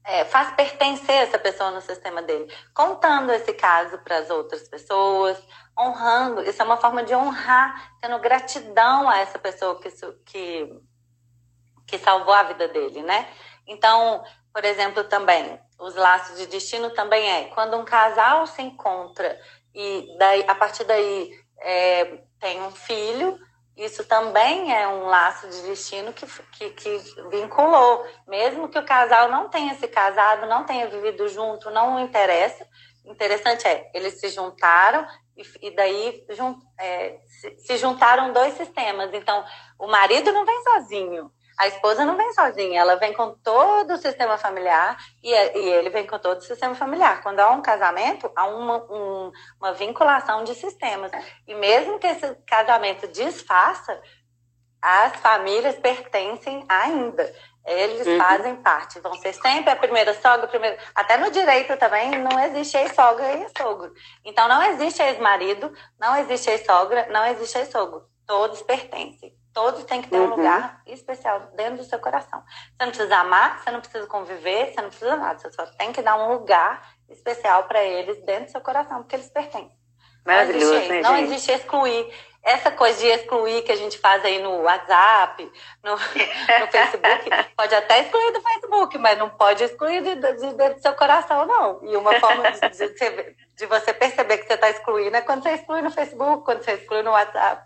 é, 0.03 0.25
faz 0.25 0.53
pertencer 0.55 1.15
essa 1.15 1.39
pessoa 1.39 1.71
no 1.71 1.81
sistema 1.81 2.21
dele, 2.21 2.51
contando 2.73 3.31
esse 3.31 3.53
caso 3.53 3.97
para 3.99 4.17
as 4.17 4.29
outras 4.29 4.67
pessoas, 4.67 5.41
honrando. 5.77 6.41
Isso 6.41 6.61
é 6.61 6.65
uma 6.65 6.77
forma 6.77 7.03
de 7.03 7.15
honrar, 7.15 7.93
tendo 8.01 8.19
gratidão 8.19 9.09
a 9.09 9.19
essa 9.19 9.39
pessoa 9.39 9.79
que, 9.79 9.89
que, 10.25 10.81
que 11.87 11.97
salvou 11.97 12.33
a 12.33 12.43
vida 12.43 12.67
dele, 12.67 13.01
né? 13.01 13.27
Então, 13.67 14.23
por 14.53 14.63
exemplo, 14.63 15.03
também, 15.03 15.59
os 15.79 15.95
laços 15.95 16.37
de 16.37 16.47
destino 16.47 16.89
também 16.91 17.29
é 17.29 17.45
quando 17.45 17.77
um 17.77 17.85
casal 17.85 18.47
se 18.47 18.61
encontra 18.61 19.39
e 19.73 20.15
daí, 20.17 20.45
a 20.47 20.55
partir 20.55 20.85
daí 20.85 21.31
é, 21.59 22.23
tem 22.39 22.61
um 22.61 22.71
filho, 22.71 23.37
isso 23.75 24.05
também 24.05 24.73
é 24.73 24.87
um 24.87 25.05
laço 25.05 25.47
de 25.49 25.61
destino 25.63 26.13
que, 26.13 26.25
que, 26.51 26.69
que, 26.69 26.97
vinculou. 27.29 28.05
Mesmo 28.25 28.69
que 28.69 28.79
o 28.79 28.85
casal 28.85 29.29
não 29.29 29.49
tenha 29.49 29.75
se 29.75 29.87
casado, 29.87 30.45
não 30.47 30.63
tenha 30.63 30.87
vivido 30.87 31.27
junto, 31.27 31.69
não 31.69 31.99
interessa. 31.99 32.65
Interessante 33.03 33.67
é, 33.67 33.91
eles 33.93 34.19
se 34.19 34.29
juntaram 34.29 35.05
e, 35.35 35.67
e 35.67 35.71
daí 35.75 36.25
jun, 36.29 36.57
é, 36.79 37.19
se, 37.27 37.57
se 37.59 37.77
juntaram 37.77 38.31
dois 38.31 38.53
sistemas. 38.53 39.13
Então, 39.13 39.43
o 39.77 39.87
marido 39.87 40.31
não 40.31 40.45
vem 40.45 40.63
sozinho, 40.63 41.29
a 41.57 41.67
esposa 41.67 42.03
não 42.03 42.17
vem 42.17 42.33
sozinha, 42.33 42.81
ela 42.81 42.95
vem 42.95 43.13
com 43.13 43.31
todo 43.31 43.93
o 43.93 43.97
sistema 43.97 44.37
familiar 44.37 44.97
e, 45.23 45.31
e 45.31 45.69
ele 45.69 45.89
vem 45.89 46.05
com 46.05 46.19
todo 46.19 46.39
o 46.39 46.43
sistema 46.43 46.75
familiar. 46.75 47.21
Quando 47.23 47.39
há 47.39 47.49
um 47.51 47.61
casamento, 47.61 48.29
há 48.35 48.45
uma, 48.47 48.77
um, 48.91 49.31
uma 49.59 49.73
vinculação 49.73 50.43
de 50.43 50.53
sistemas. 50.53 51.11
E 51.47 51.55
mesmo 51.55 51.97
que 51.97 52.07
esse 52.07 52.35
casamento 52.45 53.07
desfaça, 53.07 54.01
as 54.81 55.15
famílias 55.15 55.75
pertencem 55.77 56.65
ainda. 56.67 57.33
Eles 57.65 58.05
uhum. 58.05 58.17
fazem 58.19 58.55
parte, 58.57 58.99
vão 58.99 59.15
ser 59.15 59.33
sempre 59.33 59.71
a 59.71 59.75
primeira 59.75 60.13
sogra, 60.13 60.47
primeira. 60.47 60.77
Até 60.93 61.17
no 61.17 61.31
direito 61.31 61.75
também 61.77 62.11
não 62.19 62.39
existe 62.39 62.77
ex-sogra 62.77 63.31
e 63.31 63.41
ex-sogro. 63.41 63.91
Então 64.23 64.47
não 64.47 64.61
existe 64.61 65.01
ex-marido, 65.01 65.73
não 65.99 66.15
existe 66.17 66.49
ex-sogra, 66.49 67.07
não 67.09 67.25
existe 67.25 67.57
ex-sogro. 67.57 68.03
Todos 68.27 68.61
pertencem. 68.61 69.35
Todos 69.55 69.85
têm 69.85 70.01
que 70.01 70.09
ter 70.09 70.17
uhum. 70.17 70.25
um 70.25 70.35
lugar 70.35 70.81
especial 70.85 71.39
dentro 71.55 71.77
do 71.77 71.85
seu 71.85 71.97
coração. 71.97 72.43
Você 72.43 72.85
não 72.85 72.87
precisa 72.89 73.15
amar, 73.15 73.57
você 73.57 73.71
não 73.71 73.79
precisa 73.79 74.05
conviver, 74.05 74.73
você 74.73 74.81
não 74.81 74.89
precisa 74.89 75.15
nada. 75.15 75.39
Você 75.39 75.49
só 75.53 75.65
tem 75.77 75.93
que 75.93 76.01
dar 76.01 76.17
um 76.17 76.33
lugar 76.33 76.85
especial 77.09 77.63
para 77.63 77.81
eles 77.81 78.21
dentro 78.25 78.47
do 78.47 78.51
seu 78.51 78.59
coração, 78.59 78.97
porque 78.97 79.15
eles 79.15 79.29
pertencem. 79.29 79.71
Maravilhoso, 80.25 80.65
não 80.65 80.75
existe, 80.75 80.91
né, 80.91 81.01
não 81.01 81.17
existe 81.17 81.51
excluir. 81.53 82.13
Essa 82.43 82.69
coisa 82.69 82.99
de 82.99 83.07
excluir 83.07 83.63
que 83.63 83.71
a 83.71 83.75
gente 83.75 83.97
faz 83.97 84.23
aí 84.25 84.43
no 84.43 84.63
WhatsApp, 84.63 85.51
no, 85.81 85.91
no 85.95 85.97
Facebook, 86.71 87.29
pode 87.55 87.75
até 87.75 88.01
excluir 88.01 88.33
do 88.33 88.41
Facebook, 88.41 88.97
mas 88.97 89.17
não 89.17 89.29
pode 89.29 89.63
excluir 89.63 90.03
de, 90.03 90.15
de, 90.15 90.53
dentro 90.53 90.75
do 90.75 90.81
seu 90.81 90.93
coração, 90.95 91.45
não. 91.45 91.79
E 91.83 91.95
uma 91.95 92.19
forma 92.19 92.51
de, 92.51 92.69
de, 92.69 93.35
de 93.55 93.65
você 93.67 93.93
perceber 93.93 94.39
que 94.39 94.47
você 94.47 94.55
está 94.55 94.69
excluindo 94.69 95.15
é 95.15 95.21
quando 95.21 95.43
você 95.43 95.53
exclui 95.53 95.81
no 95.81 95.89
Facebook, 95.89 96.43
quando 96.43 96.61
você 96.61 96.73
exclui 96.73 97.01
no 97.01 97.11
WhatsApp. 97.11 97.63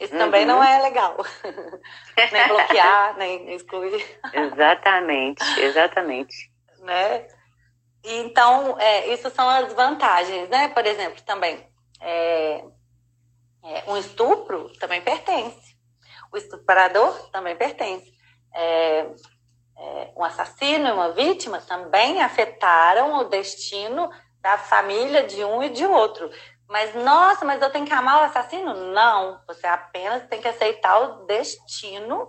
Isso 0.00 0.14
uhum. 0.14 0.18
também 0.18 0.46
não 0.46 0.64
é 0.64 0.80
legal. 0.80 1.16
nem 2.32 2.48
bloquear, 2.48 3.16
nem 3.18 3.54
excluir. 3.54 4.20
Exatamente, 4.32 5.44
exatamente. 5.60 6.50
né? 6.78 7.28
Então, 8.02 8.78
é, 8.80 9.08
isso 9.12 9.28
são 9.28 9.46
as 9.46 9.72
vantagens, 9.74 10.48
né? 10.48 10.68
Por 10.68 10.86
exemplo, 10.86 11.22
também, 11.22 11.68
é, 12.00 12.64
é, 13.62 13.84
um 13.86 13.96
estupro 13.98 14.72
também 14.78 15.02
pertence. 15.02 15.76
O 16.32 16.36
estuprador 16.38 17.30
também 17.30 17.54
pertence. 17.54 18.10
É, 18.54 19.06
é, 19.76 20.12
um 20.16 20.24
assassino 20.24 20.88
e 20.88 20.92
uma 20.92 21.12
vítima 21.12 21.60
também 21.60 22.22
afetaram 22.22 23.18
o 23.18 23.24
destino 23.24 24.10
da 24.40 24.56
família 24.56 25.24
de 25.24 25.44
um 25.44 25.62
e 25.62 25.68
de 25.68 25.84
outro. 25.84 26.30
Mas, 26.70 26.94
nossa, 26.94 27.44
mas 27.44 27.60
eu 27.60 27.68
tenho 27.70 27.84
que 27.84 27.92
amar 27.92 28.20
o 28.20 28.24
assassino? 28.26 28.72
Não, 28.92 29.40
você 29.44 29.66
apenas 29.66 30.22
tem 30.28 30.40
que 30.40 30.46
aceitar 30.46 31.00
o 31.00 31.26
destino 31.26 32.28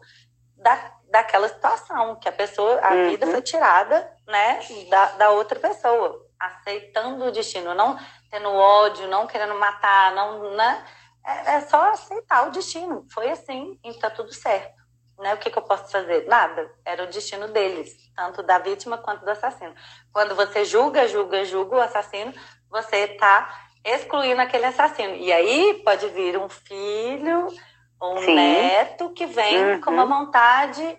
da, 0.58 0.93
daquela 1.12 1.47
situação, 1.47 2.15
que 2.15 2.27
a 2.27 2.32
pessoa, 2.32 2.80
a 2.82 2.91
uhum. 2.91 3.10
vida 3.12 3.27
foi 3.27 3.41
tirada, 3.43 4.12
né, 4.25 4.60
da, 4.89 5.06
da 5.12 5.30
outra 5.30 5.60
pessoa, 5.60 6.27
aceitando 6.39 7.25
o 7.25 7.32
destino, 7.32 7.75
não 7.75 7.99
tendo 8.32 8.49
ódio, 8.49 9.08
não 9.08 9.27
querendo 9.27 9.54
matar, 9.60 10.15
não, 10.15 10.56
né, 10.56 10.88
é, 11.23 11.56
é 11.58 11.62
só 11.62 11.91
aceitar 11.91 12.47
o 12.47 12.51
destino, 12.51 13.06
foi 13.13 13.30
assim, 13.30 13.80
e 13.84 13.93
tá 13.93 14.10
tudo 14.10 14.34
certo. 14.34 14.82
Né? 15.19 15.36
O 15.36 15.38
que, 15.38 15.51
que, 15.51 15.60
eu 15.60 15.62
posso 15.62 15.91
fazer? 15.91 16.25
Nada. 16.27 16.73
Era 16.84 17.04
o 17.04 17.08
destino 17.08 17.47
deles, 17.49 17.95
tanto 18.15 18.41
da 18.41 18.58
vítima 18.58 18.97
quanto 18.97 19.23
do 19.23 19.30
assassino. 19.30 19.75
Quando 20.12 20.34
você 20.34 20.65
julga, 20.65 21.08
julga, 21.08 21.45
julga 21.45 21.75
o 21.75 21.80
assassino, 21.82 22.34
você 22.71 22.97
está 23.04 23.69
excluindo 23.84 24.41
aquele 24.41 24.65
assassino. 24.65 25.15
E 25.15 25.32
aí 25.32 25.82
pode 25.84 26.08
vir 26.10 26.38
um 26.38 26.50
filho 26.50 27.48
ou 28.00 28.17
um 28.17 28.21
Sim. 28.23 28.36
neto 28.36 29.10
que 29.12 29.25
vem 29.25 29.63
uhum. 29.63 29.82
com 29.82 29.92
uma 29.92 30.06
vontade 30.06 30.98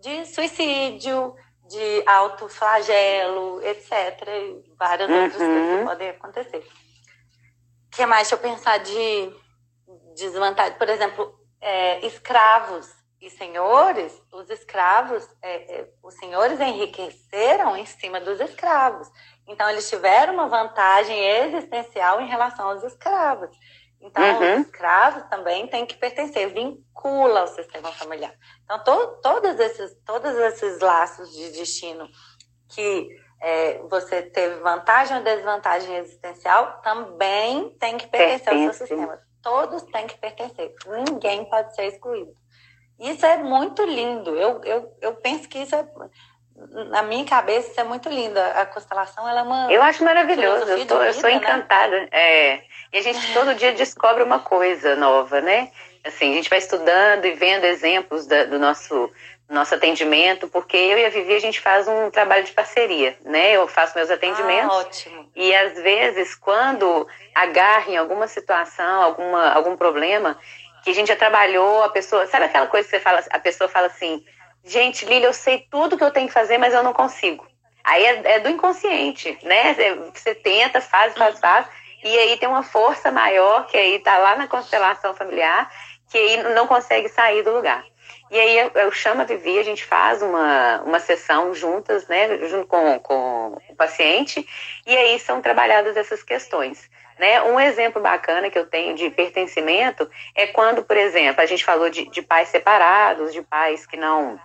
de 0.00 0.26
suicídio, 0.26 1.34
de 1.68 2.02
autoflagelo, 2.06 3.62
etc. 3.62 3.92
E 4.28 4.74
várias 4.78 5.08
uhum. 5.08 5.22
outras 5.22 5.42
coisas 5.42 5.78
que 5.78 5.84
podem 5.84 6.08
acontecer. 6.10 6.58
O 6.58 7.96
que 7.96 8.06
mais? 8.06 8.28
Deixa 8.28 8.34
eu 8.34 8.50
pensar 8.50 8.78
de 8.78 9.32
desvantagem. 10.14 10.76
Por 10.78 10.88
exemplo, 10.88 11.34
é, 11.60 12.04
escravos 12.06 13.01
e 13.22 13.30
senhores, 13.30 14.20
os 14.32 14.50
escravos, 14.50 15.24
é, 15.40 15.80
é, 15.80 15.88
os 16.02 16.12
senhores 16.14 16.58
enriqueceram 16.58 17.76
em 17.76 17.86
cima 17.86 18.20
dos 18.20 18.40
escravos. 18.40 19.08
Então, 19.46 19.70
eles 19.70 19.88
tiveram 19.88 20.34
uma 20.34 20.48
vantagem 20.48 21.16
existencial 21.24 22.20
em 22.20 22.26
relação 22.26 22.68
aos 22.68 22.82
escravos. 22.82 23.48
Então, 24.00 24.24
uhum. 24.24 24.54
os 24.60 24.66
escravos 24.66 25.22
também 25.30 25.68
têm 25.68 25.86
que 25.86 25.96
pertencer, 25.96 26.52
vincula 26.52 27.42
ao 27.42 27.46
sistema 27.46 27.92
familiar. 27.92 28.34
Então, 28.64 28.82
to, 28.82 29.20
todos, 29.22 29.60
esses, 29.60 29.96
todos 30.04 30.34
esses 30.34 30.80
laços 30.80 31.32
de 31.32 31.52
destino 31.52 32.08
que 32.74 33.08
é, 33.40 33.78
você 33.88 34.22
teve 34.22 34.56
vantagem 34.56 35.18
ou 35.18 35.22
desvantagem 35.22 35.96
existencial 35.98 36.80
também 36.82 37.70
tem 37.78 37.96
que 37.96 38.08
pertencer 38.08 38.46
Pertence. 38.46 38.66
ao 38.66 38.74
seu 38.74 38.86
sistema. 38.88 39.22
Todos 39.40 39.82
têm 39.84 40.08
que 40.08 40.18
pertencer. 40.18 40.74
Ninguém 41.06 41.48
pode 41.48 41.72
ser 41.76 41.86
excluído. 41.86 42.41
Isso 42.98 43.24
é 43.26 43.38
muito 43.38 43.84
lindo. 43.84 44.36
Eu, 44.36 44.60
eu, 44.64 44.96
eu 45.00 45.14
penso 45.14 45.48
que 45.48 45.58
isso 45.58 45.74
é 45.74 45.84
na 46.90 47.02
minha 47.02 47.24
cabeça 47.24 47.70
isso 47.70 47.80
é 47.80 47.84
muito 47.84 48.08
lindo. 48.08 48.38
A 48.38 48.66
constelação 48.66 49.28
ela 49.28 49.40
é 49.40 49.42
uma. 49.42 49.72
Eu 49.72 49.82
acho 49.82 50.04
maravilhoso. 50.04 50.62
Eu, 50.62 50.68
tô, 50.68 50.76
vida, 50.76 50.94
eu 51.06 51.14
sou 51.14 51.30
né? 51.30 51.36
encantada. 51.36 52.00
Né? 52.00 52.08
É. 52.12 52.62
E 52.92 52.98
a 52.98 53.02
gente 53.02 53.20
todo 53.32 53.54
dia 53.54 53.72
descobre 53.72 54.22
uma 54.22 54.38
coisa 54.38 54.94
nova, 54.96 55.40
né? 55.40 55.70
Assim, 56.04 56.32
a 56.32 56.34
gente 56.34 56.50
vai 56.50 56.58
estudando 56.58 57.24
e 57.24 57.32
vendo 57.32 57.64
exemplos 57.64 58.26
da, 58.26 58.44
do 58.44 58.58
nosso 58.58 59.10
nosso 59.52 59.74
atendimento, 59.74 60.48
porque 60.48 60.76
eu 60.76 60.98
e 60.98 61.04
a 61.04 61.10
Vivi 61.10 61.34
a 61.34 61.38
gente 61.38 61.60
faz 61.60 61.86
um 61.86 62.10
trabalho 62.10 62.42
de 62.42 62.52
parceria, 62.52 63.16
né? 63.22 63.52
Eu 63.52 63.68
faço 63.68 63.94
meus 63.94 64.10
atendimentos. 64.10 64.74
Ah, 64.74 64.78
ótimo. 64.78 65.30
E 65.36 65.54
às 65.54 65.74
vezes, 65.74 66.34
quando 66.34 67.06
agarra 67.34 67.90
em 67.90 67.96
alguma 67.98 68.26
situação, 68.26 69.02
alguma, 69.02 69.52
algum 69.52 69.76
problema, 69.76 70.38
que 70.82 70.90
a 70.90 70.94
gente 70.94 71.08
já 71.08 71.16
trabalhou, 71.16 71.82
a 71.82 71.88
pessoa. 71.88 72.26
Sabe 72.26 72.46
aquela 72.46 72.66
coisa 72.66 72.88
que 72.88 72.96
você 72.96 73.00
fala, 73.00 73.22
a 73.30 73.38
pessoa 73.38 73.68
fala 73.68 73.86
assim, 73.86 74.24
gente, 74.64 75.04
Lília, 75.04 75.26
eu 75.26 75.32
sei 75.32 75.66
tudo 75.70 75.96
que 75.96 76.04
eu 76.04 76.10
tenho 76.10 76.28
que 76.28 76.34
fazer, 76.34 76.58
mas 76.58 76.74
eu 76.74 76.82
não 76.82 76.92
consigo. 76.92 77.46
Aí 77.84 78.04
é, 78.04 78.32
é 78.34 78.40
do 78.40 78.48
inconsciente, 78.48 79.38
né? 79.42 79.74
Você 80.14 80.34
tenta, 80.34 80.80
faz, 80.80 81.14
faz, 81.14 81.38
faz, 81.40 81.66
e 82.04 82.18
aí 82.18 82.36
tem 82.36 82.48
uma 82.48 82.62
força 82.62 83.10
maior 83.10 83.66
que 83.66 83.76
aí 83.76 83.98
tá 83.98 84.18
lá 84.18 84.36
na 84.36 84.46
constelação 84.46 85.14
familiar, 85.14 85.70
que 86.10 86.18
aí 86.18 86.42
não 86.54 86.66
consegue 86.66 87.08
sair 87.08 87.42
do 87.42 87.52
lugar. 87.52 87.84
E 88.30 88.38
aí 88.38 88.58
eu, 88.58 88.70
eu 88.74 88.90
chamo 88.90 89.20
a 89.20 89.24
Vivi, 89.24 89.58
a 89.58 89.62
gente 89.62 89.84
faz 89.84 90.22
uma, 90.22 90.80
uma 90.82 90.98
sessão 90.98 91.54
juntas, 91.54 92.06
né, 92.08 92.38
junto 92.48 92.66
com, 92.66 92.98
com 93.00 93.58
o 93.68 93.76
paciente, 93.76 94.46
e 94.86 94.96
aí 94.96 95.18
são 95.18 95.42
trabalhadas 95.42 95.96
essas 95.96 96.22
questões. 96.22 96.88
Né? 97.22 97.40
Um 97.40 97.60
exemplo 97.60 98.02
bacana 98.02 98.50
que 98.50 98.58
eu 98.58 98.66
tenho 98.66 98.96
de 98.96 99.08
pertencimento 99.08 100.10
é 100.34 100.48
quando, 100.48 100.82
por 100.82 100.96
exemplo, 100.96 101.40
a 101.40 101.46
gente 101.46 101.64
falou 101.64 101.88
de, 101.88 102.10
de 102.10 102.20
pais 102.20 102.48
separados, 102.48 103.32
de 103.32 103.40
pais 103.42 103.86
que 103.86 103.96
não 103.96 104.40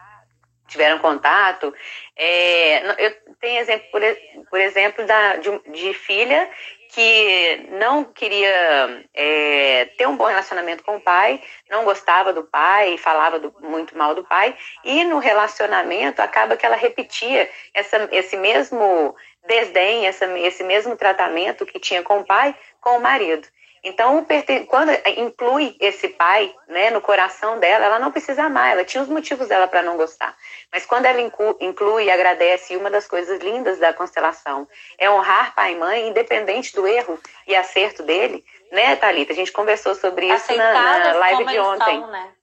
tiveram 0.68 1.00
contato. 1.00 1.74
É, 2.16 3.04
eu 3.04 3.16
tenho 3.42 3.62
exemplo, 3.62 3.88
por, 3.92 4.02
por 4.48 4.62
exemplo, 4.62 5.04
da, 5.08 5.38
de, 5.38 5.60
de 5.72 5.92
filha 5.96 6.48
que 6.90 7.68
não 7.72 8.04
queria 8.04 9.04
é, 9.12 9.86
ter 9.98 10.08
um 10.08 10.16
bom 10.16 10.26
relacionamento 10.26 10.84
com 10.84 10.98
o 10.98 11.02
pai, 11.02 11.42
não 11.72 11.84
gostava 11.84 12.32
do 12.32 12.44
pai, 12.44 12.96
falava 13.00 13.40
do, 13.40 13.54
muito 13.60 13.98
mal 13.98 14.14
do 14.14 14.24
pai, 14.24 14.56
e 14.84 15.04
no 15.04 15.18
relacionamento 15.18 16.22
acaba 16.22 16.56
que 16.56 16.66
ela 16.66 16.76
repetia 16.76 17.50
essa, 17.74 18.08
esse 18.12 18.38
mesmo 18.38 19.16
desdém, 19.48 20.06
essa, 20.06 20.26
esse 20.40 20.64
mesmo 20.64 20.96
tratamento 20.96 21.66
que 21.66 21.80
tinha 21.80 22.04
com 22.04 22.20
o 22.20 22.26
pai, 22.26 22.56
com 22.80 22.98
o 22.98 23.02
marido. 23.02 23.48
Então, 23.84 24.26
quando 24.68 24.92
inclui 25.18 25.78
esse 25.80 26.10
pai 26.10 26.54
né, 26.68 26.90
no 26.90 27.00
coração 27.00 27.58
dela, 27.58 27.86
ela 27.86 28.00
não 28.00 28.12
precisa 28.12 28.44
amar, 28.44 28.72
ela 28.72 28.84
tinha 28.84 29.02
os 29.02 29.08
motivos 29.08 29.48
dela 29.48 29.68
para 29.68 29.82
não 29.82 29.96
gostar. 29.96 30.36
Mas 30.72 30.86
quando 30.86 31.06
ela 31.06 31.22
inclui 31.22 32.06
e 32.06 32.12
agradece, 32.12 32.74
e 32.74 32.78
uma 32.78 32.90
das 32.90 33.08
coisas 33.08 33.40
lindas 33.40 33.80
da 33.80 33.94
constelação 33.94 34.68
é 34.98 35.10
honrar 35.10 35.56
pai 35.56 35.74
e 35.74 35.76
mãe, 35.78 36.08
independente 36.10 36.74
do 36.76 36.86
erro 36.86 37.18
e 37.48 37.56
acerto 37.56 38.04
dele, 38.04 38.44
né, 38.72 38.96
Thalita? 38.98 39.32
A 39.32 39.36
gente 39.36 39.54
conversou 39.54 39.96
sobre 39.96 40.26
isso 40.28 40.54
na, 40.54 40.74
na, 40.74 41.14
live 41.14 41.46
de 41.46 41.60
ontem. 41.60 42.02
São, 42.02 42.12
né? 42.12 42.34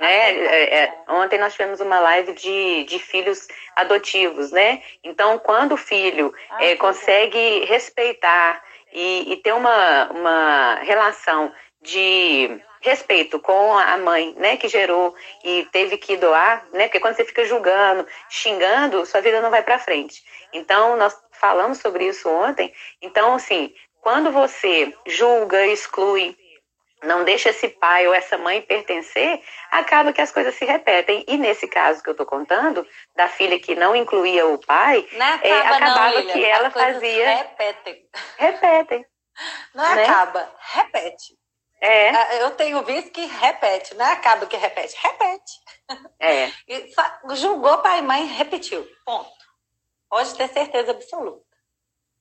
Né? 0.00 0.30
É, 0.32 0.82
é, 0.82 0.94
ontem 1.08 1.38
nós 1.38 1.52
tivemos 1.52 1.78
uma 1.80 2.00
live 2.00 2.32
de, 2.32 2.84
de 2.84 2.98
filhos 2.98 3.46
adotivos, 3.76 4.50
né? 4.50 4.82
Então, 5.04 5.38
quando 5.38 5.72
o 5.72 5.76
filho 5.76 6.34
ah, 6.50 6.64
é, 6.64 6.74
consegue 6.74 7.66
respeitar 7.66 8.62
e, 8.92 9.32
e 9.32 9.36
ter 9.36 9.52
uma, 9.52 10.10
uma 10.10 10.74
relação 10.76 11.52
de 11.82 12.60
respeito 12.80 13.38
com 13.38 13.76
a 13.76 13.98
mãe, 13.98 14.34
né, 14.38 14.56
que 14.56 14.66
gerou 14.66 15.14
e 15.44 15.68
teve 15.70 15.98
que 15.98 16.16
doar, 16.16 16.66
né, 16.72 16.84
porque 16.84 16.98
quando 16.98 17.14
você 17.14 17.24
fica 17.26 17.44
julgando, 17.44 18.06
xingando, 18.30 19.04
sua 19.04 19.20
vida 19.20 19.42
não 19.42 19.50
vai 19.50 19.62
para 19.62 19.78
frente. 19.78 20.22
Então, 20.50 20.96
nós 20.96 21.14
falamos 21.32 21.78
sobre 21.78 22.06
isso 22.06 22.26
ontem. 22.28 22.72
Então, 23.02 23.34
assim, 23.34 23.74
quando 24.00 24.32
você 24.32 24.94
julga, 25.06 25.66
exclui, 25.66 26.34
não 27.02 27.24
deixa 27.24 27.50
esse 27.50 27.68
pai 27.68 28.06
ou 28.06 28.14
essa 28.14 28.36
mãe 28.36 28.62
pertencer, 28.62 29.42
acaba 29.70 30.12
que 30.12 30.20
as 30.20 30.30
coisas 30.30 30.54
se 30.54 30.64
repetem. 30.64 31.24
E 31.26 31.36
nesse 31.36 31.66
caso 31.66 32.02
que 32.02 32.08
eu 32.08 32.12
estou 32.12 32.26
contando, 32.26 32.86
da 33.16 33.28
filha 33.28 33.58
que 33.58 33.74
não 33.74 33.94
incluía 33.96 34.46
o 34.46 34.58
pai, 34.58 35.06
não 35.12 35.26
acaba, 35.26 35.48
é, 35.48 35.60
acabava 35.60 36.22
não, 36.22 36.32
que 36.32 36.44
ela 36.44 36.70
fazia. 36.70 37.36
Repetem. 37.36 38.08
Repetem. 38.36 39.06
Não 39.74 39.94
né? 39.94 40.02
acaba, 40.02 40.52
repete. 40.58 41.38
É. 41.80 42.10
Ah, 42.10 42.34
eu 42.36 42.50
tenho 42.52 42.82
visto 42.84 43.10
que 43.10 43.24
repete, 43.24 43.94
não 43.94 44.04
acaba 44.04 44.46
que 44.46 44.56
repete, 44.56 44.96
repete. 45.00 45.52
É. 46.18 46.50
E 46.68 47.36
julgou 47.36 47.78
pai 47.78 48.00
e 48.00 48.02
mãe, 48.02 48.26
repetiu. 48.26 48.86
Ponto. 49.04 49.30
Pode 50.08 50.34
ter 50.34 50.48
certeza 50.48 50.90
absoluta. 50.90 51.44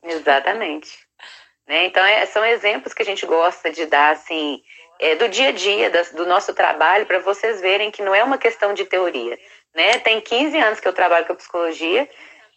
Exatamente. 0.02 0.98
Né? 1.70 1.86
Então, 1.86 2.04
é, 2.04 2.26
são 2.26 2.44
exemplos 2.44 2.96
que 2.96 3.04
a 3.04 3.06
gente 3.06 3.28
gosta 3.28 3.70
de 3.70 3.86
dar, 3.86 4.14
assim, 4.14 4.60
é, 5.00 5.16
do 5.16 5.30
dia 5.30 5.50
a 5.50 5.52
dia, 5.52 5.92
das, 5.92 6.12
do 6.12 6.26
nosso 6.26 6.52
trabalho, 6.56 7.06
para 7.06 7.20
vocês 7.20 7.62
verem 7.62 7.92
que 7.92 8.02
não 8.02 8.16
é 8.16 8.24
uma 8.24 8.40
questão 8.40 8.74
de 8.74 8.86
teoria. 8.86 9.38
Né? 9.76 10.00
Tem 10.00 10.20
15 10.20 10.58
anos 10.58 10.80
que 10.80 10.88
eu 10.88 10.94
trabalho 10.94 11.28
com 11.28 11.36
psicologia, 11.36 12.10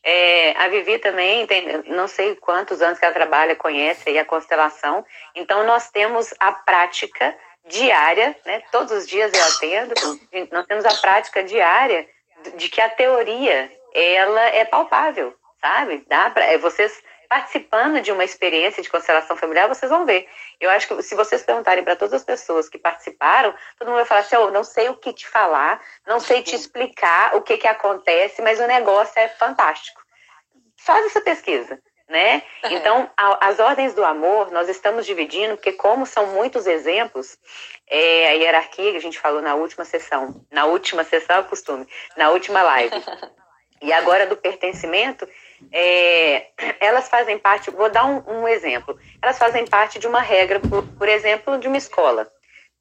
é, 0.02 0.56
a 0.56 0.66
Vivi 0.66 0.98
também 0.98 1.46
tem, 1.46 1.82
não 1.86 2.08
sei 2.08 2.34
quantos 2.34 2.82
anos 2.82 2.98
que 2.98 3.04
ela 3.04 3.14
trabalha, 3.14 3.54
conhece 3.54 4.18
a 4.18 4.24
constelação. 4.24 5.04
Então, 5.34 5.64
nós 5.64 5.90
temos 5.90 6.34
a 6.40 6.50
prática 6.50 7.36
diária, 7.66 8.34
né? 8.44 8.62
Todos 8.72 8.92
os 8.92 9.06
dias 9.06 9.30
eu 9.32 9.44
atendo. 9.44 9.94
Nós 10.50 10.66
temos 10.66 10.84
a 10.84 10.94
prática 10.94 11.44
diária 11.44 12.08
de 12.56 12.68
que 12.68 12.80
a 12.80 12.88
teoria, 12.88 13.70
ela 13.94 14.42
é 14.48 14.64
palpável, 14.64 15.32
sabe? 15.60 16.04
Dá 16.08 16.30
para 16.30 16.46
é, 16.46 16.58
vocês 16.58 17.00
participando 17.32 18.02
de 18.02 18.12
uma 18.12 18.24
experiência 18.24 18.82
de 18.82 18.90
constelação 18.90 19.34
familiar, 19.38 19.66
vocês 19.66 19.90
vão 19.90 20.04
ver. 20.04 20.28
Eu 20.60 20.68
acho 20.68 20.86
que 20.86 21.02
se 21.02 21.14
vocês 21.14 21.42
perguntarem 21.42 21.82
para 21.82 21.96
todas 21.96 22.12
as 22.12 22.22
pessoas 22.22 22.68
que 22.68 22.76
participaram, 22.76 23.54
todo 23.78 23.88
mundo 23.88 23.96
vai 23.96 24.04
falar 24.04 24.20
assim: 24.20 24.36
oh, 24.36 24.50
não 24.50 24.62
sei 24.62 24.90
o 24.90 24.96
que 24.96 25.14
te 25.14 25.26
falar, 25.26 25.80
não 26.06 26.20
sei 26.20 26.42
te 26.42 26.54
explicar 26.54 27.34
o 27.34 27.40
que, 27.40 27.56
que 27.56 27.66
acontece, 27.66 28.42
mas 28.42 28.60
o 28.60 28.66
negócio 28.66 29.18
é 29.18 29.28
fantástico. 29.28 30.02
Faz 30.76 31.06
essa 31.06 31.22
pesquisa. 31.22 31.80
Né? 32.06 32.42
É. 32.64 32.74
Então, 32.74 33.10
a, 33.16 33.48
as 33.48 33.58
ordens 33.58 33.94
do 33.94 34.04
amor, 34.04 34.50
nós 34.50 34.68
estamos 34.68 35.06
dividindo, 35.06 35.56
porque 35.56 35.72
como 35.72 36.04
são 36.04 36.26
muitos 36.26 36.66
exemplos, 36.66 37.38
é, 37.88 38.28
a 38.28 38.32
hierarquia 38.32 38.90
que 38.90 38.98
a 38.98 39.00
gente 39.00 39.18
falou 39.18 39.40
na 39.40 39.54
última 39.54 39.86
sessão, 39.86 40.44
na 40.50 40.66
última 40.66 41.02
sessão 41.04 41.38
é 41.38 41.42
costume, 41.44 41.88
na 42.14 42.28
última 42.28 42.62
live, 42.62 42.94
e 43.80 43.90
agora 43.90 44.26
do 44.26 44.36
pertencimento, 44.36 45.26
é, 45.70 46.46
elas 46.80 47.08
fazem 47.08 47.38
parte, 47.38 47.70
vou 47.70 47.90
dar 47.90 48.04
um, 48.04 48.22
um, 48.26 48.48
exemplo, 48.48 48.98
elas 49.20 49.38
fazem 49.38 49.66
parte 49.66 49.98
de 49.98 50.06
uma 50.06 50.20
regra, 50.20 50.60
por, 50.60 50.82
por 50.82 51.08
exemplo, 51.08 51.58
de 51.58 51.68
uma 51.68 51.76
escola. 51.76 52.30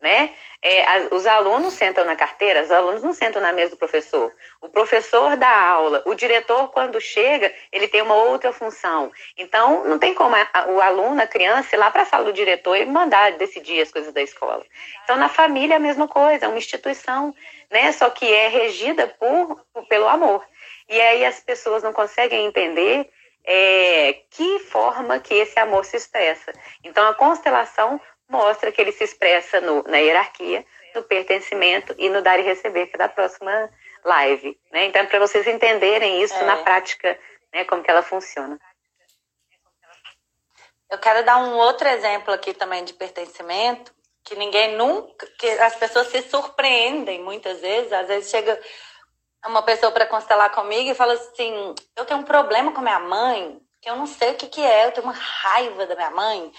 Né? 0.02 0.32
É, 0.64 0.84
as, 0.88 1.12
os 1.12 1.28
alunos 1.28 1.76
sentam 1.76 2.04
na 2.04 2.16
carteira, 2.16 2.64
os 2.64 2.72
alunos 2.72 3.04
não 3.04 3.14
sentam 3.14 3.40
na 3.40 3.54
mesa 3.54 3.72
do 3.72 3.78
professor. 3.78 4.34
O 4.60 4.68
professor 4.68 5.38
dá 5.38 5.70
aula, 5.70 6.02
o 6.08 6.16
diretor, 6.16 6.70
quando 6.70 7.00
chega, 7.00 7.54
ele 7.72 7.88
tem 7.88 8.02
uma 8.02 8.16
outra 8.16 8.52
função. 8.52 9.12
Então, 9.38 9.86
não 9.86 10.00
tem 10.00 10.16
como 10.16 10.36
a, 10.36 10.48
a, 10.52 10.68
o 10.70 10.82
aluno, 10.82 11.22
a 11.22 11.28
criança, 11.28 11.76
ir 11.76 11.78
lá 11.78 11.92
para 11.92 12.02
a 12.02 12.06
sala 12.06 12.26
do 12.26 12.34
diretor 12.34 12.76
e 12.78 12.86
mandar 12.86 13.34
decidir 13.34 13.80
as 13.80 13.92
coisas 13.92 14.12
da 14.12 14.24
escola. 14.24 14.66
Então, 15.04 15.18
na 15.18 15.30
família 15.30 15.76
a 15.76 15.80
mesma 15.80 16.08
coisa, 16.08 16.46
é 16.46 16.48
uma 16.48 16.58
instituição, 16.58 17.32
né? 17.70 17.92
só 17.92 18.10
que 18.10 18.26
é 18.26 18.48
regida 18.48 19.08
por, 19.08 19.64
por 19.72 19.88
pelo 19.88 20.08
amor. 20.08 20.44
E 20.92 21.02
aí 21.02 21.26
as 21.26 21.40
pessoas 21.40 21.82
não 21.82 21.94
conseguem 21.94 22.46
entender 22.46 23.10
é, 23.46 24.14
que 24.30 24.60
forma 24.60 25.20
que 25.20 25.34
esse 25.34 25.58
amor 25.58 25.86
se 25.86 25.98
expressa. 25.98 26.54
Então 26.84 27.08
a 27.08 27.16
constelação 27.16 28.00
mostra 28.30 28.72
que 28.72 28.82
ele 28.82 28.92
se 28.92 29.04
expressa 29.04 29.60
no, 29.62 29.84
na 29.84 29.98
hierarquia, 29.98 30.66
no 30.94 31.04
pertencimento 31.04 31.96
e 31.98 32.10
no 32.10 32.22
dar 32.22 32.40
e 32.40 32.44
receber, 32.44 32.88
que 32.88 32.96
é 32.96 33.00
da 33.00 33.10
próxima 33.10 33.70
live. 34.04 34.60
Né? 34.72 34.86
Então, 34.86 35.02
é 35.02 35.06
para 35.06 35.20
vocês 35.20 35.48
entenderem 35.48 36.22
isso 36.22 36.36
é. 36.36 36.44
na 36.44 36.58
prática, 36.58 37.18
né, 37.54 37.64
como 37.66 37.84
que 37.84 37.90
ela 37.90 38.04
funciona. 38.04 38.60
Eu 40.90 40.98
quero 40.98 41.24
dar 41.24 41.38
um 41.38 41.56
outro 41.56 41.88
exemplo 41.88 42.34
aqui 42.34 42.54
também 42.54 42.84
de 42.84 42.94
pertencimento, 42.94 43.94
que 44.24 44.36
ninguém 44.36 44.76
nunca, 44.76 45.26
que 45.40 45.48
as 45.48 45.76
pessoas 45.76 46.08
se 46.08 46.22
surpreendem 46.24 47.24
muitas 47.24 47.62
vezes, 47.62 47.92
às 47.94 48.08
vezes 48.08 48.30
chega 48.30 48.60
uma 49.48 49.64
pessoa 49.64 49.92
para 49.92 50.06
constelar 50.06 50.52
comigo 50.52 50.90
e 50.90 50.96
fala 50.96 51.14
assim: 51.14 51.74
eu 51.96 52.06
tenho 52.06 52.20
um 52.20 52.24
problema 52.24 52.72
com 52.72 52.82
minha 52.82 53.00
mãe, 53.00 53.60
que 53.82 53.90
eu 53.90 53.96
não 53.96 54.06
sei 54.06 54.32
o 54.32 54.36
que, 54.36 54.48
que 54.48 54.62
é, 54.62 54.86
eu 54.86 54.92
tenho 54.92 55.06
uma 55.06 55.14
raiva 55.14 55.86
da 55.88 55.96
minha 55.96 56.12
mãe, 56.12 56.52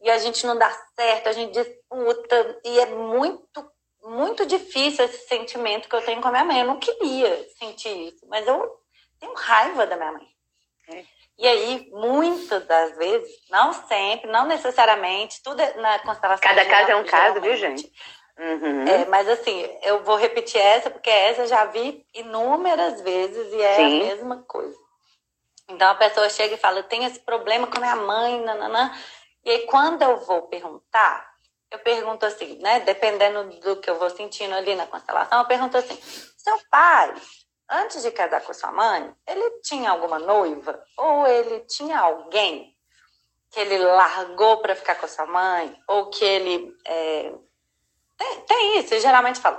e 0.00 0.10
a 0.10 0.18
gente 0.18 0.46
não 0.46 0.56
dá 0.56 0.70
certo, 0.94 1.28
a 1.28 1.32
gente 1.32 1.52
disputa, 1.52 2.60
e 2.64 2.80
é 2.80 2.86
muito, 2.86 3.72
muito 4.02 4.46
difícil 4.46 5.04
esse 5.04 5.26
sentimento 5.26 5.88
que 5.88 5.96
eu 5.96 6.02
tenho 6.02 6.20
com 6.20 6.28
a 6.28 6.30
minha 6.30 6.44
mãe. 6.44 6.60
Eu 6.60 6.66
não 6.66 6.78
queria 6.78 7.46
sentir 7.58 8.08
isso, 8.08 8.26
mas 8.28 8.46
eu 8.46 8.78
tenho 9.18 9.34
raiva 9.34 9.86
da 9.86 9.96
minha 9.96 10.12
mãe. 10.12 10.28
E 11.38 11.46
aí, 11.46 11.88
muitas 11.92 12.66
das 12.66 12.96
vezes, 12.96 13.30
não 13.48 13.72
sempre, 13.72 14.28
não 14.28 14.44
necessariamente, 14.46 15.40
tudo 15.40 15.60
é 15.60 15.74
na 15.74 15.98
constelação. 16.00 16.42
Cada 16.42 16.64
caso 16.64 16.90
é 16.90 16.96
um 16.96 17.04
caso, 17.04 17.40
viu, 17.40 17.56
gente? 17.56 17.88
Uhum. 18.38 18.86
É, 18.86 19.04
mas 19.06 19.28
assim, 19.28 19.68
eu 19.82 20.04
vou 20.04 20.16
repetir 20.16 20.60
essa, 20.60 20.90
porque 20.90 21.10
essa 21.10 21.42
eu 21.42 21.46
já 21.46 21.64
vi 21.66 22.06
inúmeras 22.14 23.00
vezes 23.00 23.52
e 23.52 23.60
é 23.60 23.74
Sim. 23.74 24.02
a 24.02 24.04
mesma 24.06 24.42
coisa. 24.42 24.78
Então 25.68 25.90
a 25.90 25.94
pessoa 25.94 26.30
chega 26.30 26.54
e 26.54 26.58
fala, 26.58 26.78
eu 26.78 26.84
tenho 26.84 27.04
esse 27.04 27.20
problema 27.20 27.66
com 27.66 27.76
a 27.76 27.80
minha 27.80 27.96
mãe, 27.96 28.40
nananã. 28.40 28.92
E 29.44 29.50
aí, 29.50 29.66
quando 29.66 30.02
eu 30.02 30.18
vou 30.18 30.42
perguntar, 30.42 31.28
eu 31.70 31.78
pergunto 31.80 32.24
assim, 32.24 32.58
né? 32.58 32.80
Dependendo 32.80 33.44
do 33.60 33.76
que 33.76 33.90
eu 33.90 33.98
vou 33.98 34.10
sentindo 34.10 34.54
ali 34.54 34.74
na 34.74 34.86
constelação, 34.86 35.40
eu 35.40 35.46
pergunto 35.46 35.76
assim: 35.76 35.98
seu 36.36 36.58
pai, 36.70 37.14
antes 37.70 38.02
de 38.02 38.10
casar 38.10 38.42
com 38.42 38.54
sua 38.54 38.72
mãe, 38.72 39.14
ele 39.26 39.60
tinha 39.60 39.90
alguma 39.90 40.18
noiva? 40.18 40.82
Ou 40.96 41.26
ele 41.26 41.60
tinha 41.60 41.98
alguém 41.98 42.74
que 43.50 43.60
ele 43.60 43.78
largou 43.78 44.58
para 44.58 44.74
ficar 44.74 44.94
com 44.96 45.06
a 45.06 45.08
sua 45.08 45.26
mãe? 45.26 45.78
Ou 45.86 46.10
que 46.10 46.24
ele. 46.24 46.74
É... 46.86 47.32
Tem, 48.18 48.40
tem, 48.42 48.78
isso, 48.80 48.92
eu 48.94 49.00
geralmente 49.00 49.40
falo: 49.40 49.58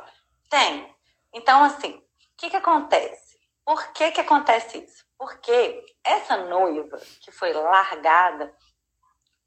tem. 0.50 0.94
Então, 1.34 1.64
assim, 1.64 1.94
o 1.94 2.04
que, 2.38 2.50
que 2.50 2.58
acontece? 2.58 3.40
Por 3.66 3.94
que, 3.94 4.12
que 4.12 4.22
acontece 4.22 4.80
isso? 4.80 5.06
Porque 5.18 5.86
essa 6.04 6.38
noiva 6.38 7.00
que 7.22 7.32
foi 7.32 7.54
largada, 7.54 8.54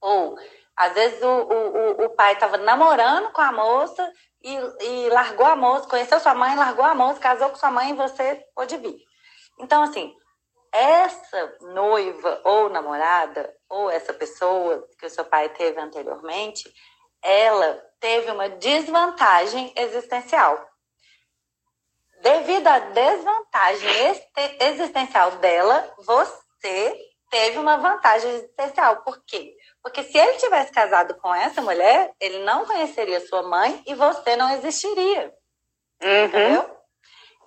ou 0.01 0.37
às 0.77 0.95
vezes 0.95 1.23
o, 1.23 1.27
o, 1.27 2.05
o 2.05 2.11
pai 2.11 2.33
estava 2.33 2.57
namorando 2.57 3.31
com 3.33 3.41
a 3.41 3.53
moça 3.53 4.11
e, 4.43 4.55
e 4.81 5.09
largou 5.11 5.47
a 5.47 5.57
moça, 5.57 5.89
conheceu 5.89 6.19
sua 6.19 6.35
mãe, 6.35 6.57
largou 6.57 6.85
a 6.85 6.95
moça, 6.95 7.21
casou 7.21 7.51
com 7.51 7.57
sua 7.57 7.71
mãe 7.71 7.91
e 7.91 7.95
você 7.95 8.45
pôde 8.55 8.77
vir. 8.79 8.97
Então, 9.59 9.83
assim, 9.83 10.15
essa 10.73 11.57
noiva 11.61 12.41
ou 12.45 12.71
namorada, 12.71 13.55
ou 13.69 13.91
essa 13.91 14.13
pessoa 14.15 14.89
que 14.99 15.07
o 15.07 15.11
seu 15.11 15.25
pai 15.25 15.51
teve 15.51 15.79
anteriormente, 15.79 16.73
ela 17.23 17.83
teve 18.03 18.33
uma 18.33 18.49
desvantagem 18.49 19.73
existencial. 19.77 20.69
Devido 22.21 22.67
à 22.67 22.79
desvantagem 22.81 23.91
existencial 24.61 25.31
dela, 25.37 25.95
você 25.99 27.01
teve 27.31 27.59
uma 27.59 27.77
vantagem 27.77 28.29
existencial. 28.33 29.03
Por 29.03 29.25
quê? 29.25 29.57
Porque 29.81 30.03
se 30.03 30.19
ele 30.19 30.37
tivesse 30.39 30.73
casado 30.73 31.15
com 31.15 31.33
essa 31.33 31.63
mulher, 31.63 32.13
ele 32.21 32.41
não 32.41 32.67
conheceria 32.67 33.25
sua 33.27 33.45
mãe 33.45 33.81
e 33.87 33.95
você 33.95 34.35
não 34.37 34.51
existiria. 34.51 35.33
Uhum. 36.03 36.25
Entendeu? 36.25 36.79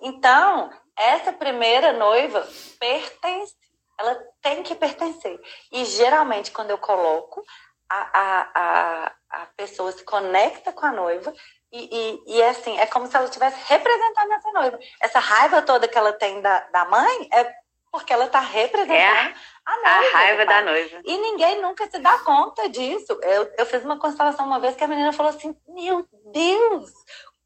Então, 0.02 0.70
essa 0.96 1.32
primeira 1.34 1.92
noiva 1.92 2.46
pertence. 2.80 3.54
Ela 3.98 4.14
tem 4.42 4.62
que 4.62 4.74
pertencer. 4.74 5.40
E 5.72 5.84
geralmente, 5.86 6.50
quando 6.50 6.70
eu 6.70 6.76
coloco, 6.76 7.42
a, 7.88 8.50
a, 8.54 9.12
a, 9.30 9.46
pessoa 9.56 9.92
se 9.92 10.04
conecta 10.04 10.72
com 10.72 10.86
a 10.86 10.92
noiva 10.92 11.32
e, 11.72 11.88
e, 12.26 12.36
e, 12.36 12.42
é 12.42 12.50
assim, 12.50 12.78
é 12.78 12.86
como 12.86 13.06
se 13.06 13.16
ela 13.16 13.26
estivesse 13.26 13.58
representando 13.66 14.32
essa 14.32 14.52
noiva. 14.52 14.78
Essa 15.00 15.18
raiva 15.18 15.62
toda 15.62 15.88
que 15.88 15.98
ela 15.98 16.12
tem 16.12 16.40
da, 16.40 16.60
da 16.72 16.84
mãe 16.86 17.28
é 17.32 17.52
porque 17.90 18.12
ela 18.12 18.26
está 18.26 18.40
representando 18.40 18.94
é 18.94 19.34
a, 19.64 19.76
noiva, 19.76 20.08
a 20.08 20.18
raiva 20.18 20.46
da 20.46 20.62
noiva. 20.62 21.00
E 21.04 21.18
ninguém 21.18 21.60
nunca 21.62 21.88
se 21.90 21.98
dá 21.98 22.18
conta 22.18 22.68
disso. 22.68 23.18
Eu, 23.22 23.52
eu 23.58 23.66
fiz 23.66 23.84
uma 23.84 23.98
constelação 23.98 24.46
uma 24.46 24.60
vez 24.60 24.76
que 24.76 24.84
a 24.84 24.88
menina 24.88 25.12
falou 25.12 25.30
assim: 25.30 25.56
Meu 25.68 26.06
Deus, 26.32 26.92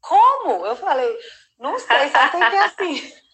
como? 0.01 0.65
Eu 0.65 0.75
falei, 0.75 1.17
não 1.59 1.77
sei, 1.77 2.09
só 2.09 2.29
sei 2.29 2.49
que 2.49 2.55
é 2.55 2.63
assim. 2.65 3.13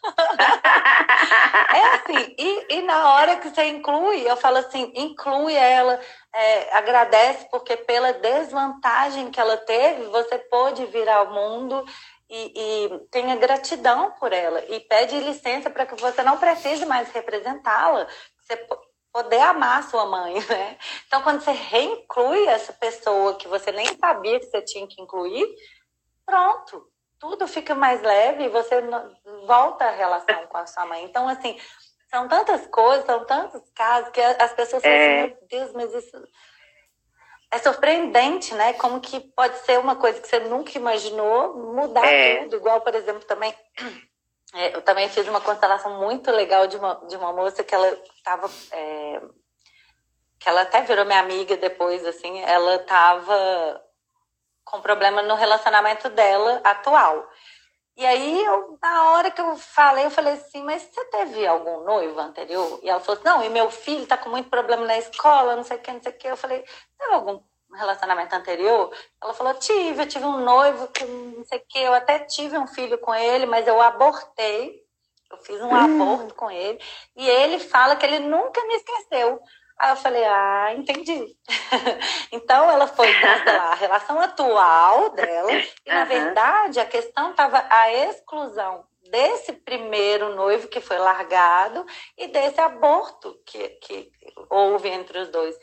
é 1.74 1.96
assim, 1.96 2.36
e, 2.38 2.76
e 2.76 2.82
na 2.84 3.14
hora 3.14 3.38
que 3.38 3.50
você 3.50 3.66
inclui, 3.66 4.30
eu 4.30 4.38
falo 4.38 4.58
assim, 4.58 4.92
inclui 4.96 5.54
ela, 5.54 6.00
é, 6.34 6.78
agradece, 6.78 7.48
porque 7.50 7.76
pela 7.78 8.14
desvantagem 8.14 9.32
que 9.32 9.40
ela 9.40 9.58
teve, 9.58 10.06
você 10.06 10.38
pôde 10.38 10.86
vir 10.86 11.08
ao 11.10 11.32
mundo 11.32 11.84
e, 12.30 12.86
e 12.86 13.00
tenha 13.10 13.36
gratidão 13.36 14.12
por 14.20 14.34
ela 14.34 14.64
e 14.70 14.80
pede 14.82 15.20
licença 15.20 15.70
para 15.70 15.86
que 15.86 15.96
você 15.96 16.22
não 16.24 16.38
precise 16.38 16.86
mais 16.86 17.10
representá-la, 17.12 18.08
você 18.40 18.68
poder 19.12 19.40
amar 19.40 19.84
sua 19.84 20.06
mãe, 20.06 20.36
né? 20.48 20.78
Então, 21.08 21.22
quando 21.24 21.42
você 21.42 21.52
reinclui 21.52 22.46
essa 22.48 22.74
pessoa 22.74 23.36
que 23.36 23.48
você 23.48 23.72
nem 23.72 23.98
sabia 23.98 24.40
que 24.40 24.46
você 24.46 24.62
tinha 24.62 24.88
que 24.88 25.02
incluir, 25.02 25.48
pronto, 26.26 26.86
tudo 27.20 27.48
fica 27.48 27.74
mais 27.76 28.02
leve 28.02 28.46
e 28.46 28.50
você 28.50 28.76
volta 29.46 29.86
a 29.86 29.92
relação 29.92 30.48
com 30.48 30.58
a 30.58 30.66
sua 30.66 30.86
mãe. 30.86 31.04
Então, 31.04 31.28
assim, 31.28 31.60
são 32.10 32.28
tantas 32.28 32.68
coisas, 32.68 33.06
são 33.06 33.26
tantos 33.26 33.62
casos 33.76 34.10
que 34.12 34.22
as 34.22 34.54
pessoas 34.54 34.84
é... 34.84 34.90
falam 34.90 35.26
assim, 35.26 35.36
meu 35.40 35.48
Deus, 35.50 35.74
mas 35.74 35.94
isso 35.94 36.28
é 37.52 37.58
surpreendente, 37.60 38.54
né? 38.54 38.74
Como 38.74 39.00
que 39.00 39.20
pode 39.20 39.58
ser 39.60 39.80
uma 39.80 39.96
coisa 39.96 40.20
que 40.20 40.28
você 40.28 40.40
nunca 40.40 40.78
imaginou 40.78 41.74
mudar 41.74 42.06
é. 42.06 42.44
tudo. 42.44 42.58
Igual, 42.58 42.82
por 42.82 42.94
exemplo, 42.94 43.24
também 43.24 43.54
é, 44.54 44.76
eu 44.76 44.82
também 44.82 45.10
fiz 45.10 45.28
uma 45.28 45.42
constelação 45.42 46.00
muito 46.00 46.30
legal 46.32 46.68
de 46.68 46.78
uma, 46.78 46.96
de 47.08 47.16
uma 47.16 47.34
moça 47.34 47.64
que 47.64 47.74
ela 47.74 47.88
estava 48.16 48.50
é, 48.72 49.22
que 50.40 50.48
ela 50.48 50.62
até 50.62 50.82
virou 50.82 51.06
minha 51.06 51.20
amiga 51.20 51.58
depois, 51.58 52.06
assim, 52.06 52.42
ela 52.42 52.76
estava 52.76 53.82
com 54.70 54.82
problema 54.82 55.22
no 55.22 55.36
relacionamento 55.36 56.10
dela 56.10 56.62
atual. 56.64 57.28
E 57.96 58.06
aí, 58.06 58.46
eu, 58.46 58.78
na 58.80 59.12
hora 59.12 59.32
que 59.32 59.42
eu 59.42 59.58
falei, 59.58 60.06
eu 60.06 60.12
falei 60.12 60.34
assim, 60.34 60.64
mas 60.64 60.84
você 60.84 61.04
teve 61.06 61.48
algum 61.48 61.84
noivo 61.84 62.20
anterior? 62.20 62.80
E 62.84 62.90
ela 62.90 63.00
falou 63.00 63.16
assim, 63.20 63.28
não, 63.28 63.44
e 63.44 63.50
meu 63.50 63.72
filho 63.72 64.06
tá 64.06 64.16
com 64.16 64.30
muito 64.30 64.50
problema 64.50 64.86
na 64.86 65.00
escola, 65.00 65.56
não 65.56 65.64
sei 65.64 65.78
o 65.78 65.80
que, 65.80 65.92
não 65.92 66.04
sei 66.04 66.12
o 66.12 66.16
que. 66.16 66.28
Eu 66.28 66.38
falei, 66.38 66.64
teve 67.00 67.14
algum 67.14 67.42
relacionamento 67.74 68.36
anterior? 68.36 68.94
Ela 69.22 69.34
falou, 69.34 69.54
tive, 69.56 70.04
eu 70.04 70.08
tive 70.08 70.26
um 70.26 70.44
noivo 70.44 70.90
que 70.90 71.04
não 71.06 71.44
sei 71.46 71.58
o 71.58 71.64
que, 71.68 71.80
eu 71.80 71.94
até 71.94 72.20
tive 72.20 72.56
um 72.58 72.68
filho 72.68 73.00
com 73.00 73.16
ele, 73.16 73.48
mas 73.48 73.66
eu 73.68 73.82
abortei. 73.82 74.86
Eu 75.32 75.38
fiz 75.40 75.60
um 75.62 75.70
hum. 75.70 75.76
aborto 75.76 76.36
com 76.36 76.52
ele. 76.52 76.80
E 77.16 77.28
ele 77.28 77.58
fala 77.58 77.96
que 77.96 78.06
ele 78.06 78.20
nunca 78.20 78.64
me 78.66 78.76
esqueceu. 78.76 79.42
Aí 79.80 79.92
eu 79.92 79.96
falei, 79.96 80.26
ah, 80.26 80.74
entendi. 80.76 81.38
então 82.32 82.70
ela 82.70 82.88
foi 82.88 83.14
cancelar 83.14 83.72
a 83.74 83.76
relação 83.76 84.20
atual 84.20 85.12
dela, 85.12 85.52
e 85.52 85.90
na 85.90 86.04
verdade 86.04 86.80
a 86.80 86.86
questão 86.86 87.30
estava 87.30 87.64
a 87.70 87.94
exclusão 87.94 88.84
desse 89.12 89.54
primeiro 89.54 90.36
noivo 90.36 90.68
que 90.68 90.82
foi 90.82 90.98
largado 90.98 91.86
e 92.18 92.28
desse 92.28 92.60
aborto 92.60 93.40
que, 93.46 93.70
que 93.82 94.12
houve 94.50 94.90
entre 94.90 95.20
os 95.20 95.30
dois. 95.30 95.56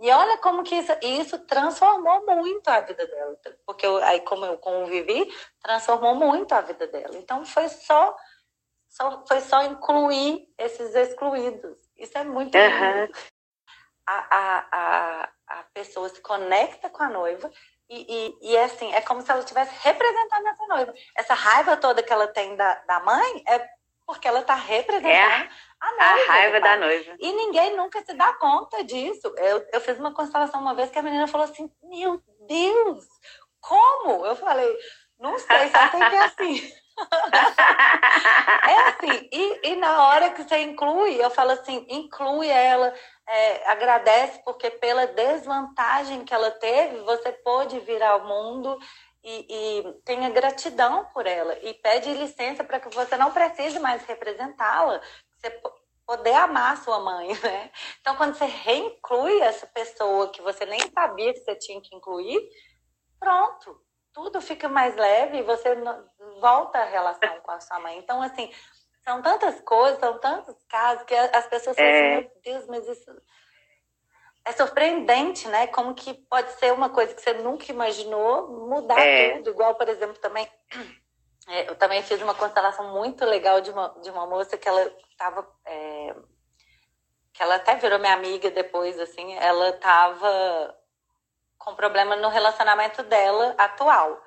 E 0.00 0.10
olha 0.10 0.38
como 0.38 0.62
que 0.62 0.76
isso, 0.76 0.92
isso 1.02 1.38
transformou 1.40 2.24
muito 2.24 2.68
a 2.68 2.80
vida 2.80 3.06
dela. 3.06 3.36
Porque 3.66 3.84
eu, 3.84 3.96
aí, 3.98 4.20
como 4.20 4.46
eu 4.46 4.56
convivi, 4.56 5.28
transformou 5.60 6.14
muito 6.14 6.52
a 6.52 6.60
vida 6.60 6.86
dela. 6.86 7.16
Então 7.16 7.44
foi 7.44 7.68
só, 7.68 8.16
só 8.88 9.24
foi 9.26 9.40
só 9.40 9.62
incluir 9.64 10.48
esses 10.56 10.94
excluídos. 10.94 11.76
Isso 11.96 12.16
é 12.16 12.24
muito 12.24 12.56
uhum 12.56 13.08
a, 14.08 14.66
a, 14.72 15.28
a, 15.48 15.62
pessoa 15.74 16.08
se 16.08 16.20
conecta 16.20 16.88
com 16.88 17.02
a 17.02 17.08
noiva 17.08 17.50
e, 17.88 18.06
e, 18.42 18.50
e, 18.50 18.56
é 18.56 18.64
assim, 18.64 18.92
é 18.92 19.00
como 19.00 19.22
se 19.22 19.30
ela 19.30 19.40
estivesse 19.40 19.72
representando 19.82 20.46
essa 20.46 20.66
noiva. 20.66 20.94
Essa 21.16 21.34
raiva 21.34 21.76
toda 21.76 22.02
que 22.02 22.12
ela 22.12 22.26
tem 22.28 22.54
da, 22.56 22.74
da 22.86 23.00
mãe 23.00 23.42
é 23.46 23.66
porque 24.06 24.26
ela 24.26 24.40
está 24.40 24.54
representando 24.54 25.10
é 25.10 25.50
a 25.80 25.90
noiva. 25.90 26.04
A 26.04 26.26
raiva 26.26 26.60
da 26.60 26.76
noiva. 26.76 27.16
E 27.18 27.32
ninguém 27.32 27.76
nunca 27.76 28.02
se 28.04 28.14
dá 28.14 28.32
conta 28.34 28.82
disso. 28.84 29.32
Eu, 29.36 29.66
eu 29.72 29.80
fiz 29.80 29.98
uma 29.98 30.12
constelação 30.12 30.60
uma 30.60 30.74
vez 30.74 30.90
que 30.90 30.98
a 30.98 31.02
menina 31.02 31.26
falou 31.26 31.46
assim: 31.46 31.70
Meu 31.82 32.22
Deus, 32.46 33.06
como? 33.60 34.24
Eu 34.24 34.36
falei, 34.36 34.76
não 35.18 35.38
sei, 35.38 35.68
só 35.68 35.88
sei 35.90 36.08
que 36.08 36.16
é 36.16 36.24
assim. 36.24 36.72
é 38.68 38.88
assim, 38.88 39.28
e, 39.32 39.68
e 39.68 39.76
na 39.76 40.08
hora 40.08 40.30
que 40.30 40.42
você 40.42 40.58
inclui, 40.62 41.22
eu 41.22 41.30
falo 41.30 41.52
assim, 41.52 41.86
inclui 41.88 42.48
ela, 42.48 42.92
é, 43.28 43.68
agradece 43.70 44.40
porque 44.44 44.70
pela 44.70 45.06
desvantagem 45.06 46.24
que 46.24 46.32
ela 46.32 46.50
teve, 46.50 47.00
você 47.00 47.30
pôde 47.30 47.78
vir 47.80 48.02
ao 48.02 48.24
mundo 48.26 48.78
e, 49.22 49.46
e 49.50 49.92
tenha 50.04 50.30
gratidão 50.30 51.04
por 51.12 51.26
ela 51.26 51.58
e 51.58 51.74
pede 51.74 52.12
licença 52.14 52.64
para 52.64 52.80
que 52.80 52.88
você 52.94 53.16
não 53.16 53.30
precise 53.30 53.78
mais 53.78 54.02
representá-la, 54.04 55.00
você 55.36 55.60
poder 56.06 56.32
amar 56.34 56.78
sua 56.78 57.00
mãe, 57.00 57.28
né? 57.44 57.70
Então, 58.00 58.16
quando 58.16 58.34
você 58.34 58.46
reinclui 58.46 59.40
essa 59.42 59.66
pessoa 59.66 60.30
que 60.30 60.40
você 60.40 60.64
nem 60.64 60.80
sabia 60.90 61.34
que 61.34 61.40
você 61.40 61.54
tinha 61.54 61.80
que 61.82 61.94
incluir, 61.94 62.40
pronto, 63.20 63.78
tudo 64.14 64.40
fica 64.40 64.70
mais 64.70 64.96
leve 64.96 65.38
e 65.38 65.42
você 65.42 65.76
volta 66.40 66.78
a 66.78 66.86
relação 66.86 67.40
com 67.42 67.50
a 67.50 67.60
sua 67.60 67.78
mãe. 67.80 67.98
Então, 67.98 68.22
assim, 68.22 68.50
são 69.08 69.22
tantas 69.22 69.58
coisas, 69.62 69.98
são 69.98 70.18
tantos 70.18 70.54
casos 70.68 71.02
que 71.04 71.14
as 71.14 71.46
pessoas 71.46 71.74
falam 71.74 71.90
assim, 71.90 72.02
é... 72.02 72.18
assim, 72.18 72.28
meu 72.28 72.42
Deus, 72.44 72.66
mas 72.66 72.86
isso. 72.86 73.10
é 74.44 74.52
surpreendente, 74.52 75.48
né? 75.48 75.66
Como 75.68 75.94
que 75.94 76.12
pode 76.12 76.50
ser 76.52 76.74
uma 76.74 76.90
coisa 76.90 77.14
que 77.14 77.22
você 77.22 77.32
nunca 77.32 77.72
imaginou 77.72 78.68
mudar 78.68 79.00
é. 79.00 79.38
tudo. 79.38 79.50
Igual, 79.50 79.74
por 79.76 79.88
exemplo, 79.88 80.18
também 80.18 80.46
é, 81.48 81.70
eu 81.70 81.74
também 81.76 82.02
fiz 82.02 82.20
uma 82.20 82.34
constelação 82.34 82.92
muito 82.92 83.24
legal 83.24 83.62
de 83.62 83.70
uma, 83.70 83.88
de 84.02 84.10
uma 84.10 84.26
moça 84.26 84.58
que 84.58 84.68
ela 84.68 84.82
estava 85.10 85.48
é, 85.64 86.14
que 87.32 87.42
ela 87.42 87.54
até 87.54 87.76
virou 87.76 87.98
minha 87.98 88.12
amiga 88.12 88.50
depois, 88.50 88.98
assim, 88.98 89.34
ela 89.36 89.70
estava 89.70 90.76
com 91.56 91.74
problema 91.74 92.14
no 92.16 92.28
relacionamento 92.28 93.02
dela 93.04 93.54
atual. 93.56 94.22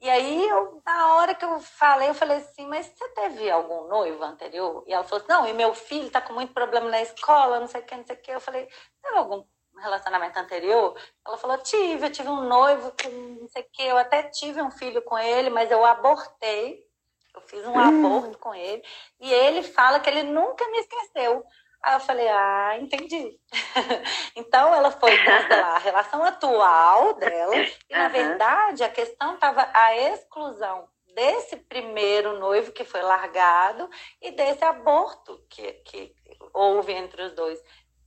E 0.00 0.08
aí, 0.08 0.48
eu, 0.48 0.80
na 0.86 1.14
hora 1.14 1.34
que 1.34 1.44
eu 1.44 1.58
falei, 1.58 2.08
eu 2.08 2.14
falei 2.14 2.36
assim, 2.36 2.66
mas 2.68 2.86
você 2.86 3.08
teve 3.08 3.50
algum 3.50 3.88
noivo 3.88 4.22
anterior? 4.22 4.84
E 4.86 4.92
ela 4.92 5.02
falou 5.02 5.18
assim, 5.18 5.32
não, 5.32 5.48
e 5.48 5.52
meu 5.52 5.74
filho 5.74 6.08
tá 6.08 6.20
com 6.20 6.32
muito 6.32 6.52
problema 6.52 6.88
na 6.88 7.02
escola, 7.02 7.58
não 7.58 7.66
sei 7.66 7.80
o 7.80 7.84
que, 7.84 7.96
não 7.96 8.06
sei 8.06 8.14
o 8.14 8.20
que. 8.20 8.30
Eu 8.30 8.40
falei, 8.40 8.68
teve 9.02 9.16
algum 9.16 9.44
relacionamento 9.76 10.38
anterior? 10.38 10.96
Ela 11.26 11.36
falou, 11.36 11.58
tive, 11.58 12.06
eu 12.06 12.12
tive 12.12 12.28
um 12.28 12.42
noivo 12.42 12.92
com 12.92 13.08
não 13.40 13.48
sei 13.48 13.62
o 13.62 13.66
que, 13.72 13.82
eu 13.82 13.98
até 13.98 14.22
tive 14.22 14.62
um 14.62 14.70
filho 14.70 15.02
com 15.02 15.18
ele, 15.18 15.50
mas 15.50 15.70
eu 15.70 15.84
abortei, 15.84 16.86
eu 17.34 17.40
fiz 17.42 17.64
um 17.66 17.72
hum. 17.72 17.78
aborto 17.78 18.38
com 18.38 18.54
ele, 18.54 18.82
e 19.20 19.32
ele 19.32 19.62
fala 19.64 19.98
que 19.98 20.08
ele 20.08 20.22
nunca 20.22 20.66
me 20.70 20.78
esqueceu. 20.78 21.44
Aí 21.88 21.94
eu 21.94 22.00
falei, 22.00 22.28
ah, 22.28 22.76
entendi. 22.78 23.40
então 24.36 24.74
ela 24.74 24.90
foi 24.90 25.16
constelar 25.24 25.76
a 25.76 25.78
relação 25.78 26.22
atual 26.22 27.14
dela, 27.14 27.56
e 27.56 27.96
na 27.96 28.04
uhum. 28.04 28.10
verdade 28.10 28.84
a 28.84 28.90
questão 28.90 29.32
estava 29.32 29.66
a 29.72 29.96
exclusão 29.96 30.86
desse 31.14 31.56
primeiro 31.56 32.38
noivo 32.38 32.72
que 32.72 32.84
foi 32.84 33.00
largado 33.00 33.88
e 34.20 34.30
desse 34.32 34.62
aborto 34.64 35.42
que, 35.48 35.72
que 35.84 36.14
houve 36.52 36.92
entre 36.92 37.22
os 37.22 37.32
dois. 37.32 37.58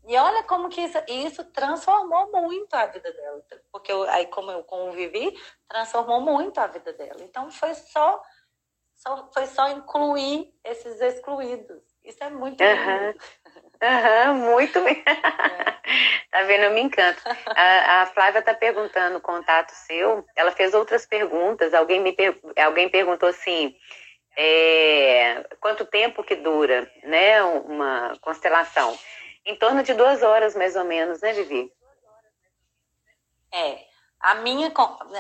E 0.08 0.16
olha 0.16 0.44
como 0.44 0.70
que 0.70 0.82
isso, 0.82 1.00
isso 1.08 1.44
transformou 1.46 2.32
muito 2.32 2.72
a 2.76 2.86
vida 2.86 3.12
dela. 3.12 3.44
Porque 3.72 3.92
eu, 3.92 4.04
aí, 4.04 4.28
como 4.28 4.52
eu 4.52 4.64
convivi, 4.64 5.36
transformou 5.68 6.22
muito 6.22 6.60
a 6.60 6.68
vida 6.68 6.94
dela. 6.94 7.24
Então, 7.24 7.50
foi 7.50 7.74
só, 7.74 8.22
só 8.96 9.28
foi 9.34 9.48
só 9.48 9.70
incluir 9.70 10.54
esses 10.64 11.02
excluídos. 11.02 11.91
Isso 12.04 12.24
é 12.24 12.30
muito 12.30 12.62
uhum. 12.64 13.14
Uhum, 13.82 14.34
muito 14.54 14.82
bem. 14.82 15.04
É. 15.84 16.22
tá 16.32 16.44
vendo? 16.44 16.66
Eu 16.66 16.72
me 16.72 16.82
encanto. 16.82 17.22
A, 17.48 18.02
a 18.02 18.06
Flávia 18.06 18.40
está 18.40 18.54
perguntando 18.54 19.18
o 19.18 19.22
contato 19.22 19.72
seu. 19.72 20.24
Ela 20.36 20.52
fez 20.52 20.74
outras 20.74 21.06
perguntas. 21.06 21.74
Alguém 21.74 22.00
me 22.00 22.14
per... 22.14 22.40
alguém 22.64 22.88
perguntou 22.88 23.28
assim: 23.28 23.76
é... 24.38 25.44
quanto 25.60 25.84
tempo 25.84 26.24
que 26.24 26.36
dura, 26.36 26.90
né? 27.04 27.44
Uma 27.44 28.14
constelação? 28.22 28.98
Em 29.44 29.56
torno 29.56 29.84
de 29.84 29.94
duas 29.94 30.22
horas, 30.22 30.56
mais 30.56 30.76
ou 30.76 30.86
menos, 30.86 31.20
né, 31.20 31.34
Vivi? 31.34 31.74
É. 33.52 33.80
A 34.20 34.36
minha, 34.36 34.72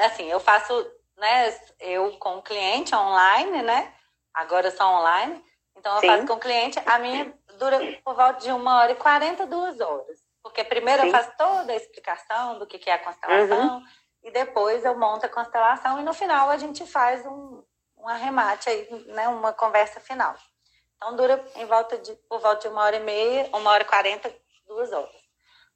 assim, 0.06 0.32
eu 0.32 0.40
faço, 0.40 0.74
né? 1.18 1.60
Eu 1.80 2.12
com 2.18 2.42
cliente 2.42 2.96
online, 2.96 3.64
né? 3.64 3.94
Agora 4.34 4.70
só 4.72 5.00
online. 5.00 5.44
Então, 5.82 5.96
eu 5.96 6.00
Sim. 6.02 6.08
faço 6.08 6.28
com 6.28 6.34
o 6.34 6.40
cliente, 6.40 6.80
a 6.86 7.00
minha 7.00 7.34
dura 7.58 7.80
por 8.06 8.14
volta 8.16 8.40
de 8.40 8.52
uma 8.52 8.78
hora 8.82 8.92
e 8.92 8.96
quarenta, 8.96 9.48
duas 9.48 9.82
horas. 9.82 10.20
Porque 10.44 10.64
primeiro 10.64 11.02
Sim. 11.02 11.08
eu 11.08 11.12
faço 11.12 11.32
toda 11.36 11.74
a 11.74 11.76
explicação 11.76 12.60
do 12.60 12.68
que 12.68 12.88
é 12.88 12.94
a 12.94 13.00
constelação, 13.00 13.78
uhum. 13.78 13.84
e 14.24 14.30
depois 14.30 14.86
eu 14.86 14.96
monto 14.96 15.26
a 15.26 15.30
constelação, 15.30 16.00
e 16.00 16.04
no 16.04 16.14
final 16.14 16.52
a 16.52 16.58
gente 16.58 16.86
faz 16.86 17.26
um, 17.26 17.64
um 17.98 18.08
arremate 18.08 18.70
aí, 18.70 18.88
né, 19.08 19.28
uma 19.28 19.54
conversa 19.54 20.00
final. 20.00 20.36
Então, 20.98 21.16
dura 21.16 21.44
em 21.56 21.66
volta 21.66 21.98
de, 21.98 22.14
por 22.30 22.40
volta 22.40 22.62
de 22.62 22.68
uma 22.68 22.84
hora 22.84 22.98
e 22.98 23.00
meia, 23.00 23.50
uma 23.52 23.72
hora 23.72 23.82
e 23.82 23.88
quarenta, 23.88 24.32
duas 24.68 24.92
horas. 24.92 25.22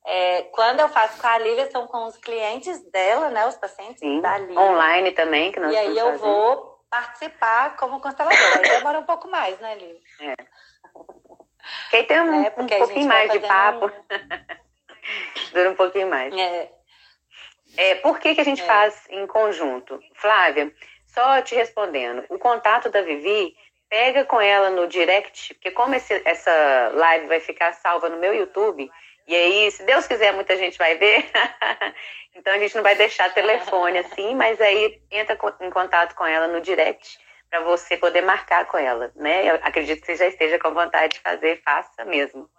É, 0.06 0.44
quando 0.54 0.82
eu 0.82 0.90
faço 0.90 1.20
com 1.20 1.26
a 1.26 1.40
Lívia, 1.40 1.72
são 1.72 1.88
com 1.88 2.06
os 2.06 2.16
clientes 2.18 2.80
dela, 2.92 3.32
né, 3.32 3.48
os 3.48 3.56
pacientes 3.56 4.02
Sim. 4.02 4.22
da 4.22 4.38
Lívia. 4.38 4.60
Online 4.60 5.12
também, 5.14 5.52
que 5.52 5.60
nós 5.60 5.74
E 5.74 5.78
aí 5.78 5.98
eu 5.98 6.12
fazendo. 6.12 6.20
vou 6.20 6.75
participar 6.90 7.76
como 7.76 8.00
consteladora. 8.00 8.58
Aí 8.58 8.70
demora 8.70 9.00
um 9.00 9.06
pouco 9.06 9.30
mais, 9.30 9.60
né, 9.60 9.76
Lívia? 9.76 10.02
É. 10.22 10.36
Que 11.90 11.96
aí 11.98 12.04
tem 12.04 12.22
um, 12.22 12.44
é, 12.44 12.54
um 12.58 12.68
pouquinho 12.68 13.08
mais 13.08 13.32
de 13.32 13.40
papo. 13.40 13.92
Dura 15.54 15.70
um 15.70 15.76
pouquinho 15.76 16.10
mais. 16.10 16.34
É. 16.36 16.72
É, 17.78 17.96
por 17.96 18.20
que, 18.20 18.36
que 18.36 18.42
a 18.42 18.46
gente 18.46 18.62
é. 18.62 18.66
faz 18.66 19.06
em 19.10 19.28
conjunto? 19.28 20.00
Flávia, 20.16 20.74
só 21.08 21.42
te 21.42 21.56
respondendo, 21.56 22.26
o 22.30 22.38
contato 22.38 22.90
da 22.90 23.02
Vivi, 23.02 23.56
pega 23.90 24.26
com 24.26 24.40
ela 24.40 24.70
no 24.70 24.88
direct, 24.88 25.54
porque 25.56 25.72
como 25.72 25.96
esse, 25.96 26.22
essa 26.26 26.92
live 26.94 27.28
vai 27.28 27.40
ficar 27.40 27.74
salva 27.74 28.10
no 28.10 28.18
meu 28.18 28.34
YouTube, 28.34 28.90
e 29.28 29.36
aí, 29.36 29.72
se 29.72 29.84
Deus 29.84 30.06
quiser, 30.08 30.34
muita 30.34 30.56
gente 30.56 30.78
vai 30.78 30.96
ver. 30.98 31.30
então 32.36 32.54
a 32.54 32.60
gente 32.60 32.76
não 32.76 32.84
vai 32.84 32.96
deixar 32.96 33.34
telefone 33.34 34.00
assim, 34.00 34.36
mas 34.36 34.60
aí 34.62 35.02
entra 35.10 35.38
em 35.62 35.70
contato 35.70 36.16
com 36.16 36.26
ela 36.26 36.48
no 36.48 36.62
direct 36.62 37.18
para 37.50 37.60
você 37.62 37.96
poder 37.96 38.22
marcar 38.22 38.66
com 38.66 38.78
ela, 38.78 39.12
né? 39.16 39.50
Eu 39.50 39.56
acredito 39.64 40.02
que 40.02 40.08
você 40.08 40.16
já 40.16 40.28
esteja 40.28 40.60
com 40.60 40.74
vontade 40.74 41.14
de 41.14 41.20
fazer, 41.22 41.62
faça 41.64 42.04
mesmo, 42.04 42.50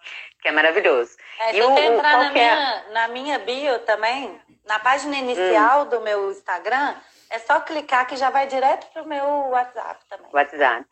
que 0.40 0.48
é 0.48 0.52
maravilhoso. 0.52 1.16
É, 1.38 1.50
e 1.50 1.54
se 1.54 1.60
você 1.60 1.80
entrar 1.80 2.18
na, 2.18 2.30
minha, 2.30 2.84
na 2.90 3.08
minha 3.08 3.38
bio 3.40 3.78
também, 3.80 4.40
na 4.64 4.78
página 4.78 5.16
inicial 5.16 5.82
hum. 5.82 5.88
do 5.88 6.00
meu 6.00 6.30
Instagram, 6.30 6.94
é 7.30 7.38
só 7.40 7.60
clicar 7.60 8.06
que 8.06 8.16
já 8.16 8.30
vai 8.30 8.46
direto 8.46 8.86
para 8.92 9.02
o 9.02 9.08
meu 9.08 9.24
WhatsApp 9.50 10.04
também. 10.08 10.28
WhatsApp. 10.32 10.86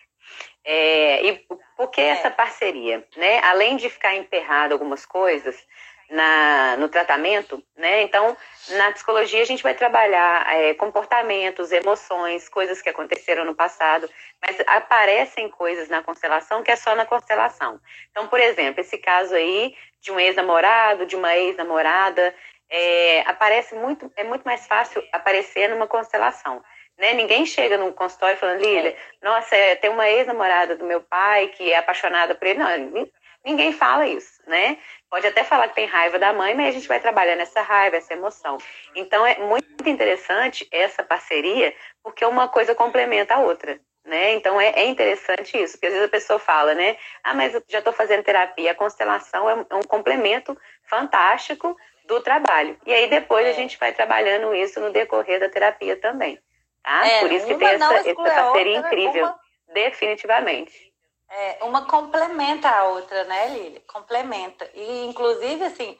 É, 0.64 1.26
e 1.26 1.46
por 1.84 1.90
que 1.90 2.00
é. 2.00 2.08
essa 2.08 2.30
parceria? 2.30 3.06
Né? 3.16 3.40
Além 3.40 3.76
de 3.76 3.90
ficar 3.90 4.14
emperrado 4.14 4.72
algumas 4.72 5.04
coisas 5.04 5.56
na, 6.10 6.76
no 6.78 6.88
tratamento, 6.88 7.62
né? 7.76 8.02
Então, 8.02 8.36
na 8.70 8.92
psicologia 8.92 9.42
a 9.42 9.46
gente 9.46 9.62
vai 9.62 9.74
trabalhar 9.74 10.46
é, 10.54 10.74
comportamentos, 10.74 11.72
emoções, 11.72 12.48
coisas 12.48 12.80
que 12.80 12.88
aconteceram 12.88 13.44
no 13.44 13.54
passado, 13.54 14.08
mas 14.40 14.56
aparecem 14.66 15.48
coisas 15.48 15.88
na 15.88 16.02
constelação 16.02 16.62
que 16.62 16.70
é 16.70 16.76
só 16.76 16.94
na 16.94 17.06
constelação. 17.06 17.80
Então, 18.10 18.28
por 18.28 18.40
exemplo, 18.40 18.80
esse 18.80 18.98
caso 18.98 19.34
aí 19.34 19.74
de 20.00 20.12
um 20.12 20.20
ex-namorado, 20.20 21.06
de 21.06 21.16
uma 21.16 21.34
ex-namorada, 21.36 22.34
é, 22.70 23.20
aparece 23.26 23.74
muito, 23.74 24.10
é 24.16 24.24
muito 24.24 24.44
mais 24.44 24.66
fácil 24.66 25.02
aparecer 25.12 25.68
numa 25.68 25.86
constelação. 25.86 26.62
Né? 26.98 27.12
Ninguém 27.12 27.44
chega 27.44 27.76
num 27.76 27.92
consultório 27.92 28.36
falando, 28.36 28.60
Lília, 28.60 28.96
nossa, 29.22 29.56
é, 29.56 29.74
tem 29.74 29.90
uma 29.90 30.08
ex-namorada 30.08 30.76
do 30.76 30.84
meu 30.84 31.00
pai 31.00 31.48
que 31.48 31.72
é 31.72 31.78
apaixonada 31.78 32.34
por 32.34 32.46
ele. 32.46 32.58
Não, 32.58 33.08
ninguém 33.44 33.72
fala 33.72 34.06
isso, 34.06 34.40
né? 34.46 34.78
Pode 35.10 35.26
até 35.26 35.44
falar 35.44 35.68
que 35.68 35.74
tem 35.74 35.86
raiva 35.86 36.18
da 36.18 36.32
mãe, 36.32 36.54
mas 36.54 36.68
a 36.68 36.72
gente 36.72 36.88
vai 36.88 37.00
trabalhar 37.00 37.36
nessa 37.36 37.62
raiva, 37.62 37.96
essa 37.96 38.14
emoção. 38.14 38.58
Então 38.94 39.26
é 39.26 39.38
muito 39.38 39.88
interessante 39.88 40.66
essa 40.70 41.02
parceria, 41.02 41.74
porque 42.02 42.24
uma 42.24 42.48
coisa 42.48 42.74
complementa 42.74 43.34
a 43.34 43.40
outra. 43.40 43.78
Né? 44.04 44.34
Então 44.34 44.60
é, 44.60 44.68
é 44.70 44.84
interessante 44.84 45.56
isso, 45.56 45.74
porque 45.74 45.86
às 45.86 45.92
vezes 45.94 46.08
a 46.08 46.10
pessoa 46.10 46.38
fala, 46.38 46.74
né? 46.74 46.96
Ah, 47.22 47.32
mas 47.32 47.54
eu 47.54 47.62
já 47.66 47.78
estou 47.78 47.92
fazendo 47.92 48.22
terapia. 48.22 48.72
A 48.72 48.74
constelação 48.74 49.48
é 49.48 49.54
um, 49.54 49.66
é 49.70 49.74
um 49.76 49.82
complemento 49.82 50.56
fantástico 50.84 51.74
do 52.04 52.20
trabalho. 52.20 52.78
E 52.84 52.92
aí 52.92 53.08
depois 53.08 53.46
a 53.46 53.50
é. 53.50 53.54
gente 53.54 53.78
vai 53.78 53.92
trabalhando 53.92 54.54
isso 54.54 54.78
no 54.78 54.90
decorrer 54.92 55.40
da 55.40 55.48
terapia 55.48 55.96
também. 55.96 56.38
Tá? 56.84 57.06
É, 57.06 57.20
Por 57.20 57.32
isso 57.32 57.46
que 57.46 57.54
tem 57.54 57.68
essa, 57.68 57.94
essa 57.94 58.14
parceria 58.14 58.76
outra, 58.76 58.94
incrível. 58.94 59.24
Uma... 59.24 59.40
Definitivamente. 59.72 60.92
É, 61.28 61.64
uma 61.64 61.86
complementa 61.86 62.68
a 62.68 62.84
outra, 62.84 63.24
né, 63.24 63.48
Lili? 63.48 63.80
Complementa. 63.80 64.70
E, 64.74 65.06
inclusive, 65.06 65.64
assim, 65.64 65.98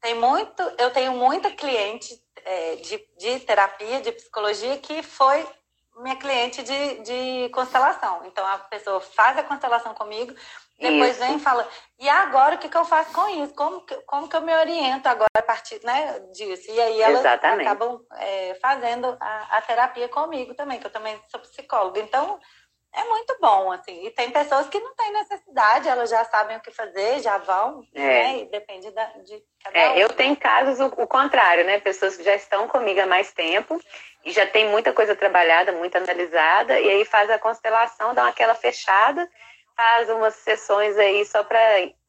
tem 0.00 0.14
muito, 0.14 0.62
eu 0.78 0.90
tenho 0.90 1.12
muita 1.14 1.50
cliente 1.50 2.14
é, 2.44 2.76
de, 2.76 3.04
de 3.18 3.40
terapia, 3.40 4.00
de 4.00 4.12
psicologia, 4.12 4.76
que 4.78 5.02
foi 5.02 5.44
minha 5.96 6.16
cliente 6.16 6.62
de, 6.62 7.00
de 7.02 7.48
constelação. 7.50 8.24
Então, 8.26 8.46
a 8.46 8.58
pessoa 8.58 9.00
faz 9.00 9.36
a 9.38 9.42
constelação 9.42 9.94
comigo, 9.94 10.34
depois 10.80 11.10
isso. 11.10 11.20
vem 11.20 11.36
e 11.36 11.40
fala, 11.40 11.68
e 11.98 12.08
agora 12.08 12.54
o 12.54 12.58
que, 12.58 12.68
que 12.68 12.76
eu 12.76 12.84
faço 12.86 13.12
com 13.12 13.28
isso? 13.42 13.54
Como 13.54 13.82
que, 13.82 13.94
como 14.02 14.28
que 14.28 14.34
eu 14.34 14.40
me 14.40 14.54
oriento 14.54 15.06
agora 15.08 15.28
a 15.36 15.42
partir 15.42 15.78
né, 15.84 16.18
disso? 16.32 16.70
E 16.70 16.80
aí 16.80 17.02
elas 17.02 17.20
Exatamente. 17.20 17.68
acabam 17.68 18.00
é, 18.16 18.54
fazendo 18.54 19.16
a, 19.20 19.58
a, 19.58 19.62
terapia 19.62 20.08
comigo 20.08 20.54
também, 20.54 20.80
que 20.80 20.86
eu 20.86 20.90
também 20.90 21.20
sou 21.28 21.38
psicóloga. 21.40 22.00
Então, 22.00 22.40
é 22.94 23.04
muito 23.04 23.36
bom, 23.40 23.70
assim. 23.70 24.06
E 24.06 24.10
tem 24.10 24.30
pessoas 24.30 24.68
que 24.68 24.80
não 24.80 24.94
têm 24.94 25.12
necessidade, 25.12 25.88
elas 25.88 26.08
já 26.08 26.24
sabem 26.24 26.56
o 26.56 26.60
que 26.60 26.70
fazer, 26.70 27.20
já 27.20 27.36
vão, 27.36 27.84
é. 27.94 28.00
né? 28.00 28.38
E 28.38 28.44
depende 28.46 28.90
da, 28.90 29.04
de 29.18 29.42
cada 29.62 29.78
é, 29.78 29.90
um. 29.90 29.94
Eu 29.96 30.08
tenho 30.08 30.34
casos 30.36 30.80
o, 30.80 30.86
o, 30.86 31.06
contrário, 31.06 31.64
né? 31.64 31.78
Pessoas 31.80 32.16
que 32.16 32.24
já 32.24 32.34
estão 32.34 32.66
comigo 32.66 32.98
há 33.00 33.06
mais 33.06 33.30
tempo 33.32 33.78
e 34.24 34.32
já 34.32 34.46
tem 34.46 34.68
muita 34.70 34.92
coisa 34.94 35.14
trabalhada, 35.14 35.72
muito 35.72 35.96
analisada, 35.96 36.80
e 36.80 36.88
aí 36.88 37.04
faz 37.04 37.30
a 37.30 37.38
constelação, 37.38 38.14
dá 38.14 38.26
aquela 38.26 38.54
fechada 38.54 39.28
faz 39.80 40.10
umas 40.10 40.34
sessões 40.34 40.98
aí 40.98 41.24
só 41.24 41.42
para 41.42 41.58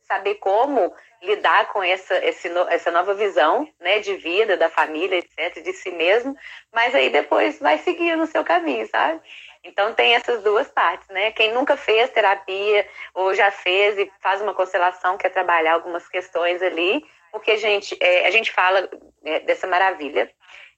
saber 0.01 0.35
como 0.35 0.93
lidar 1.21 1.71
com 1.71 1.81
essa, 1.81 2.17
esse, 2.25 2.49
essa 2.67 2.91
nova 2.91 3.13
visão 3.13 3.65
né, 3.79 3.99
de 3.99 4.13
vida, 4.17 4.57
da 4.57 4.69
família, 4.69 5.19
etc., 5.19 5.63
de 5.63 5.71
si 5.71 5.89
mesmo, 5.89 6.35
mas 6.73 6.93
aí 6.93 7.09
depois 7.09 7.59
vai 7.59 7.77
seguir 7.77 8.17
no 8.17 8.27
seu 8.27 8.43
caminho, 8.43 8.85
sabe? 8.89 9.21
Então 9.63 9.93
tem 9.93 10.15
essas 10.15 10.43
duas 10.43 10.67
partes, 10.67 11.07
né? 11.07 11.31
Quem 11.31 11.53
nunca 11.53 11.77
fez 11.77 12.09
terapia 12.09 12.85
ou 13.13 13.33
já 13.33 13.49
fez 13.51 13.97
e 13.97 14.11
faz 14.19 14.41
uma 14.41 14.53
constelação, 14.53 15.17
quer 15.17 15.29
trabalhar 15.29 15.75
algumas 15.75 16.09
questões 16.09 16.61
ali, 16.61 17.05
porque, 17.31 17.55
gente, 17.55 17.97
é, 18.01 18.27
a 18.27 18.31
gente 18.31 18.51
fala 18.51 18.89
é, 19.23 19.39
dessa 19.39 19.65
maravilha, 19.65 20.29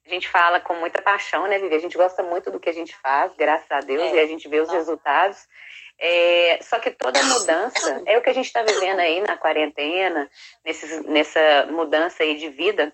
a 0.05 0.09
gente 0.09 0.29
fala 0.29 0.59
com 0.59 0.75
muita 0.75 1.01
paixão, 1.01 1.47
né, 1.47 1.57
Vivi? 1.57 1.73
A 1.73 1.79
gente 1.79 1.97
gosta 1.97 2.21
muito 2.21 2.51
do 2.51 2.59
que 2.59 2.69
a 2.69 2.73
gente 2.73 2.95
faz, 2.97 3.33
graças 3.35 3.71
a 3.71 3.79
Deus, 3.79 4.11
é. 4.11 4.15
e 4.15 4.19
a 4.19 4.27
gente 4.27 4.47
vê 4.47 4.59
os 4.59 4.69
resultados. 4.69 5.47
É, 6.05 6.59
só 6.61 6.79
que 6.79 6.91
toda 6.91 7.23
mudança, 7.23 8.03
é 8.05 8.17
o 8.17 8.21
que 8.21 8.29
a 8.29 8.33
gente 8.33 8.47
está 8.47 8.61
vivendo 8.61 8.99
aí 8.99 9.21
na 9.21 9.37
quarentena, 9.37 10.29
nesses, 10.65 11.05
nessa 11.05 11.65
mudança 11.71 12.23
aí 12.23 12.35
de 12.35 12.49
vida, 12.49 12.93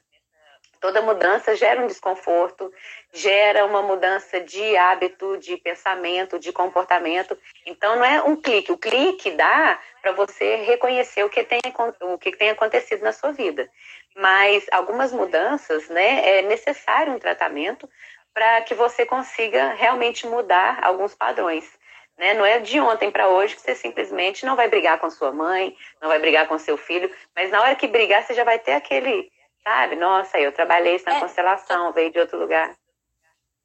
toda 0.80 1.02
mudança 1.02 1.56
gera 1.56 1.82
um 1.82 1.88
desconforto, 1.88 2.72
gera 3.12 3.66
uma 3.66 3.82
mudança 3.82 4.40
de 4.40 4.78
hábito, 4.78 5.38
de 5.38 5.58
pensamento, 5.58 6.38
de 6.38 6.54
comportamento. 6.54 7.36
Então 7.66 7.96
não 7.96 8.06
é 8.06 8.22
um 8.22 8.36
clique, 8.36 8.72
o 8.72 8.78
clique 8.78 9.32
dá 9.32 9.80
para 10.04 10.12
você 10.12 10.58
reconhecer 10.58 11.24
o 11.24 11.32
que 11.32 11.44
tem 11.44 11.60
o 12.02 12.18
que 12.20 12.32
tem 12.32 12.52
acontecido 12.52 13.02
na 13.02 13.12
sua 13.12 13.32
vida. 13.32 13.68
Mas 14.16 14.68
algumas 14.72 15.12
mudanças, 15.12 15.90
né, 15.90 16.38
é 16.38 16.42
necessário 16.44 17.12
um 17.12 17.20
tratamento 17.20 17.90
para 18.36 18.62
que 18.62 18.76
você 18.76 19.04
consiga 19.04 19.74
realmente 19.74 20.28
mudar 20.28 20.80
alguns 20.84 21.16
padrões. 21.16 21.79
Né? 22.20 22.34
Não 22.34 22.46
é 22.46 22.60
de 22.60 22.82
ontem 22.82 23.10
para 23.10 23.30
hoje 23.30 23.56
que 23.56 23.62
você 23.62 23.74
simplesmente 23.74 24.46
não 24.46 24.58
vai 24.58 24.68
brigar 24.68 25.00
com 25.00 25.10
sua 25.10 25.32
mãe, 25.32 25.74
não 26.02 26.10
vai 26.10 26.20
brigar 26.20 26.50
com 26.50 26.60
seu 26.60 26.78
filho, 26.78 27.10
mas 27.34 27.50
na 27.50 27.62
hora 27.62 27.76
que 27.78 27.88
brigar 27.88 28.22
você 28.22 28.34
já 28.34 28.44
vai 28.44 28.60
ter 28.60 28.74
aquele, 28.74 29.32
sabe? 29.64 29.96
Nossa, 29.96 30.38
eu 30.38 30.52
trabalhei 30.52 30.96
isso 30.96 31.06
na 31.06 31.16
é, 31.16 31.20
constelação, 31.22 31.94
veio 31.94 32.12
de 32.12 32.20
outro 32.20 32.38
lugar. 32.38 32.76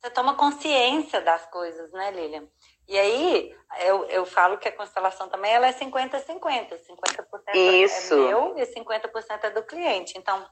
Você 0.01 0.09
toma 0.11 0.37
consciência 0.37 1.21
das 1.21 1.45
coisas, 1.47 1.91
né, 1.91 2.13
Lilian? 2.13 2.47
E 2.87 2.97
aí, 2.97 3.57
eu, 3.81 4.05
eu 4.05 4.25
falo 4.25 4.57
que 4.57 4.69
a 4.69 4.73
constelação 4.73 5.29
também 5.29 5.53
ela 5.53 5.67
é 5.67 5.73
50-50. 5.73 6.21
50%, 6.23 6.79
50 6.87 7.57
Isso. 7.57 8.15
é 8.15 8.17
meu 8.29 8.55
e 8.57 8.67
50% 8.67 9.45
é 9.45 9.51
do 9.51 9.65
cliente. 9.65 10.17
Então, 10.17 10.47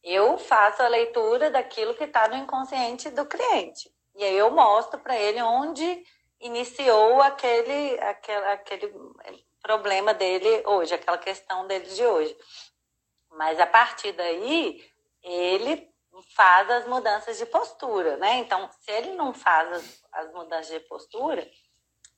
eu 0.00 0.38
faço 0.38 0.80
a 0.80 0.88
leitura 0.88 1.50
daquilo 1.50 1.94
que 1.94 2.04
está 2.04 2.28
no 2.28 2.36
inconsciente 2.36 3.10
do 3.10 3.26
cliente. 3.26 3.90
E 4.14 4.22
aí 4.22 4.36
eu 4.36 4.50
mostro 4.52 5.00
para 5.00 5.16
ele 5.16 5.42
onde 5.42 6.04
iniciou 6.40 7.22
aquele, 7.22 7.98
aquele, 8.00 8.46
aquele 8.46 8.94
problema 9.62 10.12
dele 10.12 10.62
hoje, 10.66 10.94
aquela 10.94 11.18
questão 11.18 11.66
dele 11.66 11.86
de 11.86 12.04
hoje. 12.04 12.36
Mas 13.30 13.58
a 13.58 13.66
partir 13.66 14.12
daí, 14.12 14.84
ele 15.22 15.92
faz 16.36 16.70
as 16.70 16.86
mudanças 16.86 17.38
de 17.38 17.46
postura, 17.46 18.16
né? 18.16 18.36
Então, 18.36 18.70
se 18.80 18.90
ele 18.90 19.12
não 19.12 19.32
faz 19.32 19.72
as, 19.72 20.04
as 20.12 20.32
mudanças 20.32 20.68
de 20.68 20.80
postura, 20.80 21.48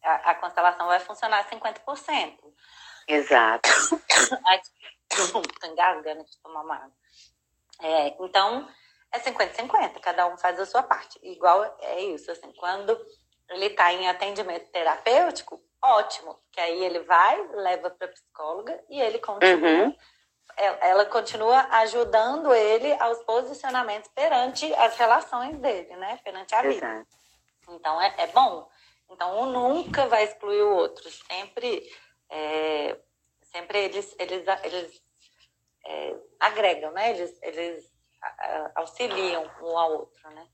a, 0.02 0.30
a, 0.30 0.34
constelação 0.34 0.86
vai 0.86 1.00
funcionar 1.00 1.48
50%. 1.48 2.38
Exato. 3.08 3.68
Estou 5.10 5.42
engasgando 5.64 6.24
de 6.24 6.38
tomar 6.42 6.62
uma 6.62 6.76
água. 6.76 6.92
É, 7.80 8.08
então, 8.20 8.68
é 9.12 9.18
50-50, 9.20 10.00
cada 10.00 10.26
um 10.26 10.36
faz 10.36 10.58
a 10.58 10.66
sua 10.66 10.82
parte. 10.82 11.18
Igual 11.22 11.64
é 11.80 12.00
isso, 12.02 12.30
assim, 12.30 12.52
quando 12.52 12.98
ele 13.50 13.66
está 13.66 13.92
em 13.92 14.08
atendimento 14.08 14.70
terapêutico, 14.70 15.60
ótimo, 15.82 16.38
que 16.50 16.60
aí 16.60 16.84
ele 16.84 17.00
vai, 17.00 17.40
leva 17.48 17.90
para 17.90 18.08
psicóloga 18.08 18.82
e 18.88 19.00
ele 19.00 19.18
continua. 19.18 19.68
Uhum. 19.68 19.96
Ela 20.56 21.04
continua 21.06 21.66
ajudando 21.80 22.54
ele 22.54 22.92
aos 22.94 23.18
posicionamentos 23.24 24.10
perante 24.14 24.72
as 24.74 24.96
relações 24.96 25.58
dele, 25.58 25.94
né? 25.96 26.18
Perante 26.24 26.54
a 26.54 26.62
vida. 26.62 26.86
Exato. 26.86 27.06
Então 27.68 28.00
é, 28.00 28.14
é, 28.18 28.26
bom. 28.28 28.68
Então 29.10 29.40
um 29.40 29.46
nunca 29.46 30.06
vai 30.06 30.24
excluir 30.24 30.62
o 30.62 30.74
outro. 30.76 31.08
Sempre, 31.10 31.82
é, 32.30 32.98
sempre 33.42 33.78
eles, 33.84 34.16
eles, 34.18 34.44
eles 34.64 35.02
é, 35.84 36.16
agregam, 36.40 36.90
né? 36.92 37.10
Eles, 37.10 37.38
eles 37.42 37.96
auxiliam 38.74 39.48
um 39.62 39.78
ao 39.78 39.92
outro, 39.92 40.30
né? 40.30 40.48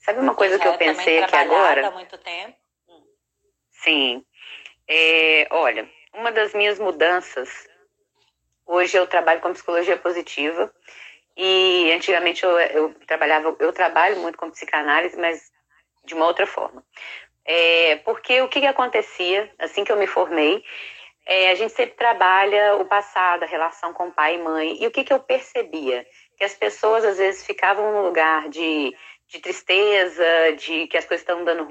Sabe 0.00 0.20
uma 0.20 0.34
coisa 0.34 0.58
que 0.58 0.66
eu 0.66 0.76
pensei 0.76 1.22
aqui 1.22 1.36
agora? 1.36 1.86
Há 1.86 1.90
muito 1.90 2.16
tempo. 2.18 2.56
Hum. 2.88 3.02
Sim. 3.70 4.24
É, 4.86 5.46
olha, 5.50 5.88
uma 6.14 6.32
das 6.32 6.54
minhas 6.54 6.78
mudanças, 6.78 7.68
hoje 8.66 8.96
eu 8.96 9.06
trabalho 9.06 9.40
com 9.40 9.52
psicologia 9.52 9.96
positiva 9.98 10.72
e 11.36 11.92
antigamente 11.92 12.42
eu, 12.42 12.58
eu 12.58 12.94
trabalhava, 13.06 13.54
eu 13.60 13.72
trabalho 13.72 14.18
muito 14.18 14.38
com 14.38 14.50
psicanálise, 14.50 15.16
mas 15.16 15.52
de 16.04 16.14
uma 16.14 16.26
outra 16.26 16.46
forma. 16.46 16.82
É, 17.44 17.96
porque 17.96 18.40
o 18.42 18.48
que, 18.48 18.60
que 18.60 18.66
acontecia 18.66 19.50
assim 19.58 19.84
que 19.84 19.92
eu 19.92 19.96
me 19.96 20.06
formei? 20.06 20.64
É, 21.24 21.50
a 21.50 21.54
gente 21.54 21.74
sempre 21.74 21.94
trabalha 21.94 22.76
o 22.76 22.86
passado, 22.86 23.42
a 23.42 23.46
relação 23.46 23.92
com 23.92 24.10
pai 24.10 24.36
e 24.36 24.42
mãe. 24.42 24.82
E 24.82 24.86
o 24.86 24.90
que, 24.90 25.04
que 25.04 25.12
eu 25.12 25.20
percebia? 25.20 26.06
Que 26.36 26.44
as 26.44 26.54
pessoas 26.54 27.04
às 27.04 27.18
vezes 27.18 27.44
ficavam 27.44 27.92
no 27.92 28.02
lugar 28.02 28.48
de 28.48 28.94
de 29.28 29.40
tristeza, 29.40 30.24
de 30.56 30.86
que 30.86 30.96
as 30.96 31.04
coisas 31.04 31.20
estão 31.20 31.44
dando, 31.44 31.68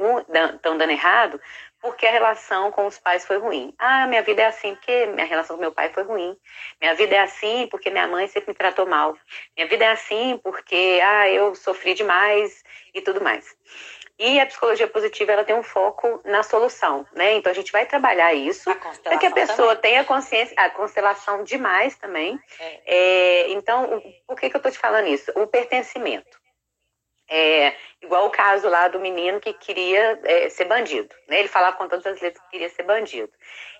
estão 0.55 0.77
dando 0.77 0.91
errado, 0.91 1.41
porque 1.81 2.05
a 2.05 2.11
relação 2.11 2.71
com 2.71 2.85
os 2.85 2.99
pais 2.99 3.25
foi 3.25 3.37
ruim. 3.37 3.73
Ah, 3.77 4.07
minha 4.07 4.21
vida 4.21 4.41
é 4.41 4.45
assim 4.45 4.75
porque 4.75 5.07
minha 5.07 5.25
relação 5.25 5.55
com 5.55 5.61
meu 5.61 5.71
pai 5.71 5.89
foi 5.89 6.03
ruim. 6.03 6.35
Minha 6.79 6.93
vida 6.95 7.15
é 7.15 7.19
assim 7.19 7.67
porque 7.69 7.89
minha 7.89 8.07
mãe 8.07 8.27
sempre 8.27 8.49
me 8.49 8.55
tratou 8.55 8.85
mal. 8.85 9.15
Minha 9.55 9.67
vida 9.67 9.85
é 9.85 9.91
assim 9.91 10.39
porque 10.43 10.99
ah, 11.03 11.29
eu 11.29 11.55
sofri 11.55 11.93
demais 11.93 12.63
e 12.93 13.01
tudo 13.01 13.21
mais. 13.21 13.55
E 14.19 14.39
a 14.39 14.47
psicologia 14.47 14.87
positiva 14.87 15.31
ela 15.31 15.43
tem 15.43 15.55
um 15.55 15.61
foco 15.61 16.19
na 16.25 16.41
solução, 16.41 17.05
né? 17.13 17.35
Então 17.35 17.51
a 17.51 17.55
gente 17.55 17.71
vai 17.71 17.85
trabalhar 17.85 18.33
isso 18.33 18.73
para 19.03 19.17
que 19.17 19.27
a 19.27 19.31
pessoa 19.31 19.75
também. 19.75 19.91
tenha 19.91 20.03
consciência, 20.03 20.55
a 20.57 20.71
constelação 20.71 21.43
demais 21.43 21.95
também. 21.95 22.39
É. 22.59 22.81
É, 22.85 23.51
então, 23.51 24.01
por 24.25 24.35
que, 24.39 24.49
que 24.49 24.55
eu 24.55 24.59
estou 24.59 24.71
te 24.71 24.79
falando 24.79 25.07
isso? 25.07 25.31
O 25.35 25.45
pertencimento. 25.45 26.39
É, 27.30 27.73
igual 28.01 28.28
o 28.28 28.32
caso 28.32 28.69
lá 28.69 28.88
do 28.88 28.99
menino 28.99 29.39
que 29.39 29.51
queria 29.53 30.19
é, 30.23 30.49
ser 30.49 30.65
bandido. 30.65 31.13
Né? 31.28 31.39
Ele 31.39 31.47
falava 31.47 31.75
com 31.75 31.88
todas 31.88 32.05
as 32.05 32.21
letras 32.21 32.43
que 32.45 32.51
queria 32.51 32.69
ser 32.69 32.84
bandido. 32.84 33.32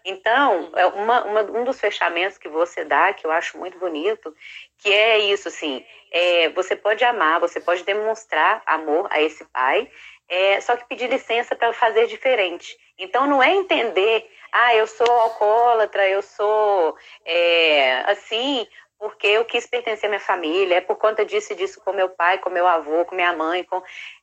Então, 0.04 0.72
é 0.76 0.86
uma, 0.86 1.24
uma, 1.26 1.42
um 1.42 1.64
dos 1.64 1.80
fechamentos 1.80 2.38
que 2.38 2.48
você 2.48 2.84
dá, 2.86 3.14
que 3.14 3.26
eu 3.26 3.32
acho 3.32 3.58
muito 3.58 3.78
bonito, 3.78 4.34
que 4.78 4.92
é 4.92 5.18
isso, 5.20 5.48
assim, 5.50 5.86
é, 6.12 6.50
você 6.50 6.76
pode 6.76 7.04
amar, 7.04 7.40
você 7.40 7.60
pode 7.60 7.84
demonstrar 7.84 8.62
amor 8.66 9.08
a 9.12 9.22
esse 9.22 9.44
pai, 9.46 9.90
é, 10.30 10.62
só 10.62 10.76
que 10.78 10.88
pedir 10.88 11.10
licença 11.10 11.56
para 11.56 11.74
fazer 11.74 12.08
diferente. 12.08 12.78
Então, 12.98 13.28
não 13.28 13.44
é 13.44 13.54
entender, 13.54 14.30
ah, 14.52 14.76
eu 14.76 14.88
sou 14.88 15.10
alcoólatra, 15.10 16.08
eu 16.08 16.22
sou 16.22 16.98
é, 17.26 18.10
assim, 18.10 18.66
porque 19.00 19.28
eu 19.28 19.46
quis 19.46 19.68
pertencer 19.68 20.08
à 20.08 20.10
minha 20.10 20.20
família, 20.20 20.76
é 20.76 20.82
por 20.82 20.96
conta 20.96 21.24
disso 21.24 21.54
e 21.54 21.56
disso 21.56 21.80
com 21.84 21.94
meu 21.94 22.10
pai, 22.10 22.40
com 22.40 22.50
meu 22.50 22.68
avô, 22.68 23.06
com 23.06 23.16
minha 23.16 23.34
mãe, 23.34 23.64
com 23.64 23.82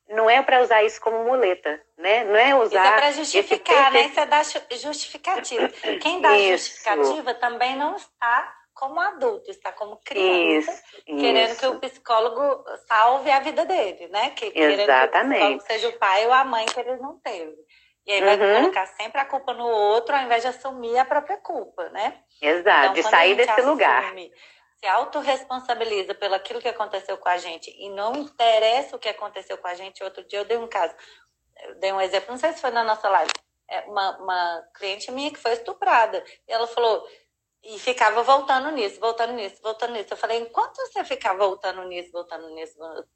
não 0.09 0.29
é 0.29 0.43
para 0.43 0.61
usar 0.61 0.83
isso 0.83 1.01
como 1.01 1.25
muleta, 1.25 1.81
né? 1.97 2.25
Não 2.25 2.37
é 2.37 2.55
usar. 2.55 2.85
Isso 2.85 2.93
é 2.93 2.97
para 2.97 3.13
justificar, 3.13 3.93
né? 3.93 4.07
Isso 4.07 4.21
é 4.21 4.27
dar 4.27 4.45
justificativa. 4.45 5.69
Quem 6.03 6.21
dá 6.21 6.37
isso. 6.37 6.69
justificativa 6.69 7.35
também 7.35 7.77
não 7.77 7.97
está 7.97 8.55
como 8.75 9.01
adulto, 9.01 9.51
está 9.51 9.73
como 9.73 9.97
criança, 10.05 10.71
isso, 10.71 11.05
querendo 11.07 11.53
isso. 11.53 11.61
que 11.61 11.67
o 11.67 11.79
psicólogo 11.79 12.65
salve 12.89 13.31
a 13.31 13.39
vida 13.39 13.65
dele, 13.65 14.09
né? 14.09 14.31
Que, 14.31 14.53
Exatamente. 14.55 15.41
Querendo 15.41 15.59
que 15.61 15.73
seja 15.73 15.89
o 15.89 15.93
pai 15.99 16.27
ou 16.27 16.33
a 16.33 16.45
mãe 16.45 16.67
que 16.67 16.81
ele 16.81 16.97
não 16.97 17.19
teve. 17.21 17.55
E 18.07 18.13
aí 18.13 18.21
vai 18.21 18.39
uhum. 18.39 18.63
colocar 18.63 18.87
sempre 18.87 19.21
a 19.21 19.25
culpa 19.25 19.55
no 19.55 19.67
outro, 19.67 20.15
ao 20.15 20.23
invés 20.23 20.43
de 20.43 20.49
assumir 20.49 20.99
a 20.99 21.05
própria 21.05 21.39
culpa, 21.39 21.89
né? 21.91 22.19
Exato, 22.43 22.91
então, 22.91 22.93
de 22.95 23.03
sair 23.05 23.35
desse 23.35 23.51
assume, 23.53 23.71
lugar 23.71 24.13
se 24.85 24.89
autorresponsabiliza 24.89 26.15
pelo 26.15 26.35
aquilo 26.35 26.61
que 26.61 26.69
aconteceu 26.69 27.17
com 27.17 27.29
a 27.31 27.39
gente 27.39 27.75
e 27.79 27.89
não 27.89 28.15
interessa 28.17 28.95
o 28.95 28.99
que 28.99 29.09
aconteceu 29.09 29.57
com 29.57 29.67
a 29.67 29.75
gente. 29.75 30.05
Outro 30.05 30.23
dia 30.27 30.41
eu 30.41 30.45
dei 30.45 30.59
um 30.59 30.69
caso, 30.69 30.95
eu 31.63 31.75
dei 31.77 31.91
um 31.91 32.01
exemplo, 32.01 32.33
não 32.33 32.39
sei 32.39 32.53
se 32.53 32.61
foi 32.61 32.71
na 32.71 32.85
nossa 32.85 33.09
live, 33.09 33.33
é 33.67 33.81
uma, 33.81 34.19
uma 34.19 34.63
cliente 34.75 35.11
minha 35.11 35.31
que 35.31 35.39
foi 35.39 35.55
estuprada. 35.55 36.23
E 36.47 36.53
ela 36.53 36.67
falou, 36.67 37.09
e 37.63 37.79
ficava 37.79 38.23
voltando 38.23 38.71
nisso, 38.73 39.01
voltando 39.01 39.33
nisso, 39.33 39.57
voltando 39.63 39.95
nisso. 39.95 40.13
Eu 40.13 40.19
falei, 40.19 40.41
enquanto 40.41 40.77
você 40.77 41.03
ficar 41.03 41.33
voltando 41.33 41.83
nisso, 41.85 42.13
voltando 42.13 42.51
nisso, 42.51 42.75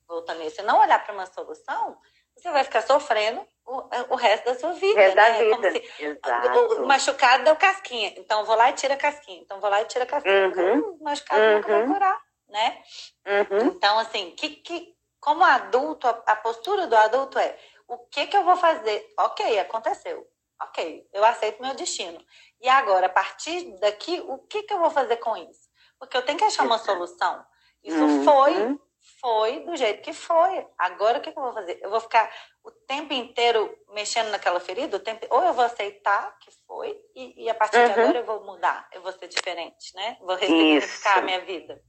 voltando 0.09 0.41
nisso, 0.41 0.63
e 0.63 0.65
não 0.65 0.81
olhar 0.81 1.05
para 1.05 1.13
uma 1.13 1.27
solução, 1.27 1.99
você 2.35 2.51
vai 2.51 2.65
ficar 2.65 2.81
sofrendo 2.81 3.47
o, 3.69 4.15
o 4.15 4.17
resto 4.17 4.47
da 4.47 4.55
sua 4.55 4.73
vida. 4.73 4.99
Resto 4.99 5.17
né? 5.17 5.31
da 5.31 5.39
vida. 5.39 5.71
Se, 5.73 6.05
Exato. 6.05 6.59
O, 6.59 6.83
o, 6.83 6.87
machucado 6.87 7.45
deu 7.45 7.55
casquinha, 7.57 8.15
então 8.17 8.45
vou 8.45 8.57
lá 8.57 8.71
e 8.71 8.73
tira 8.73 8.95
a 8.95 8.97
casquinha. 8.97 9.41
Então 9.43 9.61
vou 9.61 9.69
lá 9.69 9.83
e 9.83 9.85
tira 9.85 10.05
a 10.05 10.07
casquinha. 10.07 10.49
Uhum. 10.49 10.97
O 10.99 11.05
machucado 11.05 11.41
uhum. 11.41 11.55
nunca 11.57 11.69
vai 11.69 11.87
curar, 11.87 12.21
né? 12.49 12.83
Uhum. 13.27 13.67
Então, 13.67 13.99
assim, 13.99 14.31
que, 14.31 14.51
que, 14.51 14.95
como 15.21 15.45
adulto, 15.45 16.09
a, 16.09 16.23
a, 16.27 16.37
postura 16.37 16.87
do 16.87 16.97
adulto 16.97 17.39
é 17.39 17.57
o 17.87 17.99
que, 17.99 18.27
que 18.27 18.37
eu 18.37 18.45
vou 18.45 18.57
fazer? 18.57 19.07
Ok, 19.19 19.59
aconteceu. 19.59 20.27
Ok, 20.61 21.07
eu 21.13 21.25
aceito 21.25 21.63
meu 21.63 21.75
destino. 21.75 22.19
E 22.61 22.69
agora, 22.69 23.07
a 23.07 23.11
partir 23.11 23.79
daqui, 23.79 24.21
o 24.27 24.39
que, 24.39 24.65
que 24.65 24.75
eu 24.75 24.81
vou 24.81 24.91
fazer 24.91 25.17
com 25.19 25.37
isso? 25.37 25.69
Porque 25.99 26.17
eu 26.17 26.23
tenho 26.23 26.39
que 26.39 26.45
achar 26.45 26.65
uma 26.65 26.79
solução. 26.79 27.45
Isso 27.85 28.03
uhum. 28.03 28.25
foi 28.25 28.81
foi 29.21 29.61
do 29.61 29.77
jeito 29.77 30.03
que 30.03 30.13
foi. 30.13 30.67
Agora 30.79 31.19
o 31.19 31.21
que, 31.21 31.33
que 31.33 31.39
eu 31.39 31.43
vou 31.43 31.53
fazer? 31.53 31.79
Eu 31.83 31.91
vou 31.91 32.01
ficar 32.01 32.31
o 32.65 32.71
tempo 32.71 33.13
inteiro 33.13 33.77
mexendo 33.93 34.31
naquela 34.31 34.61
ferida? 34.61 34.99
Tempo... 34.99 35.27
Ou 35.31 35.45
eu 35.45 35.53
vou 35.53 35.65
aceitar 35.65 36.37
que 36.39 36.51
foi 36.67 36.99
e, 37.15 37.45
e 37.45 37.51
a 37.51 37.55
partir 37.55 37.79
uhum. 37.79 37.87
de 37.87 37.93
agora 37.93 38.19
eu 38.19 38.25
vou 38.25 38.45
mudar, 38.45 38.89
eu 38.93 39.03
vou 39.03 39.13
ser 39.13 39.29
diferente, 39.29 39.95
né? 39.95 40.17
Vou 40.21 40.37
ressignificar 40.37 41.19
a 41.19 41.23
minha 41.23 41.41
vida. 41.41 41.83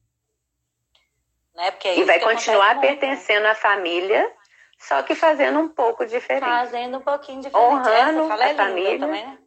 Né? 1.56 1.72
Porque 1.72 1.88
é 1.88 2.00
e 2.00 2.04
vai 2.04 2.20
continuar 2.20 2.80
pertencendo 2.80 3.46
à 3.48 3.56
família, 3.56 4.32
só 4.80 5.02
que 5.04 5.16
fazendo 5.16 5.60
um 5.60 5.70
pouco 5.70 6.06
diferente. 6.06 6.46
Fazendo 6.46 6.98
um 6.98 7.02
pouquinho 7.02 7.42
diferente. 7.42 7.66
Honrando 7.66 8.20
Essa 8.20 8.30
fala 8.30 8.46
é 8.46 8.52
a 8.52 8.56
família. 8.56 9.00
Também, 9.00 9.26
né? 9.26 9.40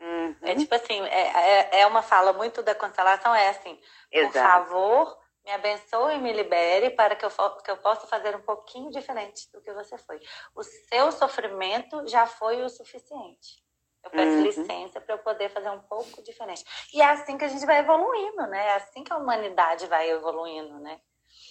Uhum. 0.00 0.36
É 0.42 0.54
tipo 0.54 0.74
assim, 0.74 1.00
é, 1.02 1.78
é, 1.78 1.80
é 1.80 1.86
uma 1.86 2.02
fala 2.02 2.32
muito 2.32 2.62
da 2.62 2.74
constelação, 2.74 3.34
é 3.34 3.48
assim, 3.48 3.80
Exato. 4.12 4.32
por 4.32 4.40
favor, 4.40 5.23
me 5.44 5.52
abençoe 5.52 6.14
e 6.14 6.18
me 6.18 6.32
libere 6.32 6.90
para 6.90 7.14
que 7.16 7.24
eu, 7.24 7.30
que 7.62 7.70
eu 7.70 7.76
possa 7.78 8.06
fazer 8.06 8.34
um 8.36 8.42
pouquinho 8.42 8.90
diferente 8.90 9.50
do 9.52 9.60
que 9.60 9.72
você 9.72 9.98
foi. 9.98 10.20
O 10.54 10.62
seu 10.62 11.12
sofrimento 11.12 12.06
já 12.06 12.26
foi 12.26 12.62
o 12.62 12.68
suficiente. 12.68 13.62
Eu 14.02 14.10
peço 14.10 14.36
Uhum. 14.36 14.44
licença 14.44 15.00
para 15.00 15.14
eu 15.14 15.18
poder 15.18 15.48
fazer 15.50 15.70
um 15.70 15.80
pouco 15.80 16.22
diferente. 16.22 16.62
E 16.92 17.00
é 17.00 17.06
assim 17.06 17.38
que 17.38 17.44
a 17.44 17.48
gente 17.48 17.64
vai 17.66 17.78
evoluindo, 17.78 18.46
né? 18.48 18.66
É 18.68 18.74
assim 18.74 19.02
que 19.04 19.12
a 19.12 19.16
humanidade 19.16 19.86
vai 19.86 20.10
evoluindo, 20.10 20.78
né? 20.80 21.00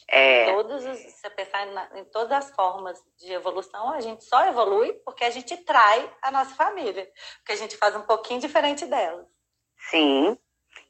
É, 0.10 0.46
Todos 0.46 0.86
os, 0.86 0.98
se 0.98 1.12
você 1.12 1.30
pensar 1.32 1.66
na- 1.68 2.00
em 2.00 2.06
todas 2.06 2.32
as 2.32 2.56
formas 2.56 3.02
de 3.18 3.32
evolução, 3.34 3.92
a 3.92 4.02
gente 4.02 4.24
só 4.24 4.46
evolui 4.46 4.94
porque 5.06 5.24
a 5.24 5.30
gente 5.30 5.56
trai 5.58 6.16
a 6.22 6.32
nossa 6.32 6.54
família. 6.56 7.12
Porque 7.38 7.54
a 7.54 7.56
gente 7.56 7.78
faz 7.78 7.96
um 7.96 8.02
pouquinho 8.04 8.40
diferente 8.40 8.86
delas. 8.86 9.28
sim. 9.90 10.38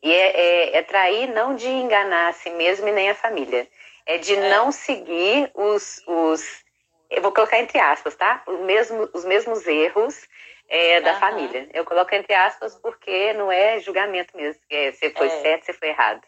E 0.04 0.12
é, 0.12 0.74
é, 0.74 0.78
é 0.78 0.84
trair 0.84 1.34
não 1.34 1.56
de 1.56 1.68
enganar 1.68 2.28
a 2.28 2.34
si 2.34 2.50
mesmo 2.50 2.88
e 2.90 2.92
nem 2.92 3.10
a 3.10 3.16
família. 3.16 3.68
É 4.06 4.18
de 4.18 4.36
É. 4.36 4.50
não 4.50 4.70
seguir 4.70 5.50
os, 5.54 6.04
os. 6.06 6.64
Eu 7.10 7.22
vou 7.22 7.32
colocar 7.32 7.58
entre 7.60 7.80
aspas, 7.80 8.14
tá? 8.16 8.44
Os 8.46 8.60
mesmos, 8.60 9.10
os 9.14 9.24
mesmos 9.24 9.66
erros 9.66 10.28
é, 10.68 11.00
da 11.00 11.12
Aham. 11.12 11.20
família. 11.22 11.70
Eu 11.74 11.86
coloco 11.86 12.14
entre 12.14 12.34
aspas 12.34 12.76
porque 12.76 13.32
não 13.34 13.50
é 13.50 13.80
julgamento 13.80 14.36
mesmo. 14.36 14.62
É, 14.70 14.92
você 14.92 15.10
foi 15.12 15.28
É. 15.28 15.42
certo, 15.42 15.66
você 15.66 15.74
foi 15.74 15.88
errado. 15.90 16.22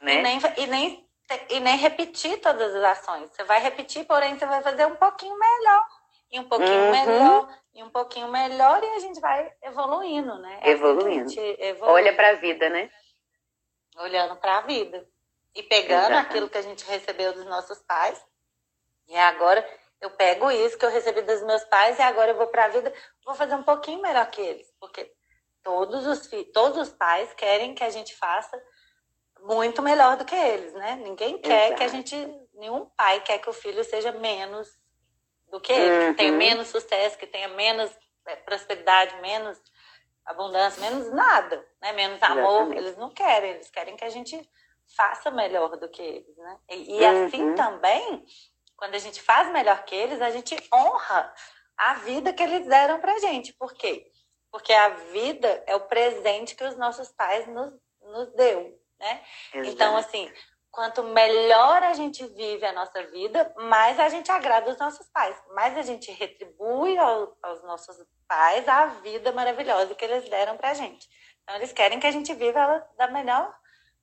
Né? 0.00 0.20
E, 0.20 0.22
nem, 0.22 0.38
e, 0.56 0.66
nem, 0.66 1.08
e 1.50 1.60
nem 1.60 1.76
repetir 1.76 2.38
todas 2.40 2.74
as 2.74 2.98
ações. 2.98 3.30
Você 3.30 3.44
vai 3.44 3.60
repetir, 3.60 4.06
porém 4.06 4.38
você 4.38 4.46
vai 4.46 4.62
fazer 4.62 4.86
um 4.86 4.96
pouquinho 4.96 5.38
melhor. 5.38 5.86
E 6.32 6.40
um 6.40 6.44
pouquinho 6.44 6.80
Uhum. 6.80 6.90
melhor, 6.90 7.48
e 7.74 7.82
um 7.82 7.90
pouquinho 7.90 8.28
melhor, 8.28 8.82
e 8.82 8.86
a 8.96 8.98
gente 9.00 9.20
vai 9.20 9.52
evoluindo, 9.62 10.38
né? 10.38 10.60
É 10.62 10.72
assim 10.72 10.72
Evoluindo. 10.72 11.28
gente 11.28 11.56
evolui, 11.60 11.92
Olha 11.92 12.14
para 12.14 12.30
a 12.30 12.34
vida, 12.34 12.70
né? 12.70 12.90
Olhando 13.96 14.36
para 14.36 14.58
a 14.58 14.60
vida. 14.62 15.06
E 15.54 15.62
pegando 15.62 16.04
Exatamente. 16.12 16.26
aquilo 16.28 16.48
que 16.48 16.58
a 16.58 16.62
gente 16.62 16.84
recebeu 16.86 17.32
dos 17.34 17.44
nossos 17.44 17.78
pais. 17.82 18.22
E 19.06 19.16
agora 19.16 19.68
eu 20.00 20.10
pego 20.10 20.50
isso 20.50 20.78
que 20.78 20.84
eu 20.84 20.90
recebi 20.90 21.20
dos 21.22 21.42
meus 21.42 21.62
pais 21.64 21.98
e 21.98 22.02
agora 22.02 22.30
eu 22.30 22.36
vou 22.36 22.46
para 22.46 22.64
a 22.64 22.68
vida, 22.68 22.92
vou 23.24 23.34
fazer 23.34 23.54
um 23.54 23.62
pouquinho 23.62 24.00
melhor 24.00 24.28
que 24.30 24.40
eles. 24.40 24.72
Porque 24.80 25.12
todos 25.62 26.06
os, 26.06 26.28
todos 26.52 26.78
os 26.78 26.94
pais 26.94 27.32
querem 27.34 27.74
que 27.74 27.84
a 27.84 27.90
gente 27.90 28.14
faça 28.16 28.60
muito 29.40 29.82
melhor 29.82 30.16
do 30.16 30.24
que 30.24 30.34
eles, 30.34 30.72
né? 30.74 30.96
Ninguém 30.96 31.38
quer 31.38 31.66
Exato. 31.66 31.76
que 31.78 31.84
a 31.84 31.88
gente. 31.88 32.16
Nenhum 32.54 32.86
pai 32.96 33.20
quer 33.22 33.38
que 33.38 33.50
o 33.50 33.52
filho 33.52 33.82
seja 33.84 34.12
menos 34.12 34.68
do 35.48 35.60
que 35.60 35.72
ele, 35.72 36.12
que 36.12 36.14
tenha 36.18 36.30
Uhum. 36.32 36.38
menos 36.38 36.68
sucesso, 36.68 37.18
que 37.18 37.26
tenha 37.26 37.48
menos 37.48 37.90
eh, 38.26 38.36
prosperidade, 38.36 39.20
menos 39.20 39.60
abundância, 40.26 40.80
menos 40.80 41.10
nada, 41.12 41.64
né? 41.80 41.92
Menos 41.92 42.22
amor. 42.22 42.42
Exatamente. 42.62 42.78
Eles 42.78 42.96
não 42.96 43.10
querem, 43.10 43.50
eles 43.52 43.70
querem 43.70 43.96
que 43.96 44.04
a 44.04 44.10
gente 44.10 44.48
faça 44.96 45.30
melhor 45.30 45.76
do 45.76 45.88
que 45.88 46.02
eles, 46.02 46.36
né? 46.36 46.58
E, 46.70 46.98
e 46.98 47.04
Uhum. 47.04 47.26
assim 47.26 47.54
também, 47.54 48.24
quando 48.76 48.94
a 48.94 48.98
gente 48.98 49.20
faz 49.22 49.50
melhor 49.52 49.84
que 49.84 49.94
eles, 49.94 50.20
a 50.20 50.30
gente 50.30 50.56
honra 50.72 51.32
a 51.76 51.94
vida 51.94 52.32
que 52.32 52.42
eles 52.42 52.66
deram 52.66 53.00
pra 53.00 53.18
gente. 53.18 53.52
Por 53.54 53.72
quê? 53.74 54.10
Porque 54.50 54.72
a 54.72 54.88
vida 54.90 55.62
é 55.66 55.74
o 55.74 55.86
presente 55.86 56.54
que 56.54 56.64
os 56.64 56.76
nossos 56.76 57.10
pais 57.12 57.46
nos, 57.46 57.72
nos 58.02 58.32
deu, 58.34 58.78
né? 58.98 59.24
Então, 59.54 59.96
assim, 59.96 60.30
quanto 60.70 61.02
melhor 61.02 61.82
a 61.82 61.94
gente 61.94 62.24
vive 62.26 62.64
a 62.66 62.72
nossa 62.72 63.02
vida, 63.06 63.52
mais 63.56 63.98
a 63.98 64.08
gente 64.10 64.30
agrada 64.30 64.70
os 64.70 64.78
nossos 64.78 65.08
pais, 65.08 65.36
mais 65.54 65.76
a 65.78 65.82
gente 65.82 66.10
retribui 66.12 66.96
ao- 66.98 67.34
aos 67.42 67.62
nossos 67.62 67.96
a 68.68 68.86
vida 69.02 69.32
maravilhosa 69.32 69.94
que 69.94 70.04
eles 70.04 70.28
deram 70.28 70.56
pra 70.56 70.74
gente. 70.74 71.08
Então, 71.42 71.56
eles 71.56 71.72
querem 71.72 71.98
que 71.98 72.06
a 72.06 72.10
gente 72.10 72.32
viva 72.34 72.60
ela 72.60 72.88
da 72.96 73.08
melhor 73.08 73.54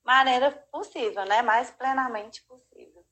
maneira 0.03 0.51
possível, 0.71 1.25
né? 1.25 1.41
Mais 1.41 1.71
plenamente 1.71 2.43
possível. 2.43 3.03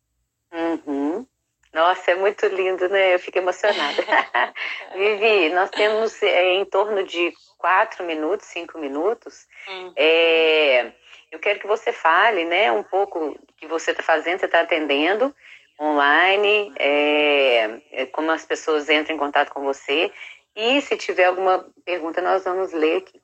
Uhum. 0.52 1.26
Nossa, 1.74 2.12
é 2.12 2.16
muito 2.16 2.46
lindo, 2.48 2.88
né? 2.90 3.14
Eu 3.14 3.20
fico 3.20 3.38
emocionada. 3.38 4.02
Vivi, 4.96 5.50
nós 5.50 5.70
temos 5.70 6.22
é, 6.24 6.54
em 6.54 6.66
torno 6.66 7.04
de 7.04 7.34
quatro 7.58 8.04
minutos, 8.04 8.48
cinco 8.48 8.78
minutos. 8.78 9.46
Hum. 9.70 9.94
É, 9.96 10.92
eu 11.32 11.40
quero 11.40 11.60
que 11.60 11.68
você 11.68 11.92
fale, 11.92 12.46
né, 12.46 12.72
um 12.72 12.84
pouco 12.84 13.32
do 13.32 13.54
que 13.58 13.68
você 13.68 13.92
está 13.92 14.02
fazendo, 14.02 14.40
você 14.40 14.46
está 14.46 14.62
atendendo 14.62 15.36
online, 15.80 16.74
é, 16.78 17.82
é, 17.92 18.06
como 18.08 18.32
as 18.32 18.46
pessoas 18.46 18.90
entram 18.90 19.16
em 19.16 19.20
contato 19.20 19.52
com 19.52 19.62
você. 19.62 20.12
E 20.60 20.82
se 20.82 20.98
tiver 20.98 21.26
alguma 21.26 21.66
pergunta, 21.86 22.20
nós 22.20 22.44
vamos 22.44 22.74
ler 22.74 22.98
aqui. 22.98 23.22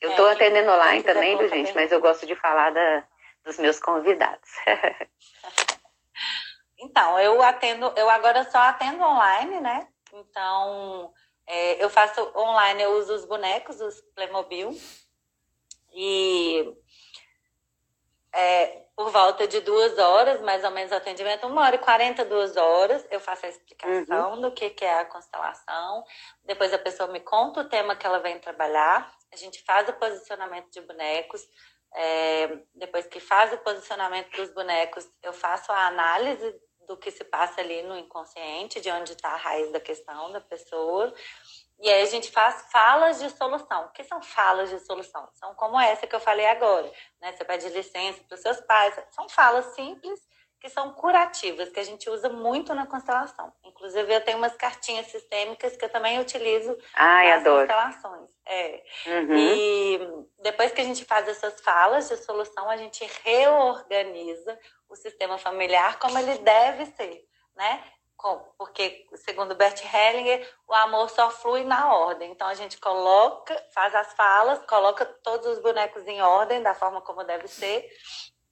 Eu 0.00 0.08
É, 0.08 0.12
estou 0.12 0.26
quem- 0.26 0.34
atendendo 0.34 0.70
online 0.72 1.02
também, 1.02 1.36
viu, 1.36 1.46
gente? 1.48 1.50
pergunta. 1.66 1.74
Mas 1.80 1.92
eu 1.92 2.00
gosto 2.00 2.26
de 2.26 2.34
falar 2.36 2.70
da, 2.70 3.04
dos 3.44 3.58
meus 3.58 3.78
convidados. 3.78 4.48
Então, 6.80 7.18
eu 7.18 7.42
atendo, 7.42 7.92
eu 7.96 8.08
agora 8.08 8.48
só 8.50 8.58
atendo 8.58 9.02
online, 9.02 9.60
né? 9.60 9.88
Então, 10.12 11.12
é, 11.44 11.82
eu 11.84 11.90
faço 11.90 12.20
online, 12.36 12.80
eu 12.80 12.92
uso 12.92 13.14
os 13.14 13.24
bonecos, 13.24 13.80
os 13.80 14.00
Playmobil. 14.14 14.70
E 15.92 16.72
é, 18.34 18.84
por 18.96 19.10
volta 19.10 19.46
de 19.46 19.60
duas 19.60 19.96
horas, 19.96 20.40
mais 20.42 20.64
ou 20.64 20.70
menos, 20.70 20.90
o 20.92 20.96
atendimento, 20.96 21.46
uma 21.46 21.62
hora 21.62 21.76
e 21.76 21.78
quarenta, 21.78 22.24
duas 22.24 22.56
horas, 22.56 23.06
eu 23.10 23.20
faço 23.20 23.46
a 23.46 23.48
explicação 23.48 24.40
do 24.40 24.50
que, 24.50 24.70
que 24.70 24.84
é 24.84 25.00
a 25.00 25.04
constelação. 25.04 26.04
Depois 26.44 26.74
a 26.74 26.78
pessoa 26.78 27.08
me 27.08 27.20
conta 27.20 27.60
o 27.60 27.68
tema 27.68 27.94
que 27.94 28.06
ela 28.06 28.18
vem 28.18 28.38
trabalhar. 28.38 29.08
A 29.32 29.36
gente 29.36 29.62
faz 29.64 29.88
o 29.88 29.92
posicionamento 29.92 30.70
de 30.70 30.80
bonecos. 30.80 31.46
É, 31.94 32.58
depois 32.74 33.06
que 33.06 33.20
faz 33.20 33.52
o 33.52 33.58
posicionamento 33.58 34.30
dos 34.36 34.50
bonecos, 34.50 35.08
eu 35.22 35.32
faço 35.32 35.70
a 35.70 35.86
análise 35.86 36.54
do 36.88 36.96
que 36.96 37.10
se 37.10 37.22
passa 37.22 37.60
ali 37.60 37.82
no 37.82 37.96
inconsciente, 37.96 38.80
de 38.80 38.90
onde 38.90 39.12
está 39.12 39.28
a 39.28 39.36
raiz 39.36 39.70
da 39.70 39.78
questão 39.78 40.32
da 40.32 40.40
pessoa. 40.40 41.14
E 41.80 41.88
aí 41.88 42.02
a 42.02 42.06
gente 42.06 42.30
faz 42.30 42.66
falas 42.72 43.20
de 43.20 43.30
solução. 43.30 43.84
O 43.84 43.92
que 43.92 44.02
são 44.02 44.20
falas 44.20 44.68
de 44.68 44.80
solução? 44.80 45.28
São 45.34 45.54
como 45.54 45.78
essa 45.78 46.06
que 46.06 46.14
eu 46.14 46.20
falei 46.20 46.46
agora, 46.46 46.90
né? 47.20 47.32
Você 47.32 47.44
pede 47.44 47.68
licença 47.68 48.22
para 48.24 48.34
os 48.34 48.40
seus 48.40 48.60
pais. 48.62 48.94
São 49.10 49.28
falas 49.28 49.66
simples 49.74 50.20
que 50.60 50.68
são 50.68 50.92
curativas, 50.92 51.68
que 51.68 51.78
a 51.78 51.84
gente 51.84 52.10
usa 52.10 52.28
muito 52.28 52.74
na 52.74 52.86
constelação. 52.86 53.52
Inclusive, 53.64 54.12
eu 54.12 54.20
tenho 54.20 54.38
umas 54.38 54.56
cartinhas 54.56 55.06
sistêmicas 55.06 55.76
que 55.76 55.84
eu 55.84 55.88
também 55.88 56.18
utilizo 56.18 56.76
Ai, 56.94 57.30
nas 57.30 57.40
adoro. 57.42 57.60
constelações. 57.60 58.30
É. 58.44 58.82
Uhum. 59.06 59.36
E 59.36 60.00
depois 60.42 60.72
que 60.72 60.80
a 60.80 60.84
gente 60.84 61.04
faz 61.04 61.28
essas 61.28 61.60
falas 61.60 62.08
de 62.08 62.16
solução, 62.16 62.68
a 62.68 62.76
gente 62.76 63.08
reorganiza 63.24 64.58
o 64.88 64.96
sistema 64.96 65.38
familiar 65.38 65.98
como 66.00 66.18
ele 66.18 66.38
deve 66.38 66.86
ser, 66.86 67.24
né? 67.54 67.84
Porque, 68.58 69.06
segundo 69.14 69.54
Bert 69.54 69.80
Hellinger, 69.82 70.48
o 70.66 70.74
amor 70.74 71.08
só 71.08 71.30
flui 71.30 71.64
na 71.64 71.94
ordem. 71.94 72.32
Então, 72.32 72.48
a 72.48 72.54
gente 72.54 72.78
coloca, 72.78 73.56
faz 73.72 73.94
as 73.94 74.12
falas, 74.14 74.58
coloca 74.66 75.06
todos 75.06 75.46
os 75.46 75.58
bonecos 75.60 76.06
em 76.06 76.20
ordem, 76.20 76.62
da 76.62 76.74
forma 76.74 77.00
como 77.00 77.22
deve 77.24 77.46
ser, 77.46 77.88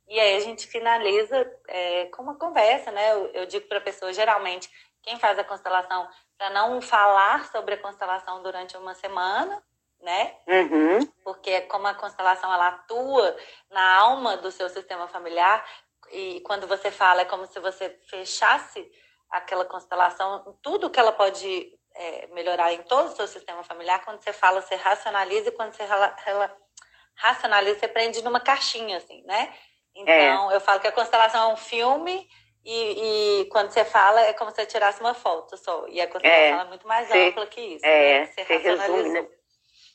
e 0.09 0.21
aí 0.21 0.37
a 0.37 0.41
gente 0.41 0.69
finaliza 0.69 1.53
é, 1.67 2.07
com 2.07 2.23
uma 2.23 2.37
conversa, 2.37 2.93
né? 2.93 3.13
Eu, 3.13 3.27
eu 3.33 3.47
digo 3.47 3.67
para 3.67 3.79
a 3.79 3.83
pessoa, 3.83 4.13
geralmente, 4.13 4.71
quem 5.03 5.19
faz 5.19 5.39
a 5.39 5.45
constelação, 5.45 6.09
para 6.39 6.51
não 6.51 6.81
falar 6.81 7.47
sobre 7.47 7.75
a 7.75 7.79
constelação 7.79 8.43
durante 8.43 8.77
uma 8.77 8.95
semana, 8.95 9.63
né? 10.01 10.37
Uhum. 10.47 11.07
porque 11.25 11.63
como 11.63 11.87
a 11.87 11.95
constelação 11.95 12.53
ela 12.53 12.69
atua 12.69 13.37
na 13.71 13.97
alma 13.97 14.37
do 14.37 14.53
seu 14.53 14.69
sistema 14.69 15.09
familiar 15.09 15.65
e 16.13 16.41
quando 16.43 16.67
você 16.67 16.91
fala 16.91 17.23
é 17.23 17.25
como 17.25 17.47
se 17.47 17.59
você 17.59 17.89
fechasse 18.09 18.89
aquela 19.31 19.65
constelação, 19.65 20.57
tudo 20.63 20.91
que 20.91 20.99
ela 21.01 21.13
pode 21.13 21.73
é, 21.95 22.27
melhorar 22.29 22.73
em 22.73 22.83
todo 22.83 23.07
o 23.09 23.17
seu 23.17 23.27
sistema 23.27 23.63
familiar, 23.65 24.05
quando 24.05 24.23
você 24.23 24.33
fala, 24.33 24.61
você 24.63 24.75
racionaliza 24.75 25.49
e 25.49 25.53
quando 25.53 25.73
você 25.75 25.85
rela- 25.85 26.15
rela- 26.25 26.57
racionaliza, 27.15 27.79
você 27.81 27.89
prende 27.89 28.23
numa 28.23 28.41
caixinha, 28.41 28.99
assim, 28.99 29.23
né? 29.25 29.53
Então, 29.95 30.53
eu 30.53 30.61
falo 30.61 30.79
que 30.81 30.87
a 30.87 30.93
constelação 30.93 31.51
é 31.51 31.53
um 31.55 31.57
filme 31.57 32.29
e, 32.65 33.41
e 33.41 33.45
quando 33.47 33.71
você 33.71 33.85
fala 33.85 34.21
é 34.21 34.33
como 34.35 34.51
se 34.51 34.57
você 34.57 34.67
tirasse 34.67 35.01
uma 35.01 35.15
foto 35.15 35.57
só. 35.57 35.87
E 35.89 36.01
a 36.01 36.07
constelação 36.07 36.61
é, 36.61 36.65
muito 36.65 36.87
mais 36.87 37.09
Você- 37.09 37.29
ampla 37.29 37.47
que 37.47 37.61
isso. 37.61 37.87
é, 37.87 38.21
né? 38.21 38.27
Você 38.27 38.45
você 38.45 38.57
resume, 38.59 38.77
racionalizou. 38.77 39.13
né? 39.23 39.29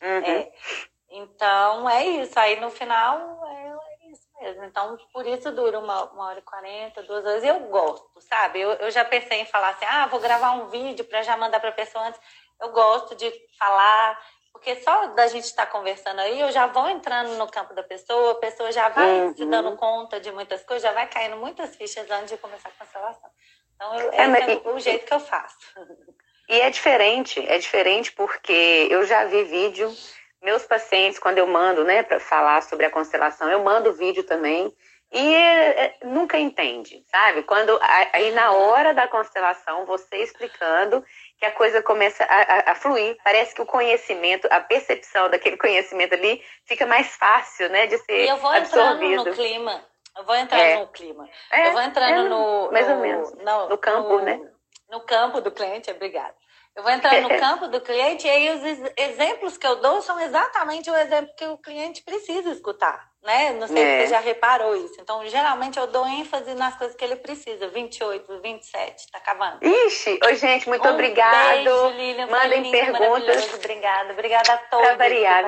Uhum. 0.03 0.25
É. 0.25 0.51
Então, 1.13 1.89
é 1.89 2.05
isso. 2.07 2.39
Aí, 2.39 2.59
no 2.59 2.71
final, 2.71 3.45
é, 3.47 3.60
é 3.60 3.60
mesmo. 4.41 4.63
Então, 4.63 4.97
por 5.13 5.25
isso 5.25 5.51
dura 5.51 5.79
uma, 5.79 6.03
uma 6.11 6.27
hora 6.27 6.39
e 6.39 6.43
quarenta, 6.43 7.03
duas 7.03 7.25
horas. 7.25 7.43
E 7.43 7.47
eu 7.47 7.59
gosto, 7.61 8.09
sabe? 8.21 8.59
Eu, 8.59 8.71
eu 8.73 8.91
já 8.91 9.05
pensei 9.05 9.41
em 9.41 9.45
falar 9.45 9.69
assim, 9.69 9.85
ah, 9.85 10.07
vou 10.07 10.19
gravar 10.19 10.51
um 10.53 10.67
vídeo 10.67 11.05
para 11.05 11.21
já 11.21 11.37
mandar 11.37 11.59
para 11.59 11.69
a 11.69 11.73
pessoa 11.73 12.07
antes. 12.07 12.19
Eu 12.59 12.69
gosto 12.71 13.15
de 13.15 13.31
falar 13.57 14.19
Porque 14.51 14.75
só 14.83 15.07
da 15.07 15.27
gente 15.27 15.45
estar 15.45 15.65
tá 15.65 15.71
conversando 15.71 16.19
aí, 16.19 16.39
eu 16.39 16.51
já 16.51 16.67
vou 16.67 16.87
entrando 16.89 17.35
no 17.37 17.47
campo 17.47 17.73
da 17.73 17.83
pessoa, 17.83 18.33
a 18.33 18.35
pessoa 18.35 18.71
já 18.71 18.89
vai 18.89 19.21
uhum. 19.21 19.35
se 19.35 19.45
dando 19.45 19.75
conta 19.77 20.19
de 20.19 20.31
muitas 20.31 20.63
coisas, 20.63 20.83
já 20.83 20.91
vai 20.91 21.07
caindo 21.07 21.37
muitas 21.37 21.75
fichas 21.75 22.09
antes 22.11 22.31
de 22.31 22.37
começar 22.37 22.69
a 22.69 22.71
constelação. 22.71 23.29
Então, 23.75 23.95
eu, 23.95 24.11
é, 24.11 24.53
é 24.53 24.69
o 24.69 24.79
jeito 24.79 25.05
que 25.05 25.13
eu 25.13 25.19
faço. 25.19 25.57
E 26.49 26.59
é 26.59 26.69
diferente, 26.69 27.39
é 27.47 27.57
diferente 27.57 28.11
porque 28.11 28.87
eu 28.91 29.05
já 29.05 29.23
vi 29.25 29.43
vídeo, 29.45 29.95
meus 30.41 30.65
pacientes, 30.65 31.19
quando 31.19 31.37
eu 31.37 31.47
mando, 31.47 31.83
né, 31.83 32.03
para 32.03 32.19
falar 32.19 32.61
sobre 32.63 32.85
a 32.85 32.89
constelação, 32.89 33.49
eu 33.49 33.63
mando 33.63 33.93
vídeo 33.93 34.23
também 34.23 34.73
e 35.11 35.35
é, 35.35 35.97
nunca 36.03 36.39
entende, 36.39 37.03
sabe? 37.11 37.43
Quando 37.43 37.77
aí 38.13 38.31
na 38.31 38.53
hora 38.53 38.93
da 38.93 39.07
constelação, 39.07 39.85
você 39.85 40.17
explicando 40.17 41.03
que 41.37 41.45
a 41.45 41.51
coisa 41.51 41.81
começa 41.81 42.23
a, 42.23 42.41
a, 42.41 42.71
a, 42.71 42.75
fluir, 42.75 43.17
parece 43.23 43.53
que 43.53 43.61
o 43.61 43.65
conhecimento, 43.65 44.47
a 44.49 44.61
percepção 44.61 45.29
daquele 45.29 45.57
conhecimento 45.57 46.13
ali 46.13 46.41
fica 46.65 46.85
mais 46.85 47.15
fácil, 47.17 47.69
né, 47.69 47.87
de 47.87 47.97
ser 47.97 48.25
e 48.25 48.29
eu 48.29 48.37
vou 48.37 48.51
absorvido. 48.51 49.21
entrando 49.21 49.25
no 49.25 49.35
clima, 49.35 49.85
eu 50.17 50.23
vou 50.23 50.35
entrando 50.35 50.61
é. 50.61 50.79
no 50.79 50.87
clima, 50.87 51.29
é, 51.51 51.67
eu 51.67 51.71
vou 51.73 51.81
entrando 51.81 52.25
é, 52.25 52.29
no, 52.29 52.71
mais 52.71 52.87
no, 52.87 52.93
ou 52.93 53.01
menos, 53.01 53.33
no, 53.33 53.69
no 53.69 53.77
campo, 53.77 54.17
no, 54.17 54.21
né? 54.21 54.39
No 54.89 55.01
campo 55.01 55.41
do 55.41 55.51
cliente, 55.51 55.91
obrigada. 55.91 56.35
Eu 56.75 56.83
vou 56.83 56.91
entrar 56.91 57.21
no 57.21 57.29
campo 57.29 57.67
do 57.67 57.81
cliente 57.81 58.25
e 58.25 58.29
aí 58.29 58.49
os 58.49 58.91
exemplos 58.95 59.57
que 59.57 59.67
eu 59.67 59.75
dou 59.81 60.01
são 60.01 60.17
exatamente 60.21 60.89
o 60.89 60.95
exemplo 60.95 61.33
que 61.35 61.45
o 61.45 61.57
cliente 61.57 62.01
precisa 62.01 62.49
escutar, 62.49 63.11
né? 63.21 63.51
Não 63.51 63.67
sei 63.67 63.83
é. 63.83 63.85
se 63.85 64.07
você 64.07 64.13
já 64.13 64.19
reparou 64.21 64.73
isso. 64.75 64.95
Então, 65.01 65.27
geralmente 65.27 65.77
eu 65.77 65.87
dou 65.87 66.07
ênfase 66.07 66.53
nas 66.53 66.77
coisas 66.77 66.95
que 66.95 67.03
ele 67.03 67.17
precisa. 67.17 67.67
28, 67.67 68.39
27, 68.39 69.11
tá 69.11 69.17
acabando. 69.17 69.59
Ixi, 69.61 70.17
oi 70.23 70.35
gente, 70.35 70.69
muito 70.69 70.87
um 70.87 70.91
obrigado. 70.91 71.55
Beijo, 71.55 71.87
Lilian. 71.89 72.27
Mandem 72.27 72.71
perguntas. 72.71 73.53
Obrigada. 73.53 74.13
Obrigada 74.13 74.53
a 74.53 74.57
todos. 74.57 74.87
Pra 74.87 74.95
variar. 74.95 75.45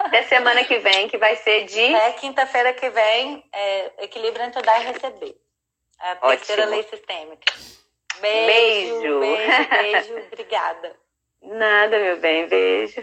Até 0.00 0.22
semana 0.22 0.64
que 0.64 0.78
vem, 0.78 1.08
que 1.08 1.18
vai 1.18 1.36
ser 1.36 1.66
de... 1.66 1.94
É, 1.94 2.12
quinta-feira 2.12 2.72
que 2.72 2.88
vem, 2.88 3.44
é, 3.52 4.04
equilíbrio 4.04 4.46
entre 4.46 4.62
dar 4.62 4.80
e 4.80 4.86
receber. 4.86 5.36
A 5.98 6.16
terceira 6.16 6.62
Ótimo. 6.62 6.76
lei 6.76 6.82
sistêmica. 6.88 7.52
Beijo, 8.20 9.18
beijo, 9.18 9.18
beijo, 9.18 9.76
beijo. 9.76 10.14
Obrigada. 10.26 10.96
Nada, 11.42 11.98
meu 11.98 12.20
bem, 12.20 12.48
beijo. 12.48 13.00